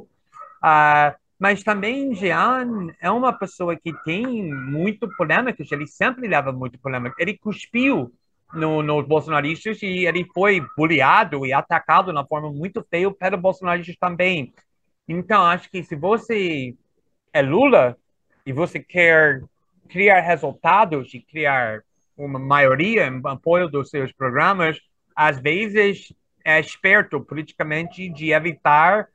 Uh, 0.57 1.15
mas 1.39 1.63
também 1.63 2.13
Jean 2.13 2.89
é 2.99 3.09
uma 3.09 3.31
pessoa 3.31 3.77
que 3.77 3.93
tem 4.03 4.51
muito 4.51 5.07
polêmicas, 5.15 5.71
ele 5.71 5.87
sempre 5.87 6.27
leva 6.27 6.51
muito 6.51 6.77
polêmica. 6.79 7.15
Ele 7.17 7.37
cuspiu 7.37 8.11
no, 8.53 8.83
nos 8.83 9.07
bolsonaristas 9.07 9.81
e 9.81 10.05
ele 10.05 10.27
foi 10.33 10.61
bullyado 10.75 11.45
e 11.45 11.53
atacado 11.53 12.11
uma 12.11 12.27
forma 12.27 12.51
muito 12.51 12.85
feia 12.89 13.09
pelos 13.09 13.39
bolsonaristas 13.39 13.95
também. 13.95 14.53
Então, 15.07 15.43
acho 15.43 15.69
que 15.69 15.83
se 15.83 15.95
você 15.95 16.75
é 17.31 17.41
Lula 17.41 17.97
e 18.45 18.51
você 18.51 18.79
quer 18.79 19.41
criar 19.87 20.19
resultados 20.19 21.13
e 21.13 21.21
criar 21.21 21.81
uma 22.17 22.39
maioria 22.39 23.07
em 23.07 23.21
apoio 23.23 23.69
dos 23.69 23.89
seus 23.89 24.11
programas, 24.11 24.79
às 25.15 25.39
vezes 25.39 26.13
é 26.43 26.59
esperto 26.59 27.21
politicamente 27.21 28.09
de 28.09 28.31
evitar 28.31 29.07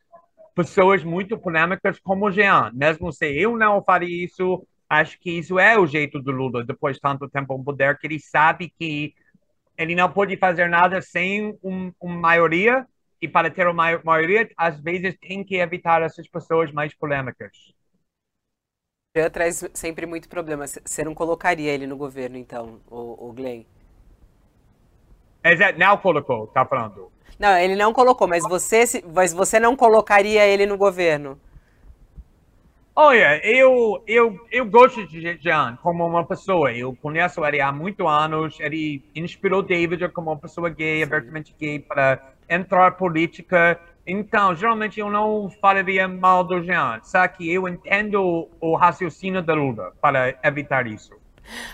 pessoas 0.54 1.02
muito 1.02 1.38
polêmicas 1.38 1.98
como 1.98 2.26
o 2.26 2.30
Jean. 2.30 2.70
Mesmo 2.72 3.12
se 3.12 3.26
eu 3.26 3.56
não 3.56 3.82
faria 3.82 4.24
isso, 4.24 4.66
acho 4.88 5.18
que 5.18 5.30
isso 5.30 5.58
é 5.58 5.78
o 5.78 5.86
jeito 5.86 6.20
do 6.20 6.30
Lula, 6.30 6.64
depois 6.64 6.96
de 6.96 7.02
tanto 7.02 7.28
tempo 7.28 7.56
no 7.56 7.64
poder, 7.64 7.98
que 7.98 8.06
ele 8.06 8.20
sabe 8.20 8.72
que 8.78 9.14
ele 9.76 9.94
não 9.94 10.10
pode 10.10 10.36
fazer 10.36 10.68
nada 10.68 11.00
sem 11.00 11.58
um, 11.62 11.92
uma 12.00 12.16
maioria 12.16 12.86
e 13.22 13.28
para 13.28 13.50
ter 13.50 13.68
uma 13.68 14.00
maioria, 14.04 14.50
às 14.56 14.80
vezes 14.80 15.16
tem 15.18 15.44
que 15.44 15.56
evitar 15.56 16.02
essas 16.02 16.28
pessoas 16.28 16.72
mais 16.72 16.92
polêmicas. 16.92 17.52
Já 19.14 19.30
traz 19.30 19.62
sempre 19.74 20.06
muito 20.06 20.28
problema. 20.28 20.66
Você 20.66 21.04
não 21.04 21.14
colocaria 21.14 21.72
ele 21.72 21.86
no 21.86 21.96
governo, 21.96 22.36
então, 22.36 22.80
o, 22.90 23.28
o 23.28 23.32
Glenn? 23.32 23.64
Exato, 25.44 25.78
não 25.78 25.96
colocou, 25.98 26.46
tá 26.48 26.64
falando. 26.64 27.12
Não, 27.38 27.56
ele 27.56 27.76
não 27.76 27.92
colocou, 27.92 28.26
mas 28.26 28.42
você, 28.42 28.84
mas 29.14 29.32
você 29.32 29.60
não 29.60 29.76
colocaria 29.76 30.46
ele 30.46 30.66
no 30.66 30.76
governo? 30.76 31.38
Olha, 32.94 33.40
eu, 33.46 34.02
eu, 34.06 34.38
eu 34.50 34.66
gosto 34.66 35.06
de 35.06 35.38
Jean 35.38 35.76
como 35.82 36.06
uma 36.06 36.26
pessoa. 36.26 36.72
Eu 36.72 36.94
conheço 36.94 37.44
ele 37.44 37.60
há 37.60 37.72
muitos 37.72 38.06
anos. 38.06 38.60
Ele 38.60 39.02
inspirou 39.14 39.62
David 39.62 40.08
como 40.10 40.30
uma 40.30 40.38
pessoa 40.38 40.68
gay, 40.68 41.02
Sim. 41.02 41.02
abertamente 41.02 41.54
gay, 41.58 41.78
para 41.78 42.34
entrar 42.52 42.92
política. 42.92 43.80
Então, 44.06 44.54
geralmente 44.54 44.98
eu 44.98 45.10
não 45.10 45.48
falaria 45.60 46.08
mal 46.08 46.42
do 46.42 46.62
Jean, 46.62 47.00
só 47.02 47.26
que 47.28 47.50
eu 47.50 47.68
entendo 47.68 48.48
o 48.60 48.74
raciocínio 48.74 49.42
da 49.42 49.54
Lula 49.54 49.92
para 50.00 50.36
evitar 50.42 50.86
isso. 50.86 51.12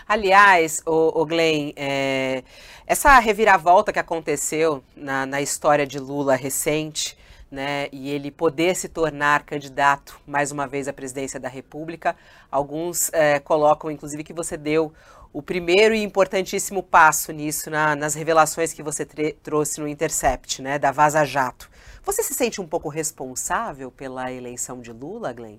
Aliás, 0.06 0.82
o, 0.86 1.20
o 1.20 1.26
Glenn, 1.26 1.72
é, 1.76 2.42
essa 2.86 3.18
reviravolta 3.18 3.92
que 3.92 3.98
aconteceu 3.98 4.82
na, 4.96 5.26
na 5.26 5.40
história 5.40 5.86
de 5.86 5.98
Lula 5.98 6.36
recente, 6.36 7.16
né, 7.50 7.88
e 7.90 8.10
ele 8.10 8.30
poder 8.30 8.74
se 8.76 8.88
tornar 8.88 9.42
candidato 9.44 10.20
mais 10.26 10.52
uma 10.52 10.66
vez 10.66 10.86
à 10.86 10.92
presidência 10.92 11.40
da 11.40 11.48
República, 11.48 12.14
alguns 12.50 13.10
é, 13.12 13.38
colocam, 13.38 13.90
inclusive, 13.90 14.22
que 14.22 14.34
você 14.34 14.56
deu 14.56 14.92
o 15.32 15.42
primeiro 15.42 15.94
e 15.94 16.02
importantíssimo 16.02 16.82
passo 16.82 17.32
nisso 17.32 17.70
na, 17.70 17.94
nas 17.94 18.14
revelações 18.14 18.72
que 18.72 18.82
você 18.82 19.04
trouxe 19.42 19.80
no 19.80 19.88
Intercept, 19.88 20.62
né, 20.62 20.78
da 20.78 20.90
Vaza 20.90 21.24
Jato. 21.24 21.70
Você 22.02 22.22
se 22.22 22.34
sente 22.34 22.60
um 22.60 22.66
pouco 22.66 22.88
responsável 22.88 23.90
pela 23.90 24.32
eleição 24.32 24.80
de 24.80 24.92
Lula, 24.92 25.32
Glenn? 25.32 25.58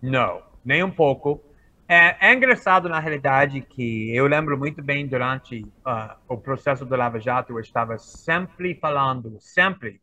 Não, 0.00 0.42
nem 0.64 0.82
um 0.82 0.90
pouco. 0.90 1.40
É, 1.88 2.28
é 2.28 2.32
engraçado, 2.32 2.88
na 2.88 2.98
realidade, 2.98 3.60
que 3.60 4.14
eu 4.14 4.26
lembro 4.26 4.58
muito 4.58 4.82
bem 4.82 5.06
durante 5.06 5.62
uh, 5.86 6.16
o 6.28 6.36
processo 6.36 6.84
do 6.84 6.96
Lava 6.96 7.20
Jato, 7.20 7.52
eu 7.52 7.60
estava 7.60 7.98
sempre 7.98 8.74
falando, 8.74 9.36
sempre, 9.40 10.00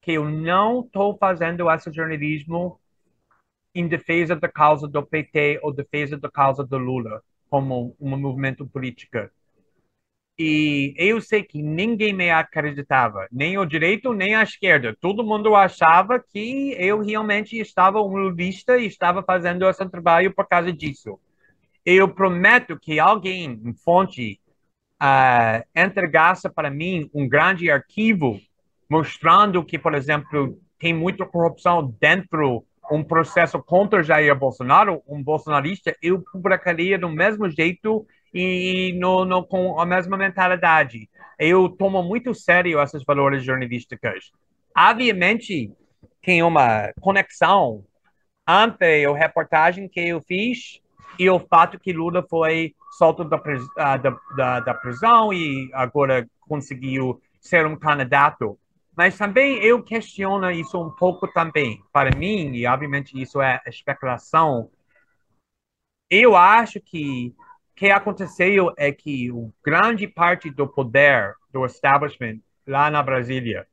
que 0.00 0.12
eu 0.12 0.28
não 0.28 0.80
estou 0.80 1.16
fazendo 1.16 1.70
esse 1.70 1.90
jornalismo 1.92 2.78
em 3.74 3.88
defesa 3.88 4.36
da 4.36 4.48
causa 4.48 4.86
do 4.86 5.02
PT 5.02 5.60
ou 5.62 5.72
defesa 5.72 6.16
da 6.18 6.30
causa 6.30 6.62
do 6.62 6.76
Lula 6.76 7.22
como 7.52 7.94
um 8.00 8.16
movimento 8.16 8.66
político. 8.66 9.28
E 10.38 10.94
eu 10.96 11.20
sei 11.20 11.42
que 11.42 11.60
ninguém 11.60 12.14
me 12.14 12.30
acreditava, 12.30 13.28
nem 13.30 13.58
o 13.58 13.66
direito, 13.66 14.14
nem 14.14 14.34
a 14.34 14.42
esquerda. 14.42 14.96
Todo 14.98 15.22
mundo 15.22 15.54
achava 15.54 16.18
que 16.18 16.74
eu 16.78 17.02
realmente 17.02 17.58
estava 17.58 18.00
um 18.00 18.16
lulista 18.16 18.78
e 18.78 18.86
estava 18.86 19.22
fazendo 19.22 19.68
esse 19.68 19.86
trabalho 19.90 20.34
por 20.34 20.48
causa 20.48 20.72
disso. 20.72 21.20
Eu 21.84 22.08
prometo 22.08 22.78
que 22.80 22.98
alguém, 22.98 23.60
em 23.62 23.74
fonte, 23.74 24.40
uh, 25.02 25.62
entregasse 25.76 26.48
para 26.48 26.70
mim 26.70 27.10
um 27.12 27.28
grande 27.28 27.70
arquivo 27.70 28.40
mostrando 28.88 29.62
que, 29.62 29.78
por 29.78 29.94
exemplo, 29.94 30.58
tem 30.78 30.94
muita 30.94 31.26
corrupção 31.26 31.94
dentro 32.00 32.64
um 32.92 33.02
processo 33.02 33.62
contra 33.62 34.02
Jair 34.02 34.36
Bolsonaro, 34.36 35.02
um 35.08 35.22
bolsonarista, 35.22 35.96
eu 36.02 36.22
publicaria 36.32 36.98
do 36.98 37.08
mesmo 37.08 37.48
jeito 37.48 38.06
e 38.34 38.92
no, 38.98 39.24
no, 39.24 39.44
com 39.44 39.80
a 39.80 39.86
mesma 39.86 40.16
mentalidade. 40.16 41.08
Eu 41.38 41.70
tomo 41.70 42.02
muito 42.02 42.34
sério 42.34 42.80
esses 42.82 43.02
valores 43.02 43.42
jornalísticos. 43.42 44.30
Obviamente, 44.76 45.72
tem 46.22 46.42
uma 46.42 46.92
conexão 47.00 47.82
entre 48.46 49.06
a 49.06 49.14
reportagem 49.14 49.88
que 49.88 50.00
eu 50.00 50.20
fiz 50.20 50.80
e 51.18 51.30
o 51.30 51.40
fato 51.40 51.78
que 51.78 51.92
Lula 51.92 52.24
foi 52.28 52.74
solto 52.98 53.24
da, 53.24 53.40
da, 53.96 54.16
da, 54.36 54.60
da 54.60 54.74
prisão 54.74 55.32
e 55.32 55.70
agora 55.72 56.28
conseguiu 56.40 57.20
ser 57.40 57.66
um 57.66 57.76
candidato. 57.76 58.58
Mas 58.96 59.16
também 59.16 59.56
eu 59.64 59.82
questiono 59.82 60.50
isso 60.50 60.80
um 60.80 60.90
pouco 60.90 61.26
também. 61.26 61.82
Para 61.92 62.14
mim, 62.14 62.54
e 62.54 62.66
obviamente 62.66 63.20
isso 63.20 63.40
é 63.40 63.60
especulação, 63.66 64.70
eu 66.10 66.36
acho 66.36 66.78
que 66.80 67.34
o 67.38 67.74
que 67.74 67.90
aconteceu 67.90 68.72
é 68.76 68.92
que 68.92 69.30
grande 69.64 70.06
parte 70.06 70.50
do 70.50 70.68
poder 70.68 71.34
do 71.50 71.64
establishment 71.64 72.38
lá 72.66 72.90
na 72.90 73.02
Brasília 73.02 73.66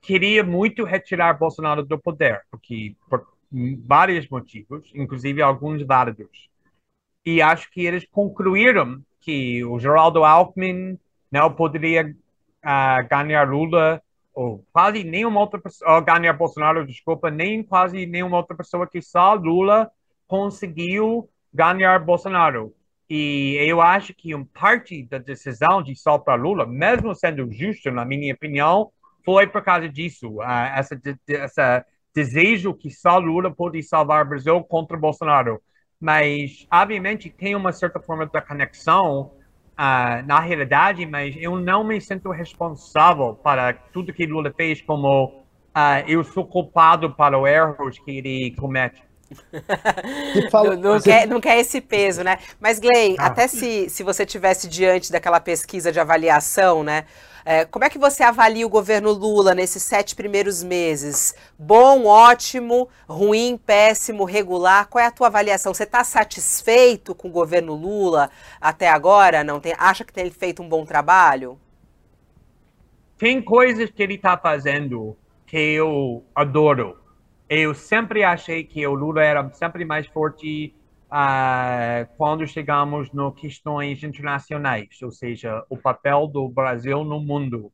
queria 0.00 0.44
muito 0.44 0.84
retirar 0.84 1.38
Bolsonaro 1.38 1.82
do 1.82 1.98
poder, 1.98 2.42
porque 2.50 2.94
por 3.08 3.26
vários 3.86 4.28
motivos, 4.28 4.90
inclusive 4.94 5.40
alguns 5.40 5.82
válidos. 5.82 6.48
E 7.24 7.40
acho 7.40 7.70
que 7.70 7.84
eles 7.84 8.06
concluíram 8.10 9.02
que 9.20 9.64
o 9.64 9.78
Geraldo 9.78 10.24
Alckmin 10.24 10.98
não 11.30 11.52
poderia 11.52 12.04
uh, 12.06 13.08
ganhar 13.08 13.48
Lula 13.48 14.02
ou 14.34 14.64
quase 14.72 15.04
nenhuma 15.04 15.40
outra 15.40 15.60
pessoa, 15.60 16.00
ganhar 16.00 16.32
Bolsonaro, 16.32 16.86
desculpa, 16.86 17.30
nem 17.30 17.62
quase 17.62 18.04
nenhuma 18.06 18.36
outra 18.36 18.56
pessoa 18.56 18.86
que 18.86 19.00
só 19.00 19.34
Lula 19.34 19.90
conseguiu 20.26 21.28
ganhar 21.52 21.98
Bolsonaro. 22.00 22.74
E 23.08 23.56
eu 23.60 23.80
acho 23.80 24.14
que 24.14 24.34
um 24.34 24.44
parte 24.44 25.04
da 25.04 25.18
decisão 25.18 25.82
de 25.82 25.94
soltar 25.94 26.40
Lula, 26.40 26.66
mesmo 26.66 27.14
sendo 27.14 27.50
justo, 27.52 27.90
na 27.90 28.04
minha 28.04 28.34
opinião, 28.34 28.90
foi 29.24 29.46
por 29.46 29.62
causa 29.62 29.88
disso. 29.88 30.28
Uh, 30.38 30.42
essa, 30.74 31.00
essa 31.28 31.86
desejo 32.14 32.74
que 32.74 32.90
só 32.90 33.18
Lula 33.18 33.54
pode 33.54 33.82
salvar 33.82 34.24
o 34.24 34.28
Brasil 34.28 34.62
contra 34.64 34.96
Bolsonaro. 34.96 35.60
mas 36.00 36.66
obviamente 36.72 37.30
tem 37.30 37.54
uma 37.54 37.72
certa 37.72 38.00
forma 38.00 38.26
de 38.26 38.40
conexão 38.42 39.32
uh, 39.78 40.26
na 40.26 40.40
realidade, 40.40 41.04
mas 41.06 41.34
eu 41.38 41.56
não 41.56 41.84
me 41.84 42.00
sinto 42.00 42.30
responsável 42.30 43.34
para 43.34 43.72
tudo 43.72 44.12
que 44.12 44.26
Lula 44.26 44.52
fez 44.56 44.80
como 44.80 45.26
uh, 45.26 46.04
eu 46.06 46.24
sou 46.24 46.46
culpado 46.46 47.10
para 47.10 47.38
os 47.38 47.48
erros 47.48 47.98
que 47.98 48.18
ele 48.18 48.54
comete. 48.58 49.02
Fala, 50.50 50.76
não, 50.76 50.94
não, 50.94 51.00
quer, 51.00 51.26
não, 51.26 51.40
quer, 51.40 51.58
esse 51.58 51.80
peso, 51.80 52.22
né? 52.22 52.38
Mas, 52.60 52.78
Glenn, 52.78 53.16
ah. 53.18 53.26
até 53.26 53.48
se, 53.48 53.88
se 53.88 54.02
você 54.02 54.24
tivesse 54.24 54.68
diante 54.68 55.10
daquela 55.10 55.40
pesquisa 55.40 55.90
de 55.90 55.98
avaliação, 55.98 56.84
né? 56.84 57.04
É, 57.46 57.66
como 57.66 57.84
é 57.84 57.90
que 57.90 57.98
você 57.98 58.22
avalia 58.22 58.66
o 58.66 58.70
governo 58.70 59.12
Lula 59.12 59.54
nesses 59.54 59.82
sete 59.82 60.16
primeiros 60.16 60.62
meses? 60.62 61.34
Bom, 61.58 62.06
ótimo, 62.06 62.88
ruim, 63.06 63.58
péssimo, 63.58 64.24
regular? 64.24 64.88
Qual 64.88 65.04
é 65.04 65.06
a 65.06 65.10
tua 65.10 65.26
avaliação? 65.26 65.74
Você 65.74 65.82
está 65.82 66.02
satisfeito 66.02 67.14
com 67.14 67.28
o 67.28 67.30
governo 67.30 67.74
Lula 67.74 68.30
até 68.58 68.88
agora? 68.88 69.44
Não 69.44 69.60
tem? 69.60 69.74
Acha 69.76 70.04
que 70.04 70.12
tem 70.12 70.30
feito 70.30 70.62
um 70.62 70.68
bom 70.68 70.86
trabalho? 70.86 71.60
Tem 73.18 73.42
coisas 73.42 73.90
que 73.90 74.02
ele 74.02 74.14
está 74.14 74.38
fazendo 74.38 75.14
que 75.46 75.58
eu 75.58 76.24
adoro. 76.34 76.96
Eu 77.46 77.74
sempre 77.74 78.24
achei 78.24 78.64
que 78.64 78.86
o 78.86 78.94
Lula 78.94 79.22
era 79.22 79.50
sempre 79.52 79.84
mais 79.84 80.06
forte 80.06 80.74
uh, 81.06 82.06
quando 82.16 82.46
chegamos 82.46 83.12
no 83.12 83.32
questões 83.32 84.02
internacionais, 84.02 85.00
ou 85.02 85.10
seja, 85.10 85.64
o 85.68 85.76
papel 85.76 86.26
do 86.26 86.48
Brasil 86.48 87.04
no 87.04 87.20
mundo. 87.20 87.72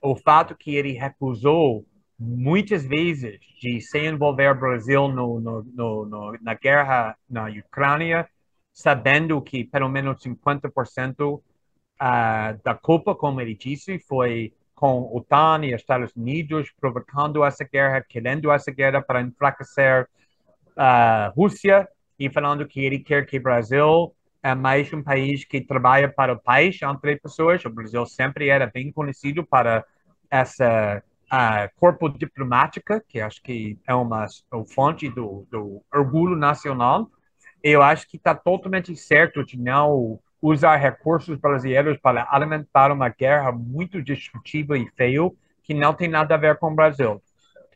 O 0.00 0.16
fato 0.16 0.56
que 0.56 0.74
ele 0.74 0.92
recusou 0.92 1.86
muitas 2.18 2.84
vezes 2.86 3.38
de 3.60 3.80
se 3.80 3.98
envolver 3.98 4.50
o 4.50 4.58
Brasil 4.58 5.08
no, 5.08 5.40
no, 5.40 5.62
no, 6.04 6.38
na 6.40 6.54
guerra 6.54 7.16
na 7.28 7.46
Ucrânia, 7.48 8.28
sabendo 8.72 9.40
que 9.42 9.64
pelo 9.64 9.88
menos 9.88 10.22
50% 10.22 11.34
uh, 11.34 11.42
ah, 11.98 12.56
da 12.64 12.74
culpa, 12.74 13.14
como 13.14 13.40
ele 13.40 13.54
disse, 13.54 13.98
foi 14.00 14.52
com 14.74 15.02
o 15.02 15.18
OTAN 15.18 15.64
e 15.64 15.74
Estados 15.74 16.12
Unidos 16.16 16.72
provocando 16.80 17.44
essa 17.44 17.64
guerra, 17.64 18.04
querendo 18.08 18.50
essa 18.50 18.72
guerra 18.72 19.00
para 19.00 19.20
enfraquecer 19.20 20.08
a 20.76 21.30
uh, 21.32 21.40
Rússia 21.40 21.88
e 22.24 22.30
falando 22.30 22.64
que 22.66 22.84
ele 22.84 23.00
quer 23.00 23.26
que 23.26 23.36
o 23.36 23.42
Brasil 23.42 24.14
é 24.40 24.54
mais 24.54 24.92
um 24.92 25.02
país 25.02 25.44
que 25.44 25.60
trabalha 25.60 26.08
para 26.08 26.32
o 26.34 26.38
país 26.38 26.80
entre 26.80 27.16
pessoas. 27.16 27.64
O 27.64 27.70
Brasil 27.70 28.06
sempre 28.06 28.48
era 28.48 28.64
bem 28.64 28.92
conhecido 28.92 29.44
para 29.44 29.84
essa 30.30 31.02
uh, 31.32 31.80
corpo 31.80 32.08
diplomática, 32.08 33.02
que 33.08 33.20
acho 33.20 33.42
que 33.42 33.76
é 33.88 33.92
uma, 33.92 34.26
uma 34.52 34.64
fonte 34.66 35.08
do, 35.08 35.44
do 35.50 35.82
orgulho 35.92 36.36
nacional. 36.36 37.10
Eu 37.60 37.82
acho 37.82 38.08
que 38.08 38.16
está 38.16 38.36
totalmente 38.36 38.94
certo 38.94 39.44
de 39.44 39.58
não 39.58 40.20
usar 40.40 40.76
recursos 40.76 41.36
brasileiros 41.36 41.98
para 41.98 42.28
alimentar 42.30 42.92
uma 42.92 43.08
guerra 43.08 43.50
muito 43.50 44.00
destrutiva 44.00 44.78
e 44.78 44.88
feio 44.90 45.36
que 45.64 45.74
não 45.74 45.92
tem 45.92 46.06
nada 46.06 46.36
a 46.36 46.38
ver 46.38 46.56
com 46.56 46.70
o 46.70 46.74
Brasil. 46.74 47.20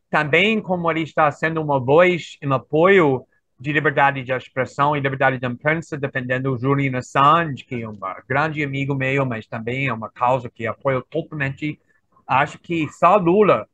Também, 0.08 0.60
como 0.60 0.88
ele 0.88 1.02
está 1.02 1.32
sendo 1.32 1.60
uma 1.60 1.80
voz 1.80 2.38
em 2.40 2.52
apoio 2.52 3.26
de 3.58 3.72
liberdade 3.72 4.22
de 4.22 4.32
expressão 4.32 4.94
e 4.94 5.00
liberdade 5.00 5.38
de 5.38 5.46
imprensa, 5.46 5.96
defendendo 5.96 6.52
o 6.52 6.58
Julian 6.58 6.98
Assange, 6.98 7.64
que 7.64 7.82
é 7.82 7.88
um 7.88 7.98
grande 8.28 8.62
amigo 8.62 8.94
meu, 8.94 9.24
mas 9.24 9.46
também 9.46 9.88
é 9.88 9.92
uma 9.92 10.10
causa 10.10 10.50
que 10.50 10.66
apoio 10.66 11.02
totalmente. 11.02 11.80
Acho 12.26 12.58
que 12.58 12.86
só 12.92 13.16
Lula 13.16 13.66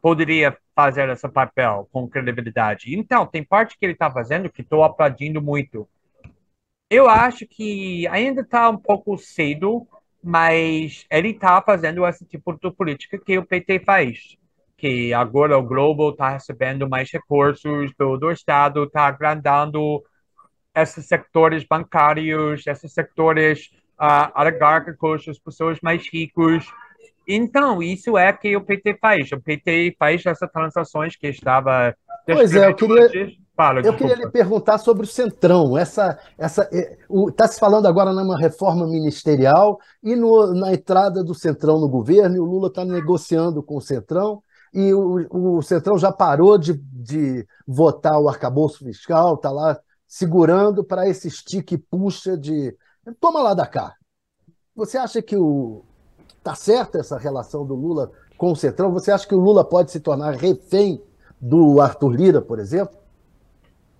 poderia 0.00 0.56
fazer 0.74 1.08
esse 1.08 1.28
papel 1.28 1.88
com 1.90 2.08
credibilidade. 2.08 2.94
Então, 2.94 3.26
tem 3.26 3.42
parte 3.42 3.76
que 3.76 3.84
ele 3.84 3.94
está 3.94 4.10
fazendo 4.10 4.50
que 4.50 4.62
estou 4.62 4.84
aplaudindo 4.84 5.42
muito. 5.42 5.88
Eu 6.88 7.08
acho 7.08 7.46
que 7.46 8.06
ainda 8.08 8.42
está 8.42 8.70
um 8.70 8.76
pouco 8.76 9.18
cedo, 9.18 9.88
mas 10.22 11.04
ele 11.10 11.30
está 11.30 11.60
fazendo 11.60 12.06
esse 12.06 12.24
tipo 12.24 12.52
de 12.52 12.70
política 12.70 13.18
que 13.18 13.36
o 13.36 13.44
PT 13.44 13.80
faz 13.80 14.36
que 14.76 15.12
agora 15.14 15.56
o 15.56 15.62
Globo 15.62 16.10
está 16.10 16.30
recebendo 16.30 16.88
mais 16.88 17.10
recursos 17.10 17.90
do, 17.98 18.16
do 18.16 18.30
Estado, 18.30 18.84
está 18.84 19.06
agrandando 19.06 20.02
esses 20.74 21.06
sectores 21.06 21.64
bancários, 21.64 22.66
esses 22.66 22.92
sectores 22.92 23.70
uh, 23.98 24.38
oligarcos, 24.38 25.26
as 25.28 25.38
pessoas 25.38 25.78
mais 25.82 26.06
ricas. 26.12 26.66
Então, 27.26 27.82
isso 27.82 28.16
é 28.16 28.32
que 28.32 28.56
o 28.56 28.60
PT 28.60 28.98
faz. 29.00 29.32
O 29.32 29.40
PT 29.40 29.96
faz 29.98 30.24
essas 30.24 30.50
transações 30.50 31.16
que 31.16 31.28
estava. 31.28 31.94
Pois 32.26 32.54
é, 32.54 32.68
eu 32.68 32.74
queria. 32.74 33.34
Fala, 33.56 33.80
eu 33.80 33.96
queria 33.96 34.16
lhe 34.16 34.28
perguntar 34.28 34.76
sobre 34.76 35.04
o 35.04 35.08
Centrão. 35.08 35.78
Essa, 35.78 36.18
essa, 36.36 36.68
está 37.30 37.48
se 37.48 37.58
falando 37.58 37.86
agora 37.86 38.12
numa 38.12 38.38
reforma 38.38 38.86
ministerial 38.86 39.80
e 40.02 40.14
no, 40.14 40.52
na 40.52 40.74
entrada 40.74 41.24
do 41.24 41.34
Centrão 41.34 41.80
no 41.80 41.88
governo, 41.88 42.36
e 42.36 42.38
o 42.38 42.44
Lula 42.44 42.68
está 42.68 42.84
negociando 42.84 43.62
com 43.62 43.78
o 43.78 43.80
Centrão 43.80 44.42
e 44.76 44.92
o, 44.92 45.56
o 45.56 45.62
Centrão 45.62 45.96
já 45.96 46.12
parou 46.12 46.58
de, 46.58 46.74
de 46.74 47.46
votar 47.66 48.20
o 48.20 48.28
arcabouço 48.28 48.84
fiscal, 48.84 49.34
está 49.34 49.50
lá 49.50 49.80
segurando 50.06 50.84
para 50.84 51.08
esse 51.08 51.30
stick 51.30 51.78
puxa 51.90 52.36
de 52.36 52.76
toma 53.18 53.42
lá 53.42 53.54
da 53.54 53.66
cá. 53.66 53.94
Você 54.74 54.98
acha 54.98 55.22
que 55.22 55.34
o 55.34 55.82
tá 56.42 56.54
certa 56.54 56.98
essa 56.98 57.16
relação 57.16 57.64
do 57.64 57.74
Lula 57.74 58.12
com 58.36 58.52
o 58.52 58.56
Centrão? 58.56 58.92
Você 58.92 59.10
acha 59.10 59.26
que 59.26 59.34
o 59.34 59.40
Lula 59.40 59.64
pode 59.64 59.90
se 59.90 59.98
tornar 59.98 60.34
refém 60.34 61.02
do 61.40 61.80
Arthur 61.80 62.10
Lira, 62.10 62.42
por 62.42 62.58
exemplo? 62.58 62.98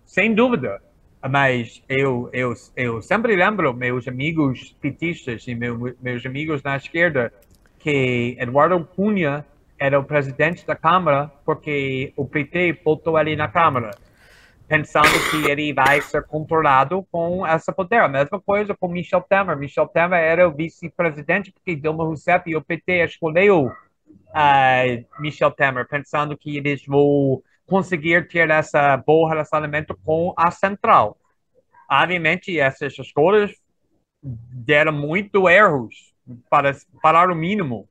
Sem 0.04 0.34
dúvida. 0.34 0.82
Mas 1.26 1.82
eu, 1.88 2.28
eu, 2.34 2.52
eu 2.76 3.00
sempre 3.00 3.34
lembro 3.34 3.72
meus 3.72 4.06
amigos 4.06 4.76
petistas 4.78 5.48
e 5.48 5.54
meu, 5.54 5.96
meus 6.02 6.24
amigos 6.26 6.62
na 6.62 6.76
esquerda 6.76 7.32
que 7.78 8.36
Eduardo 8.38 8.86
Cunha 8.94 9.44
era 9.78 9.98
o 9.98 10.04
presidente 10.04 10.66
da 10.66 10.74
Câmara 10.74 11.30
porque 11.44 12.12
o 12.16 12.26
PT 12.26 12.80
botou 12.84 13.18
ele 13.18 13.36
na 13.36 13.48
Câmara, 13.48 13.90
pensando 14.66 15.08
que 15.30 15.50
ele 15.50 15.72
vai 15.72 16.00
ser 16.00 16.24
controlado 16.26 17.06
com 17.10 17.46
essa 17.46 17.72
poder. 17.72 18.00
A 18.00 18.08
mesma 18.08 18.40
coisa 18.40 18.74
com 18.74 18.88
Michel 18.88 19.22
Temer. 19.22 19.56
Michel 19.56 19.86
Temer 19.88 20.18
era 20.18 20.48
o 20.48 20.52
vice-presidente 20.52 21.52
porque 21.52 21.76
Dilma 21.76 22.04
Rousseff 22.04 22.48
e 22.48 22.56
o 22.56 22.64
PT 22.64 23.04
escolheu 23.04 23.66
uh, 23.66 25.20
Michel 25.20 25.50
Temer, 25.50 25.86
pensando 25.88 26.36
que 26.36 26.56
eles 26.56 26.84
vão 26.86 27.42
conseguir 27.66 28.28
ter 28.28 28.48
esse 28.50 28.78
bom 29.06 29.28
relacionamento 29.28 29.96
com 30.04 30.32
a 30.36 30.50
central. 30.50 31.18
Obviamente, 31.90 32.58
essas 32.58 32.98
escolhas 32.98 33.52
deram 34.22 34.92
muito 34.92 35.48
erros, 35.48 36.14
para 36.50 36.74
falar 37.00 37.30
o 37.30 37.34
mínimo. 37.34 37.88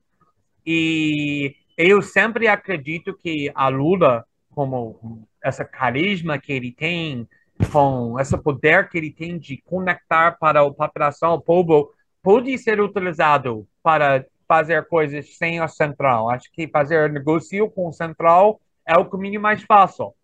E 0.64 1.54
eu 1.76 2.00
sempre 2.00 2.48
acredito 2.48 3.14
que 3.14 3.50
a 3.54 3.68
Lula, 3.68 4.24
como 4.50 5.26
essa 5.42 5.64
carisma 5.64 6.38
que 6.38 6.52
ele 6.52 6.72
tem, 6.72 7.28
com 7.70 8.18
esse 8.18 8.36
poder 8.38 8.88
que 8.88 8.98
ele 8.98 9.10
tem 9.10 9.38
de 9.38 9.58
conectar 9.58 10.32
para 10.38 10.60
a 10.60 10.70
população, 10.70 11.34
o 11.34 11.40
povo, 11.40 11.90
pode 12.22 12.56
ser 12.58 12.80
utilizado 12.80 13.66
para 13.82 14.24
fazer 14.48 14.86
coisas 14.88 15.36
sem 15.36 15.60
a 15.60 15.68
central. 15.68 16.30
Acho 16.30 16.50
que 16.52 16.68
fazer 16.68 17.10
negócio 17.10 17.68
com 17.70 17.88
o 17.88 17.92
central 17.92 18.60
é 18.86 18.96
o 18.96 19.04
caminho 19.04 19.40
mais 19.40 19.62
fácil. 19.62 20.14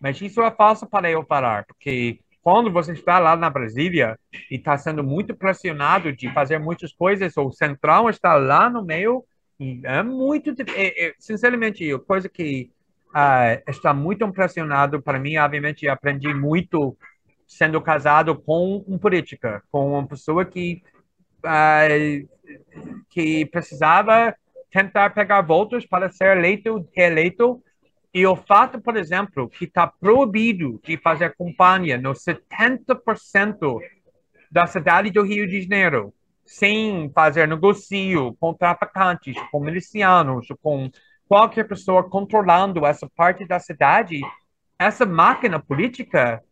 Mas 0.00 0.20
isso 0.20 0.42
é 0.42 0.50
fácil 0.50 0.86
para 0.88 1.10
eu 1.10 1.24
parar, 1.24 1.64
porque 1.64 2.20
quando 2.42 2.70
você 2.70 2.92
está 2.92 3.18
lá 3.18 3.34
na 3.34 3.50
Brasília 3.50 4.18
e 4.50 4.56
está 4.56 4.76
sendo 4.78 5.02
muito 5.02 5.34
pressionado 5.34 6.12
de 6.12 6.32
fazer 6.32 6.58
muitas 6.58 6.92
coisas, 6.92 7.36
o 7.36 7.50
central 7.50 8.08
está 8.08 8.34
lá 8.34 8.70
no 8.70 8.84
meio 8.84 9.24
é 9.58 10.02
muito, 10.02 10.50
é, 10.74 11.06
é, 11.06 11.14
sinceramente, 11.18 11.90
a 11.90 11.98
coisa 11.98 12.28
que 12.28 12.70
uh, 13.08 13.70
está 13.70 13.94
muito 13.94 14.24
impressionado 14.24 15.00
para 15.00 15.18
mim, 15.18 15.36
obviamente, 15.36 15.88
aprendi 15.88 16.32
muito 16.34 16.96
sendo 17.46 17.80
casado 17.80 18.36
com 18.36 18.84
um 18.86 18.98
política, 18.98 19.62
com 19.70 19.92
uma 19.92 20.06
pessoa 20.06 20.44
que 20.44 20.82
uh, 21.44 22.28
que 23.08 23.46
precisava 23.46 24.34
tentar 24.70 25.10
pegar 25.10 25.40
votos 25.42 25.86
para 25.86 26.10
ser 26.10 26.36
eleito, 26.36 26.86
reeleito, 26.94 27.62
e 28.12 28.26
o 28.26 28.36
fato, 28.36 28.80
por 28.80 28.96
exemplo, 28.96 29.48
que 29.48 29.64
está 29.64 29.86
proibido 29.86 30.80
de 30.84 30.96
fazer 30.96 31.34
campanha 31.36 31.98
no 31.98 32.12
70% 32.12 33.78
da 34.50 34.66
cidade 34.66 35.10
do 35.10 35.22
Rio 35.22 35.46
de 35.46 35.60
Janeiro, 35.62 36.14
sem 36.46 37.10
fazer 37.12 37.48
negocio 37.48 38.36
com 38.38 38.54
traficantes, 38.54 39.36
com 39.50 39.60
milicianos, 39.60 40.46
com 40.62 40.90
qualquer 41.28 41.66
pessoa 41.66 42.08
controlando 42.08 42.86
essa 42.86 43.08
parte 43.14 43.44
da 43.44 43.58
cidade, 43.58 44.20
essa 44.78 45.04
máquina 45.04 45.58
política 45.58 46.42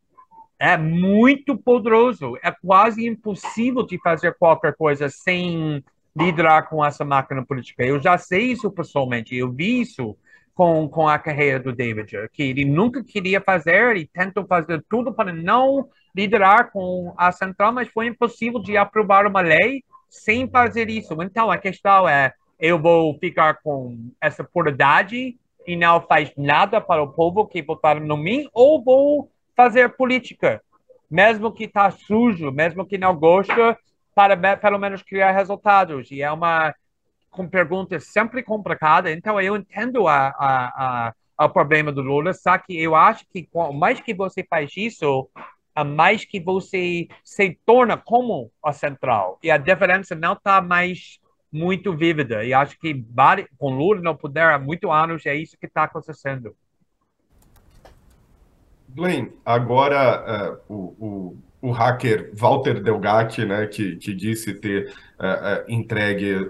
é 0.58 0.76
muito 0.76 1.56
poderoso. 1.56 2.36
É 2.42 2.50
quase 2.50 3.06
impossível 3.06 3.84
de 3.84 3.98
fazer 4.00 4.34
qualquer 4.38 4.74
coisa 4.74 5.08
sem 5.08 5.84
liderar 6.16 6.68
com 6.68 6.84
essa 6.84 7.04
máquina 7.04 7.44
política. 7.44 7.84
Eu 7.84 8.00
já 8.00 8.16
sei 8.16 8.52
isso 8.52 8.70
pessoalmente. 8.70 9.34
Eu 9.34 9.52
vi 9.52 9.80
isso 9.80 10.16
com, 10.54 10.88
com 10.88 11.08
a 11.08 11.18
carreira 11.18 11.58
do 11.58 11.72
David, 11.72 12.12
que 12.32 12.42
ele 12.44 12.64
nunca 12.64 13.02
queria 13.02 13.40
fazer 13.40 13.96
e 13.96 14.06
tentou 14.06 14.46
fazer 14.46 14.82
tudo 14.88 15.12
para 15.12 15.32
não 15.32 15.88
liderar 16.14 16.70
com 16.70 17.12
a 17.16 17.32
central, 17.32 17.72
mas 17.72 17.88
foi 17.88 18.06
impossível 18.06 18.60
de 18.60 18.76
aprovar 18.76 19.26
uma 19.26 19.40
lei 19.40 19.82
sem 20.08 20.48
fazer 20.48 20.88
isso. 20.88 21.20
Então, 21.22 21.50
a 21.50 21.58
questão 21.58 22.08
é, 22.08 22.32
eu 22.58 22.78
vou 22.78 23.18
ficar 23.18 23.60
com 23.62 24.10
essa 24.20 24.44
polaridade 24.44 25.36
e 25.66 25.76
não 25.76 26.00
faz 26.00 26.30
nada 26.36 26.80
para 26.80 27.02
o 27.02 27.12
povo 27.12 27.46
que 27.46 27.62
votaram 27.62 28.00
no 28.00 28.16
mim, 28.16 28.48
ou 28.52 28.82
vou 28.82 29.30
fazer 29.56 29.96
política, 29.96 30.62
mesmo 31.10 31.52
que 31.52 31.64
está 31.64 31.90
sujo, 31.90 32.50
mesmo 32.52 32.86
que 32.86 32.98
não 32.98 33.16
gosta, 33.16 33.76
para 34.14 34.56
pelo 34.56 34.78
menos 34.78 35.02
criar 35.02 35.32
resultados. 35.32 36.10
E 36.10 36.22
é 36.22 36.30
uma 36.30 36.74
com 37.30 37.48
perguntas 37.48 38.04
sempre 38.04 38.42
complicada. 38.44 39.10
Então, 39.10 39.40
eu 39.40 39.56
entendo 39.56 40.06
a, 40.06 40.28
a, 40.28 41.12
a, 41.36 41.44
o 41.44 41.50
problema 41.50 41.90
do 41.90 42.00
Lula, 42.00 42.32
só 42.32 42.56
que 42.56 42.80
eu 42.80 42.94
acho 42.94 43.24
que 43.32 43.48
mais 43.74 44.00
que 44.00 44.14
você 44.14 44.44
faz 44.48 44.70
isso, 44.76 45.28
a 45.74 45.82
mais 45.82 46.24
que 46.24 46.38
você 46.38 47.08
se 47.24 47.58
torna 47.66 47.96
como 47.96 48.50
a 48.62 48.72
central. 48.72 49.38
E 49.42 49.50
a 49.50 49.56
diferença 49.56 50.14
não 50.14 50.34
está 50.34 50.60
mais 50.60 51.18
muito 51.50 51.96
vívida. 51.96 52.44
E 52.44 52.52
acho 52.52 52.78
que 52.78 53.04
com 53.58 53.74
Lula 53.74 54.00
no 54.00 54.16
poder 54.16 54.42
há 54.42 54.58
muitos 54.58 54.90
anos 54.90 55.24
é 55.26 55.34
isso 55.34 55.56
que 55.58 55.66
está 55.66 55.84
acontecendo. 55.84 56.54
Glenn, 58.88 59.28
agora 59.44 60.60
uh, 60.68 60.72
o, 60.72 61.36
o, 61.60 61.68
o, 61.68 61.70
hacker 61.72 62.30
Walter 62.34 62.80
Delgatti, 62.80 63.44
né, 63.44 63.66
que, 63.66 63.96
que 63.96 64.14
disse 64.14 64.54
ter 64.54 64.92
uh, 65.18 65.62
uh, 65.62 65.64
entregue 65.68 66.48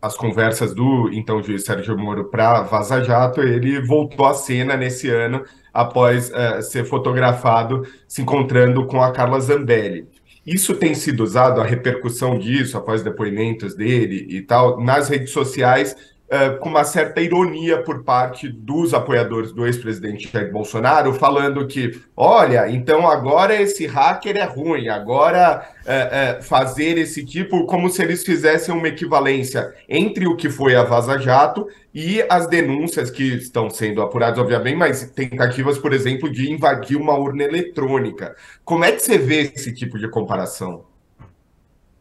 as 0.00 0.16
conversas 0.16 0.72
do 0.72 1.10
então 1.12 1.42
juiz 1.42 1.64
Sérgio 1.64 1.98
Moro 1.98 2.26
para 2.26 2.62
Vaza 2.62 3.02
Jato, 3.02 3.40
ele 3.40 3.80
voltou 3.84 4.26
à 4.26 4.34
cena 4.34 4.76
nesse 4.76 5.10
ano 5.10 5.44
após 5.80 6.30
uh, 6.30 6.60
ser 6.62 6.84
fotografado 6.84 7.86
se 8.06 8.22
encontrando 8.22 8.84
com 8.86 9.00
a 9.00 9.12
Carla 9.12 9.38
Zambelli. 9.38 10.08
Isso 10.44 10.74
tem 10.74 10.94
sido 10.94 11.22
usado, 11.22 11.60
a 11.60 11.64
repercussão 11.64 12.38
disso, 12.38 12.76
após 12.76 13.02
depoimentos 13.02 13.74
dele 13.74 14.26
e 14.28 14.40
tal, 14.40 14.80
nas 14.82 15.08
redes 15.08 15.30
sociais 15.30 15.94
uh, 16.28 16.58
com 16.58 16.68
uma 16.68 16.84
certa 16.84 17.20
ironia 17.20 17.82
por 17.82 18.04
parte 18.04 18.48
dos 18.48 18.94
apoiadores 18.94 19.52
do 19.52 19.66
ex-presidente 19.66 20.30
Jair 20.30 20.52
Bolsonaro, 20.52 21.12
falando 21.14 21.66
que, 21.66 22.00
olha, 22.16 22.70
então 22.70 23.08
agora 23.08 23.60
esse 23.60 23.86
hacker 23.86 24.36
é 24.36 24.44
ruim, 24.44 24.88
agora 24.88 25.66
uh, 25.84 26.40
uh, 26.40 26.42
fazer 26.42 26.98
esse 26.98 27.24
tipo, 27.24 27.66
como 27.66 27.88
se 27.88 28.02
eles 28.02 28.24
fizessem 28.24 28.74
uma 28.74 28.88
equivalência 28.88 29.74
entre 29.88 30.26
o 30.26 30.36
que 30.36 30.48
foi 30.48 30.74
a 30.74 30.84
Vaza 30.84 31.18
Jato 31.18 31.66
e 31.94 32.22
as 32.28 32.46
denúncias 32.46 33.10
que 33.10 33.24
estão 33.34 33.70
sendo 33.70 34.02
apuradas, 34.02 34.38
obviamente, 34.38 34.76
mas 34.76 35.10
tentativas, 35.10 35.78
por 35.78 35.92
exemplo, 35.92 36.30
de 36.30 36.52
invadir 36.52 36.96
uma 36.96 37.18
urna 37.18 37.44
eletrônica. 37.44 38.36
Como 38.64 38.84
é 38.84 38.92
que 38.92 39.00
você 39.00 39.18
vê 39.18 39.50
esse 39.54 39.74
tipo 39.74 39.98
de 39.98 40.08
comparação? 40.08 40.84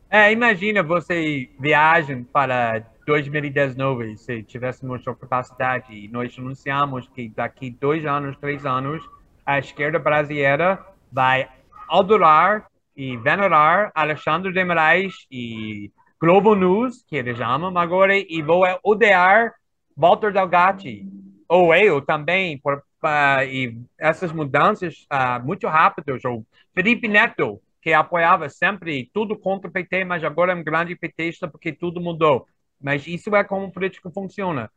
É, 0.10 0.32
imagina 0.32 0.82
você 0.82 1.50
viagem 1.60 2.24
para 2.24 2.82
2019, 3.08 4.18
se 4.18 4.44
tivéssemos 4.44 5.08
a 5.08 5.16
capacidade, 5.16 5.94
e 5.94 6.10
nós 6.10 6.36
anunciamos 6.38 7.08
que 7.08 7.30
daqui 7.30 7.72
dois 7.72 8.06
anos, 8.06 8.36
três 8.36 8.66
anos, 8.66 9.02
a 9.46 9.58
esquerda 9.58 9.98
brasileira 9.98 10.86
vai 11.10 11.48
adorar 11.88 12.68
e 12.98 13.16
venerar 13.16 13.94
Alexandre 13.96 14.52
de 14.52 14.62
Moraes 14.66 15.26
e 15.32 15.90
Globo 16.20 16.54
News, 16.54 17.06
que 17.08 17.16
eles 17.16 17.40
amam 17.40 17.78
agora, 17.78 18.14
e 18.14 18.42
vou 18.42 18.66
odiar 18.84 19.54
Walter 19.96 20.34
Delgatti, 20.34 21.08
ou 21.48 21.74
eu 21.74 22.02
também, 22.02 22.58
por, 22.58 22.80
uh, 22.80 23.44
e 23.50 23.80
essas 23.98 24.34
mudanças 24.34 25.08
uh, 25.14 25.42
muito 25.46 25.66
rápidas, 25.66 26.26
ou 26.26 26.46
Felipe 26.76 27.08
Neto, 27.08 27.62
que 27.82 27.94
apoiava 27.94 28.50
sempre 28.50 29.10
tudo 29.14 29.40
contra 29.40 29.70
o 29.70 29.72
PT, 29.72 30.04
mas 30.04 30.26
agora 30.26 30.52
é 30.52 30.56
um 30.56 30.64
grande 30.64 30.94
petista 30.94 31.48
porque 31.48 31.72
tudo 31.72 32.02
mudou. 32.02 32.46
Mas 32.80 33.06
isso 33.08 33.36
é 33.36 33.44
como 33.44 33.72
política 33.72 34.10
funciona. 34.12 34.72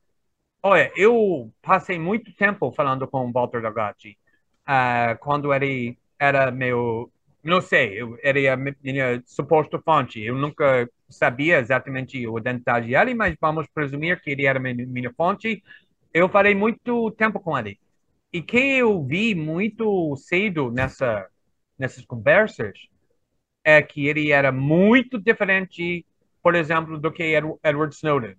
Olha, 0.62 0.92
eu 0.96 1.52
passei 1.62 1.98
muito 1.98 2.32
tempo 2.34 2.70
falando 2.72 3.08
com 3.08 3.26
o 3.26 3.32
Walter 3.32 3.62
Dagatti, 3.62 4.18
uh, 4.68 5.18
quando 5.20 5.52
ele 5.54 5.98
era 6.18 6.50
meu, 6.50 7.10
não 7.42 7.60
sei, 7.62 8.00
eu, 8.00 8.18
ele 8.22 8.44
era 8.46 8.56
minha 8.82 9.22
suposta 9.26 9.78
fonte. 9.80 10.20
Eu 10.20 10.34
nunca 10.34 10.88
sabia 11.08 11.58
exatamente 11.58 12.18
a 12.26 12.38
identidade 12.38 12.88
dele, 12.88 13.14
mas 13.14 13.36
vamos 13.40 13.66
presumir 13.68 14.20
que 14.22 14.30
ele 14.30 14.46
era 14.46 14.60
minha, 14.60 14.74
minha 14.86 15.12
fonte. 15.14 15.62
Eu 16.12 16.28
falei 16.28 16.54
muito 16.54 17.10
tempo 17.12 17.40
com 17.40 17.56
ele. 17.58 17.78
E 18.32 18.42
que 18.42 18.58
eu 18.58 19.02
vi 19.04 19.34
muito 19.34 20.14
cedo 20.16 20.70
nessa, 20.70 21.26
nessas 21.78 22.04
conversas 22.04 22.78
é 23.64 23.82
que 23.82 24.06
ele 24.06 24.32
era 24.32 24.52
muito 24.52 25.18
diferente 25.18 26.04
por 26.42 26.54
exemplo, 26.54 26.98
do 26.98 27.12
que 27.12 27.22
Edward 27.62 27.94
Snowden. 27.94 28.36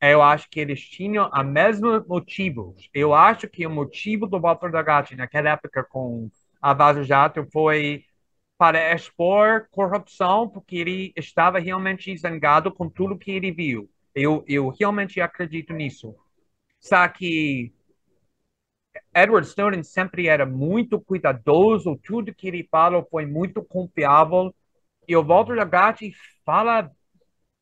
Eu 0.00 0.20
acho 0.20 0.50
que 0.50 0.58
eles 0.58 0.80
tinham 0.80 1.30
a 1.32 1.44
mesma 1.44 2.04
motivos. 2.08 2.88
Eu 2.92 3.14
acho 3.14 3.48
que 3.48 3.66
o 3.66 3.70
motivo 3.70 4.26
do 4.26 4.40
Walter 4.40 4.70
Dagatti 4.70 5.14
naquela 5.14 5.50
época 5.50 5.84
com 5.84 6.28
a 6.60 6.74
Vaza 6.74 7.04
Jato 7.04 7.46
foi 7.52 8.04
para 8.58 8.92
expor 8.94 9.68
corrupção, 9.70 10.48
porque 10.48 10.76
ele 10.76 11.12
estava 11.16 11.58
realmente 11.58 12.16
zangado 12.16 12.72
com 12.72 12.88
tudo 12.88 13.18
que 13.18 13.30
ele 13.30 13.50
viu. 13.52 13.88
Eu, 14.14 14.44
eu 14.46 14.68
realmente 14.70 15.20
acredito 15.20 15.72
nisso. 15.72 16.14
Só 16.80 17.06
que 17.08 17.72
Edward 19.14 19.46
Snowden 19.46 19.82
sempre 19.82 20.26
era 20.26 20.44
muito 20.46 21.00
cuidadoso, 21.00 21.98
tudo 22.04 22.34
que 22.34 22.48
ele 22.48 22.66
falou 22.70 23.06
foi 23.10 23.26
muito 23.26 23.62
confiável. 23.62 24.54
E 25.06 25.16
o 25.16 25.24
Walter 25.24 25.56
Dagatti 25.56 26.12
fala 26.44 26.90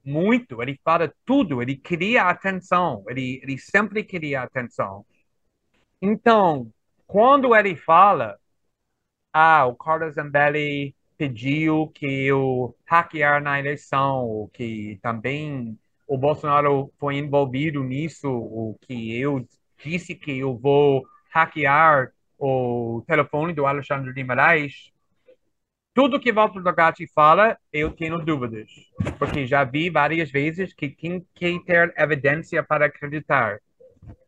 muito, 0.05 0.63
ele 0.63 0.79
fala 0.85 1.13
tudo, 1.25 1.63
ele 1.63 1.77
queria 1.77 2.25
atenção, 2.25 3.05
ele, 3.09 3.41
ele 3.43 3.59
sempre 3.59 4.03
queria 4.05 4.43
atenção. 4.43 5.05
Então, 6.01 6.73
quando 7.07 7.55
ele 7.55 7.77
fala, 7.77 8.39
ah, 9.33 9.67
o 9.67 9.75
Carlos 9.75 10.15
Zambelli 10.15 10.95
pediu 11.17 11.89
que 11.89 12.07
eu 12.07 12.75
hackear 12.87 13.43
na 13.43 13.59
eleição, 13.59 14.51
que 14.55 14.99
também 15.03 15.79
o 16.07 16.17
Bolsonaro 16.17 16.93
foi 16.99 17.17
envolvido 17.17 17.85
nisso, 17.85 18.29
o 18.29 18.77
que 18.81 19.21
eu 19.21 19.47
disse 19.85 20.15
que 20.15 20.39
eu 20.39 20.57
vou 20.57 21.07
hackear 21.31 22.13
o 22.39 23.03
telefone 23.07 23.53
do 23.53 23.67
Alexandre 23.67 24.13
de 24.15 24.25
Moraes, 24.25 24.91
tudo 26.01 26.19
que 26.19 26.33
Walter 26.33 26.63
Dogatti 26.63 27.07
fala, 27.15 27.59
eu 27.71 27.91
tenho 27.91 28.19
dúvidas, 28.25 28.71
porque 29.19 29.47
já 29.47 29.65
vi 29.65 29.91
várias 29.91 30.31
vezes 30.31 30.73
que 30.73 30.89
tem 30.89 31.23
que 31.35 31.61
ter 31.67 31.93
evidência 31.95 32.63
para 32.63 32.87
acreditar. 32.87 33.59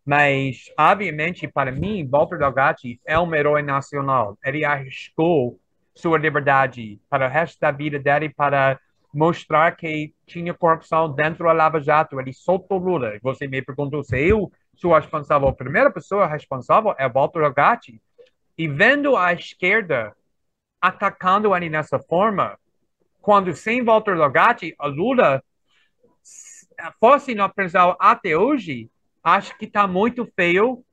Mas, 0.05 0.71
obviamente, 0.79 1.49
para 1.49 1.73
mim, 1.73 2.07
Walter 2.07 2.39
Dogatti 2.39 3.01
é 3.07 3.19
um 3.19 3.35
herói 3.35 3.63
nacional. 3.63 4.37
Ele 4.45 4.67
arriscou 4.67 5.59
sua 5.95 6.19
liberdade 6.19 7.01
para 7.09 7.27
o 7.27 7.31
resto 7.31 7.59
da 7.59 7.71
vida 7.71 7.99
dele 7.99 8.29
para 8.29 8.79
mostrar 9.11 9.75
que 9.75 10.13
tinha 10.27 10.53
corrupção 10.53 11.11
dentro 11.11 11.47
da 11.47 11.55
Lava 11.55 11.81
Jato. 11.81 12.21
Ele 12.21 12.35
soltou 12.35 12.77
Lula. 12.77 13.19
Você 13.23 13.47
me 13.49 13.63
perguntou 13.63 14.05
se 14.05 14.29
eu 14.29 14.53
sou 14.75 14.95
responsável. 14.95 15.49
A 15.49 15.55
primeira 15.55 15.91
pessoa 15.91 16.27
responsável 16.27 16.95
é 16.99 17.09
Walter 17.09 17.41
Dogatti. 17.41 17.99
E 18.59 18.69
vendo 18.69 19.17
a 19.17 19.33
esquerda 19.33 20.15
atacando 20.83 21.57
ele 21.57 21.71
nessa 21.71 21.99
forma, 22.01 22.59
quando 23.21 23.55
sem 23.55 23.85
Walter 23.85 24.17
Logatti, 24.17 24.75
a 24.77 24.89
Lula 24.89 25.41
fosse 26.99 27.35
na 27.35 27.49
prisão 27.49 27.97
até 28.01 28.37
hoje, 28.37 28.91
acho 29.23 29.57
que 29.57 29.67
está 29.67 29.87
muito 29.87 30.29
feio 30.35 30.85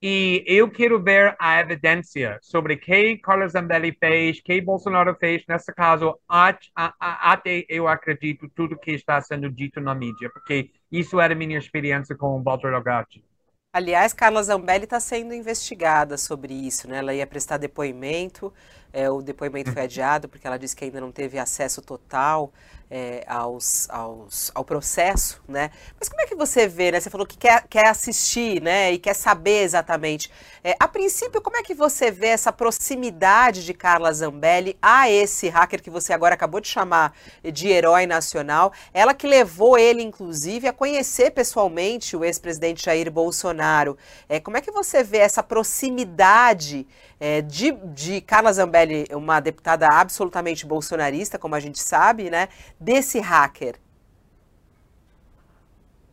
e 0.00 0.44
eu 0.46 0.70
quero 0.70 1.02
ver 1.02 1.34
a 1.40 1.58
evidência 1.58 2.38
sobre 2.40 2.74
o 2.74 2.78
que 2.78 3.16
Carlos 3.16 3.52
Zambelli 3.52 3.96
fez, 3.98 4.40
que 4.40 4.60
Bolsonaro 4.60 5.16
fez, 5.18 5.42
nesse 5.48 5.72
caso, 5.74 6.16
até 6.28 7.64
eu 7.68 7.88
acredito 7.88 8.48
tudo 8.54 8.78
que 8.78 8.92
está 8.92 9.20
sendo 9.20 9.50
dito 9.50 9.80
na 9.80 9.94
mídia, 9.94 10.30
porque 10.30 10.70
isso 10.92 11.18
era 11.18 11.34
minha 11.34 11.58
experiência 11.58 12.14
com 12.14 12.38
o 12.38 12.42
Walter 12.42 12.70
Logatti. 12.70 13.24
Aliás, 13.72 14.12
Carla 14.12 14.42
Zambelli 14.42 14.84
está 14.84 14.98
sendo 15.00 15.34
investigada 15.34 16.16
sobre 16.16 16.54
isso, 16.54 16.88
né? 16.88 16.98
Ela 16.98 17.14
ia 17.14 17.26
prestar 17.26 17.58
depoimento, 17.58 18.52
é, 18.92 19.10
o 19.10 19.20
depoimento 19.20 19.72
foi 19.72 19.82
adiado 19.82 20.28
porque 20.28 20.46
ela 20.46 20.58
disse 20.58 20.74
que 20.74 20.84
ainda 20.84 21.00
não 21.00 21.12
teve 21.12 21.38
acesso 21.38 21.82
total 21.82 22.52
é, 22.90 23.22
aos, 23.26 23.88
aos, 23.90 24.50
ao 24.54 24.64
processo, 24.64 25.40
né? 25.46 25.70
Mas 25.98 26.08
como 26.08 26.22
é 26.22 26.26
que 26.26 26.34
você 26.34 26.66
vê, 26.66 26.90
né? 26.90 27.00
Você 27.00 27.10
falou 27.10 27.26
que 27.26 27.36
quer, 27.36 27.66
quer 27.68 27.86
assistir, 27.86 28.62
né? 28.62 28.92
E 28.92 28.98
quer 28.98 29.14
saber 29.14 29.62
exatamente. 29.62 30.30
É, 30.64 30.74
a 30.80 30.88
princípio, 30.88 31.40
como 31.40 31.56
é 31.56 31.62
que 31.62 31.74
você 31.74 32.10
vê 32.10 32.28
essa 32.28 32.52
proximidade 32.52 33.64
de 33.64 33.74
Carla 33.74 34.12
Zambelli 34.12 34.76
a 34.80 35.10
esse 35.10 35.48
hacker 35.48 35.82
que 35.82 35.90
você 35.90 36.12
agora 36.12 36.34
acabou 36.34 36.60
de 36.60 36.68
chamar 36.68 37.12
de 37.42 37.68
herói 37.68 38.06
nacional? 38.06 38.72
Ela 38.92 39.12
que 39.12 39.26
levou 39.26 39.78
ele, 39.78 40.02
inclusive, 40.02 40.66
a 40.66 40.72
conhecer 40.72 41.30
pessoalmente 41.30 42.16
o 42.16 42.24
ex-presidente 42.24 42.86
Jair 42.86 43.10
Bolsonaro. 43.10 43.98
É, 44.28 44.40
como 44.40 44.56
é 44.56 44.60
que 44.62 44.70
você 44.70 45.02
vê 45.02 45.18
essa 45.18 45.42
proximidade 45.42 46.86
é, 47.20 47.42
de, 47.42 47.72
de 47.72 48.20
Carla 48.20 48.52
Zambelli 48.52 48.77
Uma 49.14 49.40
deputada 49.40 49.88
absolutamente 49.88 50.66
bolsonarista, 50.66 51.38
como 51.38 51.54
a 51.54 51.60
gente 51.60 51.78
sabe, 51.78 52.30
né? 52.30 52.48
Desse 52.78 53.20
hacker. 53.20 53.76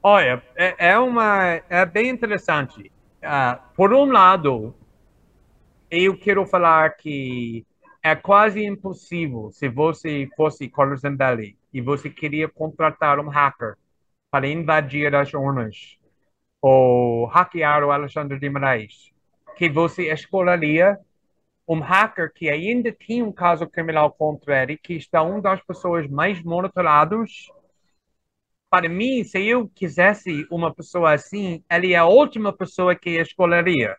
Olha, 0.01 0.41
é, 0.55 0.89
é 0.89 0.99
uma 0.99 1.61
é 1.69 1.85
bem 1.85 2.09
interessante. 2.09 2.91
Uh, 3.23 3.59
por 3.75 3.91
um 3.91 4.05
lado, 4.05 4.75
eu 5.89 6.17
quero 6.17 6.45
falar 6.45 6.91
que 6.91 7.65
é 8.03 8.15
quase 8.15 8.63
impossível 8.63 9.49
se 9.51 9.67
você 9.67 10.29
fosse 10.37 10.69
Carlos 10.69 11.01
Zambelli 11.01 11.57
e 11.73 11.81
você 11.81 12.07
queria 12.07 12.47
contratar 12.47 13.19
um 13.19 13.29
hacker 13.29 13.75
para 14.29 14.47
invadir 14.47 15.15
as 15.15 15.33
urnas 15.33 15.97
ou 16.61 17.25
hackear 17.25 17.83
o 17.83 17.91
Alexandre 17.91 18.39
de 18.39 18.49
Moraes, 18.49 19.11
que 19.57 19.69
você 19.69 20.11
escolheria 20.11 20.99
um 21.67 21.79
hacker 21.79 22.31
que 22.33 22.49
ainda 22.49 22.91
tinha 22.91 23.25
um 23.25 23.31
caso 23.31 23.67
criminal 23.67 24.11
contra 24.11 24.63
ele, 24.63 24.77
que 24.77 24.93
está 24.93 25.21
uma 25.21 25.41
das 25.41 25.61
pessoas 25.63 26.07
mais 26.07 26.41
monitoradas. 26.43 27.47
Para 28.69 28.87
mim, 28.87 29.23
se 29.23 29.41
eu 29.43 29.67
quisesse 29.73 30.45
uma 30.51 30.73
pessoa 30.73 31.13
assim, 31.13 31.63
ele 31.69 31.93
é 31.93 31.97
a 31.97 32.05
última 32.05 32.53
pessoa 32.53 32.95
que 32.95 33.11
escolheria, 33.11 33.95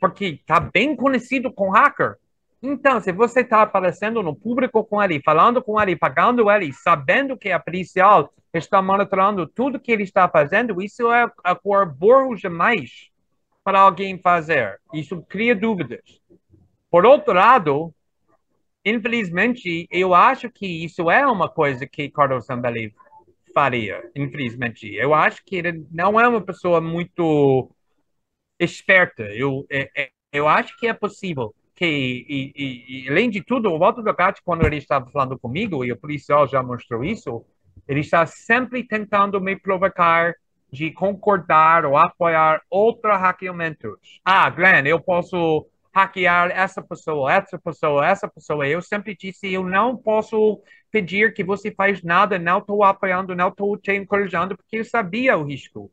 porque 0.00 0.26
está 0.26 0.60
bem 0.60 0.94
conhecido 0.94 1.52
com 1.52 1.70
hacker. 1.70 2.16
Então, 2.62 3.00
se 3.00 3.12
você 3.12 3.40
está 3.40 3.62
aparecendo 3.62 4.22
no 4.22 4.34
público 4.34 4.82
com 4.84 5.02
ele, 5.02 5.22
falando 5.24 5.62
com 5.62 5.80
ele, 5.80 5.94
pagando 5.94 6.50
ele, 6.50 6.72
sabendo 6.72 7.36
que 7.36 7.50
a 7.50 7.60
policial 7.60 8.32
está 8.52 8.80
monitorando 8.82 9.46
tudo 9.46 9.80
que 9.80 9.92
ele 9.92 10.02
está 10.02 10.28
fazendo, 10.28 10.82
isso 10.82 11.12
é 11.12 11.30
a 11.44 11.54
cor 11.54 11.86
burro 11.86 12.34
demais 12.34 13.10
para 13.62 13.80
alguém 13.80 14.18
fazer. 14.18 14.80
Isso 14.92 15.22
cria 15.28 15.54
dúvidas. 15.54 16.00
Por 16.96 17.04
outro 17.04 17.34
lado, 17.34 17.94
infelizmente, 18.82 19.86
eu 19.90 20.14
acho 20.14 20.48
que 20.48 20.66
isso 20.66 21.10
é 21.10 21.26
uma 21.26 21.46
coisa 21.46 21.86
que 21.86 22.08
Carlos 22.08 22.46
Zambelli 22.46 22.94
faria, 23.52 24.02
infelizmente. 24.16 24.94
Eu 24.94 25.12
acho 25.12 25.44
que 25.44 25.56
ele 25.56 25.86
não 25.90 26.18
é 26.18 26.26
uma 26.26 26.40
pessoa 26.40 26.80
muito 26.80 27.70
esperta. 28.58 29.24
Eu, 29.24 29.66
é, 29.68 29.90
é, 29.94 30.10
eu 30.32 30.48
acho 30.48 30.74
que 30.78 30.86
é 30.86 30.94
possível 30.94 31.54
que, 31.74 31.84
e, 31.84 32.52
e, 32.56 33.04
e, 33.04 33.08
além 33.10 33.28
de 33.28 33.44
tudo, 33.44 33.70
o 33.70 33.78
Walter 33.78 34.02
Dogatti, 34.02 34.40
quando 34.42 34.64
ele 34.64 34.78
estava 34.78 35.04
falando 35.10 35.38
comigo, 35.38 35.84
e 35.84 35.92
o 35.92 36.00
policial 36.00 36.48
já 36.48 36.62
mostrou 36.62 37.04
isso, 37.04 37.44
ele 37.86 38.00
está 38.00 38.24
sempre 38.24 38.82
tentando 38.82 39.38
me 39.38 39.54
provocar 39.54 40.32
de 40.72 40.90
concordar 40.92 41.84
ou 41.84 41.94
apoiar 41.94 42.62
outros 42.70 43.18
hackeamentos. 43.18 43.98
Ah, 44.24 44.48
Glenn, 44.48 44.86
eu 44.86 44.98
posso 44.98 45.66
hackear 45.96 46.50
essa 46.50 46.82
pessoa, 46.82 47.32
essa 47.32 47.58
pessoa, 47.58 48.06
essa 48.06 48.28
pessoa. 48.28 48.68
Eu 48.68 48.82
sempre 48.82 49.16
disse, 49.16 49.50
eu 49.50 49.64
não 49.64 49.96
posso 49.96 50.60
pedir 50.90 51.32
que 51.32 51.42
você 51.42 51.70
faz 51.70 52.02
nada, 52.02 52.38
não 52.38 52.58
estou 52.58 52.84
apoiando, 52.84 53.34
não 53.34 53.48
estou 53.48 53.78
te 53.78 53.92
encorajando, 53.92 54.54
porque 54.54 54.76
eu 54.76 54.84
sabia 54.84 55.38
o 55.38 55.44
risco. 55.44 55.90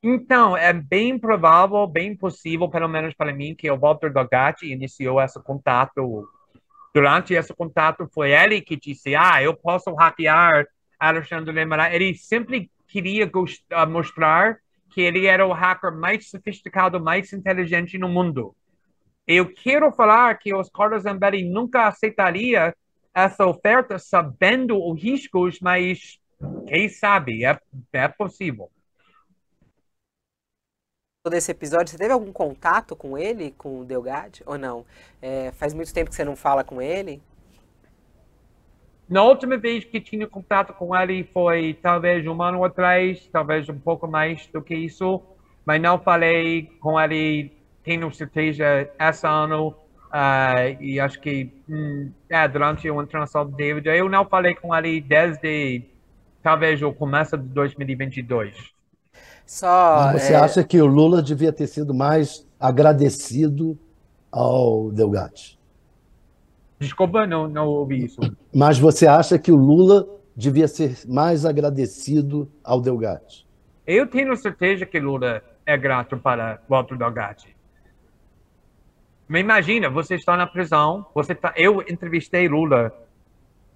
Então, 0.00 0.56
é 0.56 0.72
bem 0.72 1.18
provável, 1.18 1.84
bem 1.88 2.16
possível, 2.16 2.68
pelo 2.68 2.86
menos 2.86 3.12
para 3.12 3.34
mim, 3.34 3.56
que 3.56 3.68
o 3.68 3.76
Walter 3.76 4.12
Dogatti 4.12 4.70
iniciou 4.70 5.20
esse 5.20 5.42
contato. 5.42 6.28
Durante 6.94 7.34
esse 7.34 7.52
contato, 7.52 8.08
foi 8.14 8.30
ele 8.30 8.60
que 8.60 8.76
disse: 8.76 9.16
Ah, 9.16 9.42
eu 9.42 9.52
posso 9.56 9.92
hackear 9.94 10.64
Alexandre 10.98 11.52
Lemarais. 11.52 11.92
Ele 11.92 12.14
sempre 12.14 12.70
queria 12.86 13.28
mostrar 13.88 14.58
que 14.90 15.00
ele 15.00 15.26
era 15.26 15.44
o 15.44 15.52
hacker 15.52 15.92
mais 15.92 16.30
sofisticado, 16.30 17.00
mais 17.02 17.32
inteligente 17.32 17.98
no 17.98 18.08
mundo. 18.08 18.54
Eu 19.28 19.52
quero 19.52 19.92
falar 19.92 20.34
que 20.38 20.54
os 20.54 20.70
Carlos 20.70 21.04
Zambelli 21.04 21.44
nunca 21.44 21.86
aceitaria 21.86 22.74
essa 23.14 23.46
oferta 23.46 23.98
sabendo 23.98 24.82
os 24.82 25.00
riscos, 25.00 25.60
mas 25.60 26.18
quem 26.66 26.88
sabe, 26.88 27.44
é, 27.44 27.60
é 27.92 28.08
possível 28.08 28.70
desse 31.28 31.50
episódio, 31.50 31.88
você 31.88 31.98
teve 31.98 32.12
algum 32.12 32.32
contato 32.32 32.96
com 32.96 33.18
ele, 33.18 33.50
com 33.52 33.80
o 33.80 33.84
Delgado, 33.84 34.38
ou 34.46 34.56
não? 34.56 34.84
É, 35.20 35.52
faz 35.52 35.74
muito 35.74 35.92
tempo 35.92 36.10
que 36.10 36.16
você 36.16 36.24
não 36.24 36.36
fala 36.36 36.64
com 36.64 36.80
ele? 36.80 37.20
Na 39.08 39.22
última 39.22 39.56
vez 39.56 39.84
que 39.84 40.00
tinha 40.00 40.26
contato 40.26 40.72
com 40.74 40.94
ele 40.94 41.24
foi 41.24 41.78
talvez 41.80 42.26
um 42.26 42.42
ano 42.42 42.62
atrás, 42.64 43.26
talvez 43.32 43.68
um 43.68 43.78
pouco 43.78 44.06
mais 44.06 44.46
do 44.48 44.60
que 44.60 44.74
isso, 44.74 45.22
mas 45.64 45.80
não 45.80 45.98
falei 45.98 46.66
com 46.80 47.00
ele, 47.00 47.57
tenho 47.88 48.12
certeza, 48.12 48.86
esse 49.00 49.26
ano, 49.26 49.68
uh, 49.68 50.76
e 50.78 51.00
acho 51.00 51.18
que 51.22 51.50
hum, 51.66 52.10
é, 52.28 52.46
durante 52.46 52.90
o 52.90 53.00
internacional 53.00 53.48
de 53.48 53.56
David, 53.56 53.88
eu 53.88 54.10
não 54.10 54.26
falei 54.26 54.54
com 54.54 54.76
ele 54.76 55.00
desde 55.00 55.84
talvez 56.42 56.82
o 56.82 56.92
começo 56.92 57.38
de 57.38 57.48
2022. 57.48 58.74
Só, 59.46 60.10
Mas 60.12 60.22
você 60.22 60.34
é... 60.34 60.36
acha 60.36 60.62
que 60.62 60.78
o 60.82 60.84
Lula 60.84 61.22
devia 61.22 61.50
ter 61.50 61.66
sido 61.66 61.94
mais 61.94 62.46
agradecido 62.60 63.78
ao 64.30 64.90
Delgatti? 64.90 65.58
Desculpa, 66.78 67.26
não, 67.26 67.48
não 67.48 67.66
ouvi 67.68 68.04
isso. 68.04 68.20
Mas 68.54 68.78
você 68.78 69.06
acha 69.06 69.38
que 69.38 69.50
o 69.50 69.56
Lula 69.56 70.06
devia 70.36 70.68
ser 70.68 70.98
mais 71.08 71.46
agradecido 71.46 72.52
ao 72.62 72.82
Delgatti? 72.82 73.46
Eu 73.86 74.06
tenho 74.06 74.36
certeza 74.36 74.84
que 74.84 75.00
Lula 75.00 75.42
é 75.64 75.76
grato 75.78 76.18
para 76.18 76.60
Walter 76.68 76.98
Delgatti. 76.98 77.57
Mas 79.28 79.42
imagina, 79.42 79.90
você 79.90 80.14
está 80.14 80.36
na 80.36 80.46
prisão, 80.46 81.04
você 81.14 81.34
tá, 81.34 81.52
eu 81.54 81.82
entrevistei 81.82 82.48
Lula. 82.48 82.92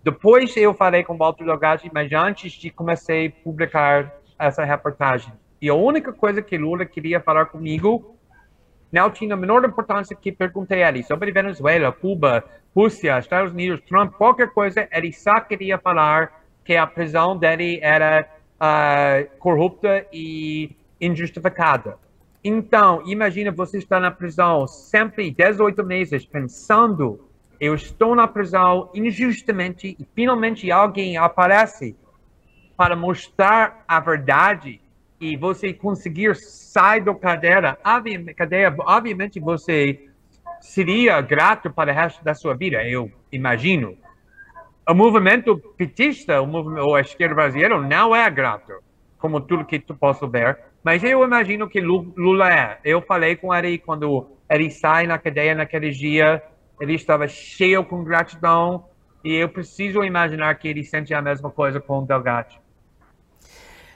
Depois 0.02 0.56
eu 0.56 0.72
falei 0.72 1.04
com 1.04 1.16
Walter 1.16 1.44
Delgatti, 1.44 1.90
mas 1.92 2.10
antes 2.10 2.52
de 2.52 2.70
começar 2.70 3.12
a 3.12 3.30
publicar 3.44 4.12
essa 4.38 4.64
reportagem. 4.64 5.32
E 5.60 5.68
a 5.68 5.74
única 5.74 6.12
coisa 6.12 6.40
que 6.40 6.56
Lula 6.56 6.86
queria 6.86 7.20
falar 7.20 7.46
comigo 7.46 8.16
não 8.90 9.10
tinha 9.10 9.34
a 9.34 9.36
menor 9.36 9.64
importância 9.64 10.16
que 10.16 10.32
perguntei 10.32 10.82
a 10.82 10.88
ele 10.88 11.02
sobre 11.02 11.30
Venezuela, 11.30 11.92
Cuba, 11.92 12.42
Rússia, 12.74 13.18
Estados 13.18 13.52
Unidos, 13.52 13.80
Trump, 13.86 14.12
qualquer 14.14 14.48
coisa. 14.48 14.88
Ele 14.90 15.12
só 15.12 15.38
queria 15.40 15.78
falar 15.78 16.42
que 16.64 16.76
a 16.76 16.86
prisão 16.86 17.36
dele 17.36 17.78
era 17.82 18.26
uh, 18.56 19.38
corrupta 19.38 20.06
e 20.12 20.74
injustificada. 21.00 21.98
Então, 22.44 23.02
imagina 23.06 23.52
você 23.52 23.78
estar 23.78 24.00
na 24.00 24.10
prisão 24.10 24.66
sempre 24.66 25.30
18 25.30 25.84
meses 25.84 26.26
pensando 26.26 27.20
eu 27.62 27.76
estou 27.76 28.16
na 28.16 28.26
prisão 28.26 28.90
injustamente 28.92 29.96
e 29.96 30.04
finalmente 30.16 30.68
alguém 30.72 31.16
aparece 31.16 31.96
para 32.76 32.96
mostrar 32.96 33.84
a 33.86 34.00
verdade 34.00 34.80
e 35.20 35.36
você 35.36 35.72
conseguir 35.72 36.34
sair 36.34 37.04
da 37.04 37.14
cadeira, 37.14 37.78
cadeia, 38.36 38.74
obviamente 38.80 39.38
você 39.38 40.08
seria 40.60 41.20
grato 41.20 41.70
para 41.70 41.92
o 41.92 41.94
resto 41.94 42.24
da 42.24 42.34
sua 42.34 42.52
vida, 42.56 42.82
eu 42.84 43.08
imagino. 43.30 43.96
O 44.88 44.92
movimento 44.92 45.56
petista, 45.76 46.40
o 46.40 46.46
movimento, 46.48 46.84
ou 46.84 46.96
a 46.96 47.00
esquerda 47.00 47.36
brasileira, 47.36 47.80
não 47.80 48.16
é 48.16 48.28
grato, 48.28 48.72
como 49.18 49.40
tudo 49.40 49.64
que 49.64 49.78
tu 49.78 49.94
posso 49.94 50.26
ver, 50.26 50.58
mas 50.82 51.04
eu 51.04 51.22
imagino 51.22 51.68
que 51.68 51.80
Lula 51.80 52.52
é. 52.52 52.78
Eu 52.84 53.00
falei 53.02 53.36
com 53.36 53.54
ele 53.54 53.78
quando 53.78 54.28
ele 54.48 54.70
sai 54.70 55.06
na 55.06 55.18
cadeia 55.18 55.54
naquele 55.54 55.90
dia, 55.90 56.42
ele 56.80 56.94
estava 56.94 57.28
cheio 57.28 57.84
com 57.84 58.02
gratidão, 58.02 58.84
e 59.24 59.34
eu 59.34 59.48
preciso 59.48 60.02
imaginar 60.02 60.54
que 60.56 60.66
ele 60.66 60.82
sente 60.82 61.14
a 61.14 61.22
mesma 61.22 61.50
coisa 61.50 61.80
com 61.80 62.00
o 62.00 62.06
Delgado. 62.06 62.60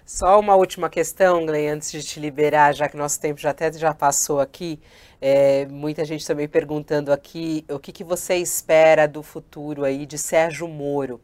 Só 0.04 0.38
uma 0.38 0.54
última 0.54 0.88
questão, 0.88 1.44
Glenn, 1.44 1.74
antes 1.74 1.90
de 1.90 2.00
te 2.00 2.20
liberar, 2.20 2.72
já 2.72 2.88
que 2.88 2.96
nosso 2.96 3.20
tempo 3.20 3.40
já 3.40 3.50
até 3.50 3.72
já 3.72 3.92
passou 3.92 4.40
aqui. 4.40 4.78
É, 5.20 5.66
muita 5.66 6.04
gente 6.04 6.24
também 6.24 6.46
perguntando 6.46 7.12
aqui 7.12 7.64
o 7.68 7.80
que, 7.80 7.90
que 7.90 8.04
você 8.04 8.36
espera 8.36 9.08
do 9.08 9.20
futuro 9.20 9.84
aí 9.84 10.06
de 10.06 10.16
Sérgio 10.16 10.68
Moro. 10.68 11.20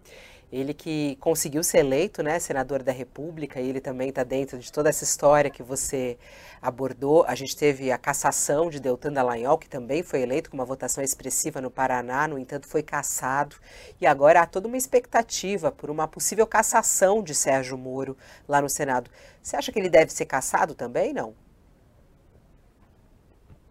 Ele 0.53 0.75
que 0.75 1.17
conseguiu 1.19 1.65
ser 1.65 1.79
eleito, 1.79 2.23
né, 2.23 2.39
senador 2.39 2.83
da 2.83 2.93
República, 2.93 3.59
e 3.59 3.69
ele 3.69 3.81
também 3.81 4.11
está 4.11 4.23
dentro 4.23 4.59
de 4.59 4.71
toda 4.71 4.91
essa 4.91 5.03
história 5.03 5.51
que 5.51 5.63
você 5.63 6.19
abordou. 6.61 7.25
A 7.27 7.35
gente 7.35 7.57
teve 7.57 7.91
a 7.91 7.97
cassação 7.97 8.69
de 8.69 8.79
Deltan 8.79 9.13
Dallagnol, 9.13 9.57
que 9.57 9.69
também 9.69 10.03
foi 10.03 10.21
eleito 10.21 10.51
com 10.51 10.57
uma 10.59 10.67
votação 10.67 11.03
expressiva 11.03 11.61
no 11.61 11.71
Paraná, 11.71 12.29
no 12.29 12.39
entanto 12.39 12.69
foi 12.69 12.83
cassado. 12.83 13.57
E 13.99 14.07
agora 14.07 14.43
há 14.43 14.47
toda 14.47 14.69
uma 14.69 14.77
expectativa 14.77 15.73
por 15.73 15.89
uma 15.89 16.07
possível 16.07 16.47
cassação 16.47 17.23
de 17.23 17.35
Sérgio 17.35 17.79
Moro 17.79 18.15
lá 18.47 18.61
no 18.61 18.69
Senado. 18.69 19.11
Você 19.43 19.57
acha 19.57 19.73
que 19.73 19.79
ele 19.79 19.89
deve 19.89 20.13
ser 20.13 20.27
cassado 20.27 20.75
também, 20.75 21.15
não? 21.15 21.35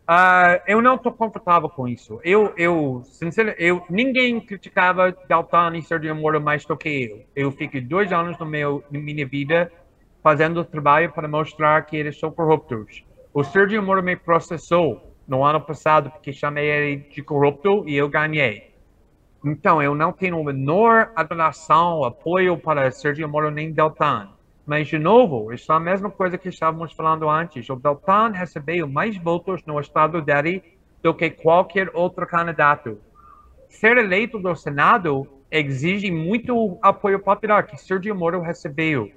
Uh, 0.09 0.59
eu 0.67 0.81
não 0.81 0.95
estou 0.95 1.11
confortável 1.11 1.69
com 1.69 1.87
isso. 1.87 2.19
Eu, 2.23 2.53
eu, 2.57 3.01
sinceramente, 3.05 3.63
eu, 3.63 3.83
ninguém 3.89 4.41
criticava 4.41 5.15
Dalton 5.27 5.75
e 5.75 5.81
Sergio 5.81 6.15
Moro 6.15 6.41
mais 6.41 6.65
do 6.65 6.75
que 6.75 6.89
eu. 6.89 7.25
Eu 7.35 7.51
fiquei 7.51 7.79
dois 7.79 8.11
anos 8.11 8.37
no 8.37 8.45
meu, 8.45 8.83
na 8.91 8.99
minha 8.99 9.25
vida 9.25 9.71
fazendo 10.21 10.63
trabalho 10.63 11.11
para 11.11 11.27
mostrar 11.27 11.85
que 11.85 11.95
eles 11.95 12.19
são 12.19 12.31
corruptos. 12.31 13.03
O 13.33 13.43
Sergio 13.43 13.81
Moro 13.81 14.03
me 14.03 14.15
processou 14.15 15.15
no 15.27 15.43
ano 15.43 15.61
passado 15.61 16.11
porque 16.11 16.33
chamei 16.33 16.69
ele 16.69 16.97
de 17.09 17.21
corrupto 17.21 17.87
e 17.87 17.95
eu 17.95 18.09
ganhei. 18.09 18.71
Então, 19.43 19.81
eu 19.81 19.95
não 19.95 20.11
tenho 20.11 20.39
a 20.39 20.43
menor 20.43 21.11
admiração, 21.15 22.03
apoio 22.03 22.57
para 22.57 22.91
Sergio 22.91 23.27
Moro 23.27 23.49
nem 23.49 23.71
Deltan. 23.71 24.29
Mas, 24.71 24.87
de 24.87 24.97
novo, 24.97 25.51
isso 25.51 25.69
é 25.69 25.75
a 25.75 25.79
mesma 25.81 26.09
coisa 26.09 26.37
que 26.37 26.47
estávamos 26.47 26.93
falando 26.93 27.29
antes. 27.29 27.69
O 27.69 27.75
Deltan 27.75 28.29
recebeu 28.29 28.87
mais 28.87 29.17
votos 29.17 29.61
no 29.65 29.77
estado 29.77 30.21
dele 30.21 30.63
do 31.03 31.13
que 31.13 31.29
qualquer 31.29 31.91
outro 31.93 32.25
candidato. 32.25 32.97
Ser 33.67 33.97
eleito 33.97 34.39
do 34.39 34.55
Senado 34.55 35.27
exige 35.51 36.09
muito 36.09 36.79
apoio 36.81 37.19
popular 37.19 37.67
que 37.67 37.75
Sergio 37.75 38.15
Moro 38.15 38.39
recebeu. 38.39 39.11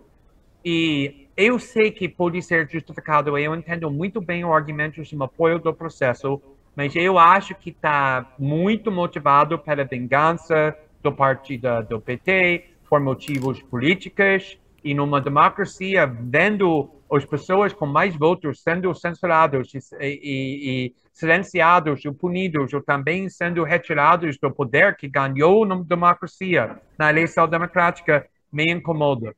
E 0.64 1.28
eu 1.36 1.60
sei 1.60 1.92
que 1.92 2.08
pode 2.08 2.42
ser 2.42 2.68
justificado, 2.68 3.38
eu 3.38 3.54
entendo 3.54 3.88
muito 3.88 4.20
bem 4.20 4.44
o 4.44 4.52
argumento 4.52 5.00
de 5.00 5.22
apoio 5.22 5.60
do 5.60 5.72
processo, 5.72 6.42
mas 6.74 6.96
eu 6.96 7.16
acho 7.16 7.54
que 7.54 7.70
está 7.70 8.28
muito 8.36 8.90
motivado 8.90 9.56
pela 9.56 9.84
vingança 9.84 10.76
do 11.00 11.12
partido 11.12 11.80
do 11.84 12.00
PT, 12.00 12.70
por 12.90 12.98
motivos 12.98 13.62
políticos, 13.62 14.58
e 14.84 14.92
numa 14.92 15.20
democracia, 15.20 16.06
vendo 16.06 16.90
as 17.10 17.24
pessoas 17.24 17.72
com 17.72 17.86
mais 17.86 18.14
votos 18.14 18.62
sendo 18.62 18.94
censurados 18.94 19.72
e, 19.74 19.78
e, 20.00 20.06
e 20.86 20.94
silenciados 21.12 22.04
ou 22.04 22.12
punidos, 22.12 22.72
ou 22.74 22.82
também 22.82 23.28
sendo 23.30 23.64
retirados 23.64 24.36
do 24.36 24.52
poder 24.52 24.96
que 24.96 25.08
ganhou 25.08 25.64
na 25.64 25.76
democracia, 25.76 26.78
na 26.98 27.08
eleição 27.08 27.48
democrática, 27.48 28.26
me 28.52 28.70
incomoda. 28.70 29.34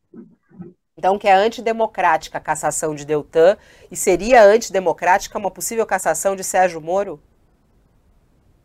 Então, 0.99 1.18
que 1.18 1.28
é 1.28 1.34
antidemocrática 1.34 2.38
a 2.38 2.40
cassação 2.40 2.94
de 2.94 3.05
Deltan 3.05 3.57
e 3.90 3.97
seria 3.97 4.42
antidemocrática 4.42 5.38
uma 5.38 5.51
possível 5.51 5.86
cassação 5.86 6.34
de 6.34 6.42
Sérgio 6.42 6.80
Moro? 6.80 7.20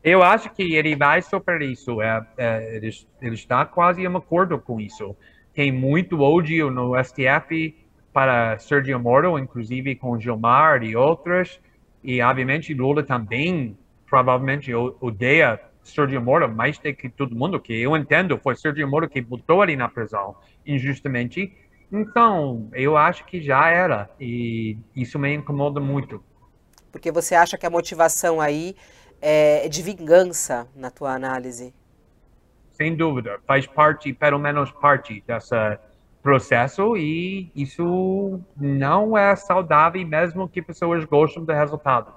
Eu 0.03 0.23
acho 0.23 0.49
que 0.51 0.73
ele 0.73 0.95
vai 0.95 1.21
superar 1.21 1.61
isso. 1.61 2.01
É, 2.01 2.25
é, 2.37 2.75
ele, 2.75 2.89
ele, 3.21 3.35
está 3.35 3.65
quase 3.65 4.01
em 4.01 4.07
acordo 4.07 4.57
com 4.57 4.79
isso. 4.79 5.15
Tem 5.53 5.71
muito 5.71 6.21
ódio 6.21 6.71
no 6.71 6.93
STF 7.03 7.75
para 8.13 8.57
Sergio 8.59 8.99
Moro, 8.99 9.37
inclusive 9.37 9.95
com 9.95 10.19
Gilmar 10.19 10.83
e 10.83 10.95
outros. 10.95 11.59
E, 12.03 12.21
obviamente, 12.21 12.73
Lula 12.73 13.03
também 13.03 13.77
provavelmente 14.07 14.73
odeia 14.73 15.59
Sergio 15.83 16.21
Moro 16.21 16.49
mais 16.53 16.77
do 16.77 16.93
que 16.93 17.09
todo 17.09 17.35
mundo, 17.35 17.59
que 17.59 17.73
eu 17.73 17.95
entendo, 17.95 18.37
foi 18.37 18.55
Sergio 18.55 18.87
Moro 18.89 19.09
que 19.09 19.21
botou 19.21 19.63
ele 19.63 19.75
na 19.75 19.87
prisão 19.87 20.35
injustamente. 20.65 21.53
Então, 21.91 22.69
eu 22.73 22.95
acho 22.95 23.25
que 23.25 23.41
já 23.41 23.69
era, 23.69 24.09
e 24.19 24.77
isso 24.95 25.19
me 25.19 25.33
incomoda 25.33 25.79
muito. 25.79 26.23
Porque 26.91 27.11
você 27.11 27.35
acha 27.35 27.57
que 27.57 27.65
a 27.65 27.69
motivação 27.69 28.39
aí 28.39 28.75
é 29.21 29.67
de 29.67 29.81
vingança, 29.81 30.67
na 30.75 30.89
tua 30.89 31.13
análise? 31.13 31.73
Sem 32.81 32.95
dúvida, 32.95 33.39
faz 33.45 33.67
parte, 33.67 34.11
pelo 34.11 34.39
menos 34.39 34.71
parte 34.71 35.23
desse 35.27 35.77
processo, 36.23 36.97
e 36.97 37.51
isso 37.55 38.41
não 38.57 39.15
é 39.15 39.35
saudável, 39.35 40.03
mesmo 40.03 40.49
que 40.49 40.63
pessoas 40.63 41.05
gostem 41.05 41.45
do 41.45 41.53
resultado. 41.53 42.11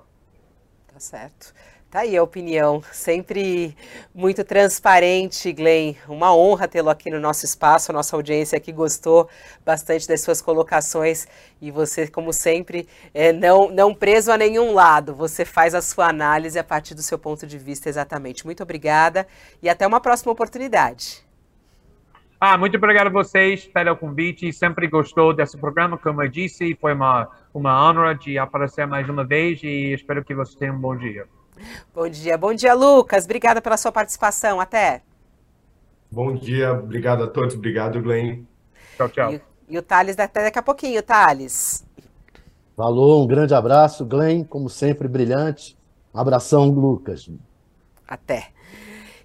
Tá 0.91 0.99
certo. 0.99 1.53
Tá 1.95 2.01
aí 2.01 2.17
a 2.17 2.23
opinião, 2.25 2.83
sempre 2.91 3.77
muito 4.13 4.43
transparente, 4.43 5.53
Glenn. 5.53 5.95
Uma 6.09 6.35
honra 6.35 6.67
tê-lo 6.67 6.91
aqui 6.91 7.09
no 7.09 7.21
nosso 7.21 7.45
espaço. 7.45 7.93
A 7.93 7.95
nossa 7.95 8.17
audiência 8.17 8.57
aqui 8.59 8.73
gostou 8.73 9.31
bastante 9.65 10.09
das 10.09 10.21
suas 10.21 10.43
colocações 10.43 11.29
e 11.63 11.71
você, 11.71 12.09
como 12.09 12.33
sempre, 12.33 12.89
é, 13.15 13.33
não, 13.33 13.71
não 13.71 13.95
preso 13.95 14.33
a 14.33 14.37
nenhum 14.37 14.75
lado. 14.75 15.15
Você 15.15 15.45
faz 15.45 15.73
a 15.73 15.81
sua 15.81 16.09
análise 16.09 16.59
a 16.59 16.65
partir 16.65 16.97
do 16.97 17.01
seu 17.01 17.17
ponto 17.17 17.47
de 17.47 17.57
vista 17.59 17.89
exatamente. 17.89 18.45
Muito 18.45 18.65
obrigada 18.65 19.25
e 19.63 19.69
até 19.69 19.87
uma 19.87 20.01
próxima 20.01 20.33
oportunidade. 20.33 21.25
Ah, 22.41 22.59
muito 22.59 22.77
obrigado 22.77 23.07
a 23.07 23.11
vocês 23.11 23.69
pelo 23.69 23.97
convite. 23.97 24.53
Sempre 24.53 24.89
gostou 24.89 25.33
desse 25.33 25.57
programa, 25.57 25.97
como 25.97 26.25
eu 26.25 26.29
disse. 26.29 26.77
Foi 26.81 26.93
uma, 26.93 27.31
uma 27.55 27.89
honra 27.89 28.17
de 28.17 28.37
aparecer 28.37 28.85
mais 28.85 29.09
uma 29.09 29.23
vez 29.23 29.63
e 29.63 29.93
espero 29.93 30.25
que 30.25 30.35
vocês 30.35 30.57
tenham 30.57 30.75
um 30.75 30.81
bom 30.81 30.97
dia. 30.97 31.25
Bom 31.95 32.09
dia, 32.09 32.37
bom 32.37 32.55
dia, 32.55 32.75
Lucas. 32.75 33.25
Obrigada 33.25 33.61
pela 33.61 33.77
sua 33.77 33.93
participação. 33.93 34.61
Até. 34.61 35.03
Bom 36.11 36.35
dia, 36.35 36.73
obrigado 36.73 37.25
a 37.25 37.27
todos. 37.27 37.55
Obrigado, 37.55 38.01
Glenn. 38.01 38.45
Tchau, 38.97 39.09
tchau. 39.09 39.33
E, 39.33 39.41
e 39.69 39.79
o 39.79 39.83
Thales 39.83 40.19
até 40.19 40.45
daqui 40.45 40.59
a 40.59 40.63
pouquinho, 40.63 41.03
Thales. 41.03 41.85
Falou, 42.77 43.23
um 43.23 43.27
grande 43.27 43.55
abraço, 43.55 44.05
Glenn, 44.05 44.45
como 44.45 44.69
sempre, 44.69 45.07
brilhante. 45.07 45.77
Um 46.13 46.19
abração, 46.19 46.69
Lucas. 46.69 47.29
Até. 48.07 48.49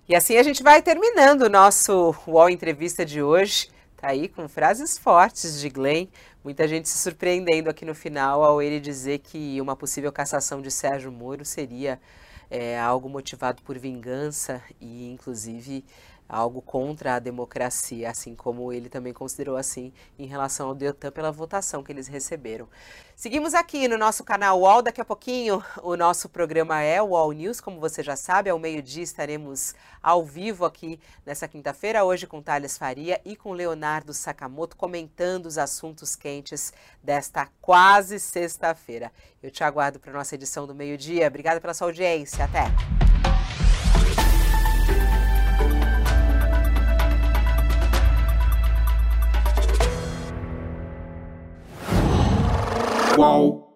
E 0.08 0.16
assim 0.16 0.38
a 0.38 0.44
gente 0.44 0.64
vai 0.64 0.82
terminando 0.82 1.44
o 1.44 1.50
nosso 1.50 2.16
UOL 2.28 2.50
Entrevista 2.50 3.06
de 3.06 3.22
hoje. 3.22 3.70
Tá 3.96 4.08
aí 4.10 4.28
com 4.28 4.48
frases 4.48 4.98
fortes 4.98 5.60
de 5.60 5.70
Glenn. 5.70 6.08
Muita 6.50 6.68
gente 6.68 6.90
se 6.90 6.98
surpreendendo 6.98 7.70
aqui 7.70 7.86
no 7.86 7.94
final 7.94 8.44
ao 8.44 8.60
ele 8.60 8.80
dizer 8.80 9.20
que 9.20 9.62
uma 9.62 9.76
possível 9.76 10.12
cassação 10.12 10.64
de 10.64 10.72
Sérgio 10.72 11.12
Moro 11.12 11.46
seria 11.46 12.02
é, 12.50 12.80
algo 12.80 13.08
motivado 13.08 13.62
por 13.62 13.78
vingança 13.78 14.60
e, 14.82 15.12
inclusive, 15.12 15.86
algo 16.30 16.62
contra 16.62 17.16
a 17.16 17.20
democracia, 17.20 18.12
assim 18.12 18.36
como 18.36 18.72
ele 18.72 18.88
também 18.88 19.12
considerou 19.12 19.58
assim 19.58 19.92
em 20.18 20.28
relação 20.28 20.68
ao 20.68 20.76
Deltan 20.76 21.12
pela 21.12 21.32
votação 21.32 21.84
que 21.84 21.92
eles 21.92 22.08
receberam. 22.08 22.70
Seguimos 23.16 23.54
aqui 23.54 23.88
no 23.88 23.98
nosso 23.98 24.24
canal 24.24 24.62
UOL, 24.62 24.82
daqui 24.82 25.02
a 25.02 25.06
pouquinho 25.06 25.62
o 25.84 25.98
nosso 25.98 26.30
programa 26.30 26.82
é 26.82 27.02
o 27.02 27.08
UOL 27.08 27.34
News, 27.34 27.60
como 27.60 27.80
você 27.80 28.04
já 28.04 28.16
sabe, 28.16 28.50
ao 28.50 28.60
meio-dia 28.60 29.04
estaremos 29.04 29.74
ao 30.02 30.24
vivo 30.24 30.64
aqui 30.64 31.00
nessa 31.26 31.48
quinta-feira, 31.48 32.06
hoje 32.06 32.28
com 32.28 32.42
Thales 32.42 32.78
Faria 32.78 33.20
e 33.26 33.36
com 33.36 33.52
Leonardo 33.52 34.14
Sakamoto 34.14 34.78
comentando 34.78 35.48
os 35.48 35.58
assuntos 35.58 36.16
quentes 36.16 36.72
desta 37.04 37.50
quase 37.60 38.20
sexta-feira. 38.20 39.12
Eu 39.42 39.50
te 39.50 39.64
aguardo 39.64 40.00
para 40.00 40.14
nossa 40.14 40.36
edição 40.36 40.68
do 40.68 40.76
meio-dia. 40.76 41.28
Obrigada 41.28 41.60
pela 41.60 41.74
sua 41.74 41.88
audiência. 41.88 42.46
Até! 42.46 43.29
Qual? 53.16 53.69